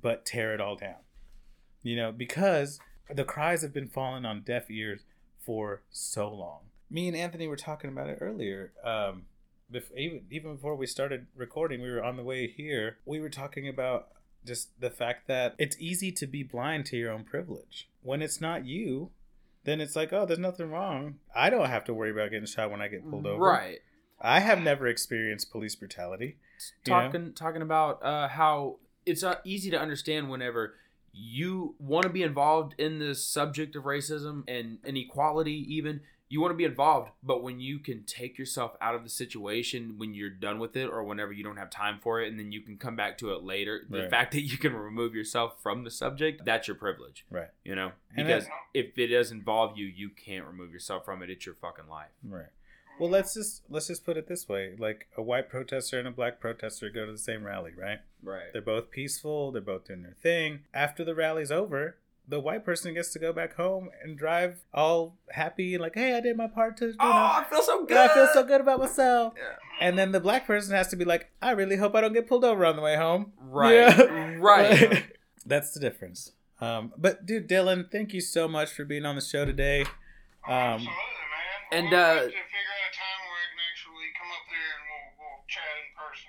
but 0.00 0.24
tear 0.24 0.54
it 0.54 0.60
all 0.60 0.76
down? 0.76 0.96
You 1.82 1.96
know, 1.96 2.12
because 2.12 2.78
the 3.12 3.24
cries 3.24 3.62
have 3.62 3.72
been 3.72 3.88
falling 3.88 4.24
on 4.24 4.42
deaf 4.42 4.70
ears 4.70 5.00
for 5.38 5.82
so 5.90 6.28
long. 6.32 6.60
me 6.90 7.08
and 7.08 7.16
Anthony 7.16 7.46
were 7.48 7.56
talking 7.56 7.90
about 7.90 8.08
it 8.08 8.18
earlier. 8.20 8.72
Um, 8.84 9.22
even 9.96 10.22
even 10.30 10.54
before 10.54 10.74
we 10.74 10.86
started 10.86 11.26
recording, 11.36 11.80
we 11.80 11.90
were 11.90 12.02
on 12.02 12.16
the 12.16 12.24
way 12.24 12.48
here. 12.48 12.98
We 13.04 13.20
were 13.20 13.28
talking 13.28 13.68
about 13.68 14.08
just 14.44 14.68
the 14.80 14.90
fact 14.90 15.28
that 15.28 15.54
it's 15.58 15.76
easy 15.78 16.10
to 16.12 16.26
be 16.26 16.42
blind 16.42 16.86
to 16.86 16.96
your 16.96 17.12
own 17.12 17.24
privilege 17.24 17.88
when 18.02 18.22
it's 18.22 18.40
not 18.40 18.64
you. 18.66 19.10
Then 19.64 19.80
it's 19.80 19.94
like, 19.94 20.12
oh, 20.12 20.24
there's 20.24 20.38
nothing 20.38 20.70
wrong. 20.70 21.16
I 21.34 21.50
don't 21.50 21.68
have 21.68 21.84
to 21.84 21.94
worry 21.94 22.10
about 22.10 22.30
getting 22.30 22.46
shot 22.46 22.70
when 22.70 22.80
I 22.80 22.88
get 22.88 23.08
pulled 23.08 23.26
over. 23.26 23.42
Right. 23.42 23.80
I 24.20 24.40
have 24.40 24.60
never 24.60 24.86
experienced 24.86 25.50
police 25.52 25.74
brutality. 25.74 26.38
you 26.86 26.92
know? 26.92 27.02
talking 27.02 27.32
talking 27.34 27.62
about 27.62 28.02
uh, 28.02 28.28
how 28.28 28.76
it's 29.06 29.22
uh, 29.22 29.36
easy 29.44 29.70
to 29.70 29.78
understand 29.80 30.30
whenever 30.30 30.74
you 31.12 31.74
want 31.78 32.04
to 32.04 32.08
be 32.08 32.22
involved 32.22 32.74
in 32.78 32.98
the 32.98 33.14
subject 33.14 33.74
of 33.76 33.84
racism 33.84 34.44
and 34.46 34.78
inequality 34.84 35.52
even 35.74 36.00
you 36.28 36.40
want 36.40 36.52
to 36.52 36.56
be 36.56 36.64
involved 36.64 37.10
but 37.24 37.42
when 37.42 37.58
you 37.58 37.80
can 37.80 38.04
take 38.04 38.38
yourself 38.38 38.76
out 38.80 38.94
of 38.94 39.02
the 39.02 39.10
situation 39.10 39.94
when 39.98 40.14
you're 40.14 40.30
done 40.30 40.60
with 40.60 40.76
it 40.76 40.86
or 40.86 41.02
whenever 41.02 41.32
you 41.32 41.42
don't 41.42 41.56
have 41.56 41.68
time 41.68 41.98
for 42.00 42.20
it 42.20 42.28
and 42.28 42.38
then 42.38 42.52
you 42.52 42.60
can 42.60 42.76
come 42.76 42.94
back 42.94 43.18
to 43.18 43.32
it 43.32 43.42
later 43.42 43.82
the 43.90 44.02
fact 44.10 44.30
that 44.32 44.42
you 44.42 44.56
can 44.56 44.72
remove 44.72 45.12
yourself 45.12 45.60
from 45.60 45.82
the 45.82 45.90
subject 45.90 46.44
that's 46.44 46.68
your 46.68 46.76
privilege 46.76 47.26
Right. 47.28 47.48
you 47.64 47.74
know 47.74 47.90
because 48.14 48.44
if 48.72 48.96
it 48.96 49.08
does 49.08 49.32
involve 49.32 49.76
you 49.76 49.86
you 49.86 50.10
can't 50.10 50.46
remove 50.46 50.72
yourself 50.72 51.04
from 51.04 51.22
it 51.24 51.30
it's 51.30 51.44
your 51.44 51.56
fucking 51.56 51.88
life 51.88 52.10
Right. 52.22 52.46
Well, 53.00 53.08
let's 53.08 53.32
just 53.32 53.62
let's 53.70 53.86
just 53.86 54.04
put 54.04 54.18
it 54.18 54.28
this 54.28 54.46
way: 54.46 54.74
like 54.78 55.08
a 55.16 55.22
white 55.22 55.48
protester 55.48 55.98
and 55.98 56.06
a 56.06 56.10
black 56.10 56.38
protester 56.38 56.90
go 56.90 57.06
to 57.06 57.12
the 57.12 57.18
same 57.18 57.44
rally, 57.44 57.72
right? 57.74 58.00
right 58.22 58.52
They're 58.52 58.60
both 58.60 58.90
peaceful. 58.90 59.50
They're 59.50 59.62
both 59.62 59.86
doing 59.86 60.02
their 60.02 60.16
thing. 60.22 60.60
After 60.74 61.02
the 61.02 61.14
rally's 61.14 61.50
over, 61.50 61.96
the 62.28 62.40
white 62.40 62.62
person 62.62 62.92
gets 62.92 63.10
to 63.14 63.18
go 63.18 63.32
back 63.32 63.54
home 63.54 63.88
and 64.02 64.18
drive 64.18 64.60
all 64.74 65.16
happy, 65.30 65.74
and 65.74 65.82
like, 65.82 65.94
"Hey, 65.94 66.14
I 66.14 66.20
did 66.20 66.36
my 66.36 66.46
part 66.46 66.76
to, 66.76 66.88
you 66.88 66.96
oh 67.00 67.08
know, 67.08 67.10
i 67.10 67.46
feel 67.48 67.62
so 67.62 67.86
good 67.86 67.96
I 67.96 68.12
feel 68.12 68.28
so 68.34 68.44
good 68.44 68.60
about 68.60 68.80
myself." 68.80 69.32
Yeah. 69.34 69.56
And 69.80 69.98
then 69.98 70.12
the 70.12 70.20
black 70.20 70.46
person 70.46 70.74
has 70.74 70.88
to 70.88 70.96
be 70.96 71.06
like, 71.06 71.30
"I 71.40 71.52
really 71.52 71.76
hope 71.76 71.94
I 71.94 72.02
don't 72.02 72.12
get 72.12 72.28
pulled 72.28 72.44
over 72.44 72.66
on 72.66 72.76
the 72.76 72.82
way 72.82 72.96
home." 72.96 73.32
right 73.40 73.74
Yeah. 73.74 74.34
right 74.38 75.04
That's 75.46 75.72
the 75.72 75.80
difference. 75.80 76.32
Um, 76.60 76.92
but 76.98 77.24
dude, 77.24 77.48
Dylan, 77.48 77.90
thank 77.90 78.12
you 78.12 78.20
so 78.20 78.46
much 78.46 78.70
for 78.72 78.84
being 78.84 79.06
on 79.06 79.14
the 79.14 79.22
show 79.22 79.46
today. 79.46 79.80
Um, 80.46 80.52
Absolutely, 80.52 80.90
man. 80.92 81.84
and, 81.84 81.90
we'll 81.90 82.00
uh, 82.00 82.30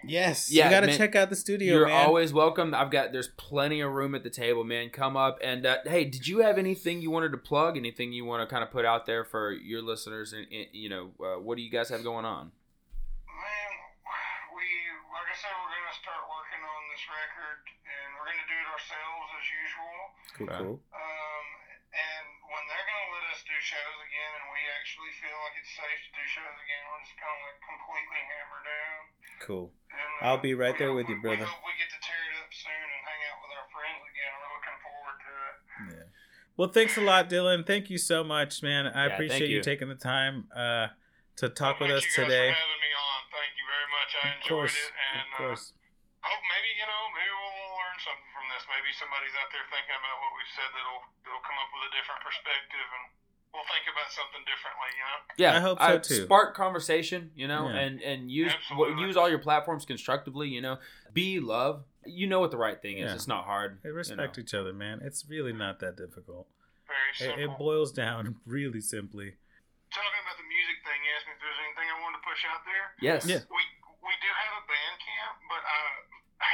yes, 0.06 0.52
Yeah, 0.52 0.66
you 0.66 0.72
got 0.72 0.82
to 0.82 0.88
man, 0.88 0.98
check 0.98 1.16
out 1.16 1.30
the 1.30 1.36
studio, 1.36 1.74
You're 1.74 1.88
man. 1.88 2.06
always 2.06 2.34
welcome. 2.34 2.74
I've 2.74 2.92
got 2.92 3.12
there's 3.12 3.30
plenty 3.30 3.82
of 3.82 3.92
room 3.92 4.16
at 4.16 4.24
the 4.24 4.30
table, 4.30 4.64
man. 4.64 4.90
Come 4.90 5.16
up 5.18 5.40
and 5.44 5.66
uh, 5.66 5.78
hey, 5.86 6.06
did 6.06 6.28
you 6.28 6.40
have 6.40 6.58
anything 6.58 7.02
you 7.02 7.12
wanted 7.12 7.32
to 7.32 7.38
plug? 7.38 7.78
Anything 7.78 8.12
you 8.14 8.26
want 8.26 8.48
to 8.48 8.52
kind 8.54 8.64
of 8.64 8.72
put 8.72 8.86
out 8.86 9.06
there 9.06 9.24
for 9.24 9.52
your 9.52 9.82
listeners? 9.82 10.34
And, 10.34 10.46
and, 10.52 10.68
you 10.72 10.90
know, 10.90 11.12
uh, 11.20 11.40
what 11.40 11.58
do 11.58 11.62
you 11.64 11.70
guys 11.72 11.90
have 11.90 12.04
going 12.04 12.26
on? 12.26 12.52
Man, 13.28 13.72
we 14.56 14.64
like 15.14 15.28
I 15.30 15.36
said, 15.38 15.52
we're 15.62 15.72
gonna 15.72 15.96
start 16.00 16.24
working 16.28 16.62
on 16.66 16.82
this 16.92 17.04
record, 17.08 17.60
and 17.88 18.08
we're 18.18 18.28
gonna 18.30 18.50
do 18.50 18.58
it 18.58 18.68
ourselves 18.72 19.28
as 19.38 19.46
usual. 19.62 19.98
cool, 20.38 20.48
cool. 20.58 20.78
Um, 20.96 21.46
and 21.92 22.26
when 22.48 22.64
they're 22.72 22.88
gonna 22.88 23.10
let 23.16 23.26
us 23.36 23.42
do 23.44 23.56
shows 23.60 23.98
again, 24.08 24.32
and 24.40 24.46
we 24.56 24.62
actually 24.80 25.12
feel 25.20 25.36
like 25.44 25.56
it's 25.60 25.74
safe 25.76 26.00
to 26.08 26.12
do 26.16 26.24
shows 26.28 26.56
again, 26.64 26.82
we're 26.88 27.04
just 27.04 27.18
gonna 27.20 27.42
like 27.48 27.60
completely 27.64 28.22
hammer 28.32 28.62
down. 28.64 29.02
Cool. 29.44 29.68
And, 29.92 30.00
uh, 30.22 30.26
I'll 30.32 30.44
be 30.44 30.54
right 30.54 30.76
there 30.78 30.94
hope- 30.94 31.04
with 31.04 31.10
you, 31.10 31.20
brother. 31.20 31.44
We 31.44 31.52
hope 31.52 31.66
we 31.66 31.74
get 31.80 31.90
to 31.92 32.00
tear 32.04 32.22
it 32.32 32.36
up 32.40 32.52
soon 32.54 32.72
and 32.76 33.02
hang 33.04 33.22
out 33.32 33.38
with 33.44 33.52
our 33.58 33.68
friends 33.74 34.02
again. 34.08 34.32
We're 34.38 34.52
looking 34.56 34.78
forward 34.86 35.18
to 35.20 35.32
it. 35.50 35.56
Yeah. 35.98 36.08
Well, 36.58 36.70
thanks 36.70 36.96
a 36.98 37.02
lot, 37.02 37.30
Dylan. 37.30 37.66
Thank 37.66 37.90
you 37.90 37.98
so 37.98 38.24
much, 38.24 38.62
man. 38.62 38.86
I 38.88 39.08
Yeah, 39.08 39.14
appreciate 39.16 39.50
you. 39.50 39.58
you. 39.60 39.64
taking 39.64 39.90
the 39.90 39.96
time 39.98 40.46
uh, 40.56 40.94
to 41.42 41.50
talk 41.50 41.80
with 41.80 41.90
us 41.90 42.04
you 42.06 42.10
guys 42.14 42.16
today. 42.28 42.50
For 42.52 42.60
having 42.62 42.82
me 42.86 42.92
on. 42.94 43.20
Thank 43.34 43.54
you 43.58 43.66
very 43.66 43.88
much. 43.90 44.10
I 44.14 44.28
Of 44.30 44.36
enjoyed 44.36 44.50
course, 44.50 44.76
it, 44.78 44.92
and 44.94 45.22
of 45.22 45.38
course. 45.38 45.64
Uh, 45.66 45.72
hope 45.72 45.74
maybe 45.74 45.81
you 46.82 46.86
know 46.90 47.02
maybe 47.14 47.30
we'll 47.30 47.78
learn 47.78 47.98
something 48.02 48.30
from 48.34 48.46
this. 48.50 48.66
Maybe 48.66 48.90
somebody's 48.98 49.36
out 49.38 49.50
there 49.54 49.66
thinking 49.70 49.94
about 49.94 50.18
what 50.18 50.32
we've 50.34 50.54
said 50.58 50.70
that'll 50.74 51.02
that'll 51.22 51.46
come 51.46 51.58
up 51.62 51.70
with 51.78 51.84
a 51.86 51.92
different 51.94 52.22
perspective, 52.26 52.88
and 52.90 53.04
we'll 53.54 53.68
think 53.70 53.86
about 53.86 54.10
something 54.10 54.44
differently. 54.50 54.90
You 54.98 55.06
know. 55.06 55.20
Yeah, 55.38 55.52
I 55.54 55.62
hope 55.62 55.78
so, 55.78 55.94
too. 56.02 56.24
Spark 56.26 56.58
conversation, 56.58 57.30
you 57.38 57.46
know, 57.46 57.70
Yeah. 57.70 57.86
and 57.86 57.94
and 58.02 58.20
use 58.34 58.50
Absolutely. 58.50 59.06
use 59.06 59.14
all 59.16 59.30
your 59.30 59.44
platforms 59.44 59.86
constructively. 59.86 60.50
You 60.50 60.62
know, 60.66 60.82
be 61.14 61.38
love. 61.40 61.86
You 62.02 62.26
know 62.26 62.42
what 62.42 62.50
the 62.50 62.58
right 62.58 62.82
thing 62.82 62.98
is. 62.98 63.06
Yeah. 63.06 63.14
It's 63.14 63.30
not 63.30 63.46
hard. 63.46 63.78
Hey, 63.86 63.94
you 63.94 63.96
respect 64.02 64.34
know. 64.38 64.42
each 64.42 64.54
other, 64.58 64.74
man. 64.74 65.06
It's 65.06 65.22
really 65.30 65.54
not 65.54 65.78
that 65.86 65.94
difficult. 66.02 66.50
Very 66.90 67.14
It, 67.14 67.38
simple. 67.38 67.44
it 67.46 67.52
boils 67.62 67.94
down 67.94 68.42
really 68.50 68.82
simply. 68.82 69.38
Talking 69.94 70.22
about 70.26 70.40
the 70.42 70.48
music 70.50 70.82
thing, 70.82 70.98
you 71.04 71.12
asked 71.14 71.28
me 71.30 71.36
if 71.38 71.42
there's 71.46 71.62
anything 71.62 71.88
I 71.94 71.98
wanted 72.02 72.18
to 72.18 72.26
push 72.26 72.42
out 72.50 72.64
there. 72.66 72.86
Yes. 73.06 73.22
Yeah. 73.30 73.44
We 73.54 73.62
we 74.02 74.14
do 74.18 74.30
have 74.34 74.54
a 74.58 74.66
band 74.66 74.98
camp, 74.98 75.36
but 75.46 75.62
I, 75.62 75.78
I 76.10 76.11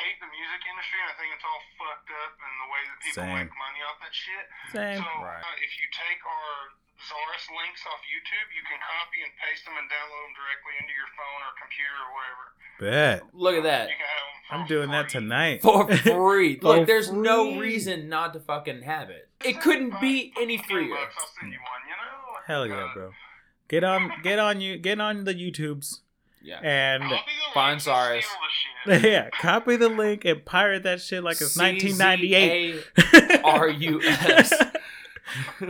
hate 0.07 0.19
the 0.23 0.31
music 0.31 0.61
industry. 0.63 0.99
and 1.03 1.09
I 1.11 1.15
think 1.19 1.29
it's 1.35 1.43
all 1.43 1.61
fucked 1.75 2.11
up 2.15 2.33
and 2.39 2.53
the 2.63 2.69
way 2.71 2.81
that 2.87 2.97
people 3.03 3.23
Same. 3.27 3.35
make 3.43 3.51
money 3.59 3.81
off 3.83 3.97
that 3.99 4.15
shit. 4.15 4.45
Same. 4.71 5.03
So 5.03 5.11
Right. 5.19 5.43
uh, 5.43 5.55
if 5.67 5.71
you 5.75 5.85
take 5.91 6.23
our 6.23 6.51
CZARUS 6.97 7.45
links 7.59 7.83
off 7.85 7.99
YouTube, 8.07 8.47
you 8.55 8.63
can 8.63 8.79
copy 8.79 9.19
and 9.21 9.31
paste 9.43 9.67
them 9.67 9.75
and 9.75 9.85
download 9.91 10.21
them 10.23 10.33
directly 10.39 10.73
into 10.79 10.93
your 10.95 11.09
phone 11.13 11.39
or 11.43 11.51
computer 11.59 11.97
or 11.99 12.11
whatever. 12.15 12.45
Bet. 12.79 13.35
Look 13.35 13.55
at 13.59 13.63
that. 13.67 13.85
You 13.91 13.99
can 13.99 14.07
have 14.07 14.25
them. 14.31 14.37
I'm 14.49 14.65
doing 14.67 14.89
that 14.95 15.09
tonight. 15.09 15.61
For 15.61 15.85
free. 16.07 16.55
For 16.57 16.79
Look, 16.79 16.87
there's 16.87 17.11
no 17.11 17.59
reason 17.59 18.07
not 18.09 18.33
to 18.33 18.39
fucking 18.39 18.81
have 18.83 19.09
it. 19.11 19.29
It 19.43 19.59
couldn't 19.61 19.99
be 19.99 20.31
any 20.39 20.57
freer. 20.57 20.89
Bucks, 20.95 21.15
I'll 21.19 21.29
send 21.39 21.51
you 21.53 21.59
one. 21.59 21.81
You 21.85 21.95
know. 21.99 22.39
Hell 22.47 22.65
yeah, 22.65 22.85
uh, 22.85 22.93
bro. 22.93 23.11
Get 23.67 23.83
on, 23.83 24.11
get 24.23 24.39
on 24.39 24.61
you, 24.61 24.77
get 24.77 24.99
on 25.01 25.25
the 25.25 25.33
YouTubes, 25.35 25.99
Yeah. 26.47 26.59
and 26.63 27.03
Copy 27.03 27.31
Find 27.53 27.71
links 27.73 27.87
and 27.87 27.95
CZARUS. 27.95 28.21
steal 28.23 28.39
the 28.95 29.01
shit. 29.01 29.11
yeah, 29.11 29.29
copy 29.41 29.75
the 29.75 29.89
link 29.89 30.23
and 30.25 30.45
pirate 30.45 30.83
that 30.83 31.01
shit 31.01 31.21
like 31.23 31.41
it's 31.41 31.57
1998. 31.57 32.83
C-Z-A-R-U-S. 32.97 34.53
Oh, 35.59 35.65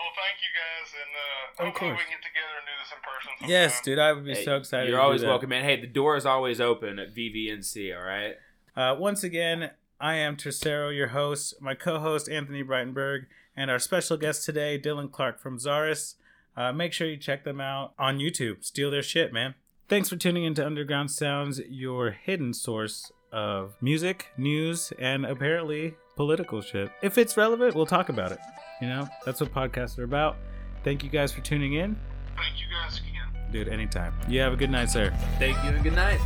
well, 0.00 0.12
thank 0.16 0.38
you 0.40 0.52
guys, 0.56 0.88
and 0.94 1.12
uh, 1.14 1.62
Of 1.62 1.66
hopefully 1.66 1.90
course. 1.90 2.00
we 2.00 2.04
can 2.04 2.12
get 2.12 2.22
together 2.22 2.54
and 2.56 2.66
do 2.66 2.72
this 2.82 2.92
in 2.92 3.00
person. 3.02 3.30
sometime. 3.38 3.50
yes, 3.50 3.80
dude, 3.82 3.98
I 3.98 4.12
would 4.12 4.24
be 4.24 4.34
Hey, 4.34 4.44
so 4.44 4.56
excited. 4.56 4.88
You're 4.88 4.96
to 4.98 5.00
do 5.02 5.04
always 5.04 5.20
that. 5.22 5.26
welcome, 5.28 5.50
man. 5.50 5.64
Hey, 5.64 5.80
the 5.80 5.86
door 5.86 6.16
is 6.16 6.24
always 6.26 6.60
open 6.60 6.98
at 6.98 7.14
VVNC, 7.14 7.94
all 7.96 8.02
right? 8.04 8.34
Uh, 8.76 8.96
once 8.98 9.22
again, 9.24 9.70
I 10.00 10.14
am 10.16 10.36
Tercero, 10.36 10.94
your 10.94 11.08
host, 11.08 11.54
my 11.60 11.74
co-host 11.74 12.28
Anthony 12.28 12.62
Breitenberg, 12.64 13.26
and 13.56 13.70
our 13.70 13.78
special 13.78 14.16
guest 14.16 14.44
today, 14.44 14.80
Dylan 14.82 15.10
Clark 15.10 15.38
from 15.40 15.58
CZARUS. 15.58 16.14
Uh, 16.58 16.72
make 16.72 16.92
sure 16.92 17.06
you 17.06 17.16
check 17.16 17.44
them 17.44 17.60
out 17.60 17.92
on 18.00 18.18
YouTube. 18.18 18.64
Steal 18.64 18.90
their 18.90 19.02
shit, 19.02 19.32
man. 19.32 19.54
Thanks 19.88 20.08
for 20.08 20.16
tuning 20.16 20.42
into 20.42 20.66
Underground 20.66 21.08
Sounds, 21.08 21.60
your 21.68 22.10
hidden 22.10 22.52
source 22.52 23.12
of 23.30 23.76
music, 23.80 24.26
news, 24.36 24.92
and 24.98 25.24
apparently 25.24 25.94
political 26.16 26.60
shit. 26.60 26.90
If 27.00 27.16
it's 27.16 27.36
relevant, 27.36 27.76
we'll 27.76 27.86
talk 27.86 28.08
about 28.08 28.32
it. 28.32 28.40
You 28.82 28.88
know, 28.88 29.08
that's 29.24 29.40
what 29.40 29.52
podcasts 29.52 29.98
are 30.00 30.04
about. 30.04 30.36
Thank 30.82 31.04
you 31.04 31.10
guys 31.10 31.30
for 31.32 31.42
tuning 31.42 31.74
in. 31.74 31.96
Thank 32.36 32.58
you 32.60 32.66
guys 32.72 32.98
again. 32.98 33.52
Dude, 33.52 33.68
anytime. 33.68 34.14
You 34.28 34.40
have 34.40 34.52
a 34.52 34.56
good 34.56 34.70
night, 34.70 34.90
sir. 34.90 35.12
Thank 35.38 35.62
you 35.62 35.70
and 35.70 35.84
good 35.84 35.94
night. 35.94 36.20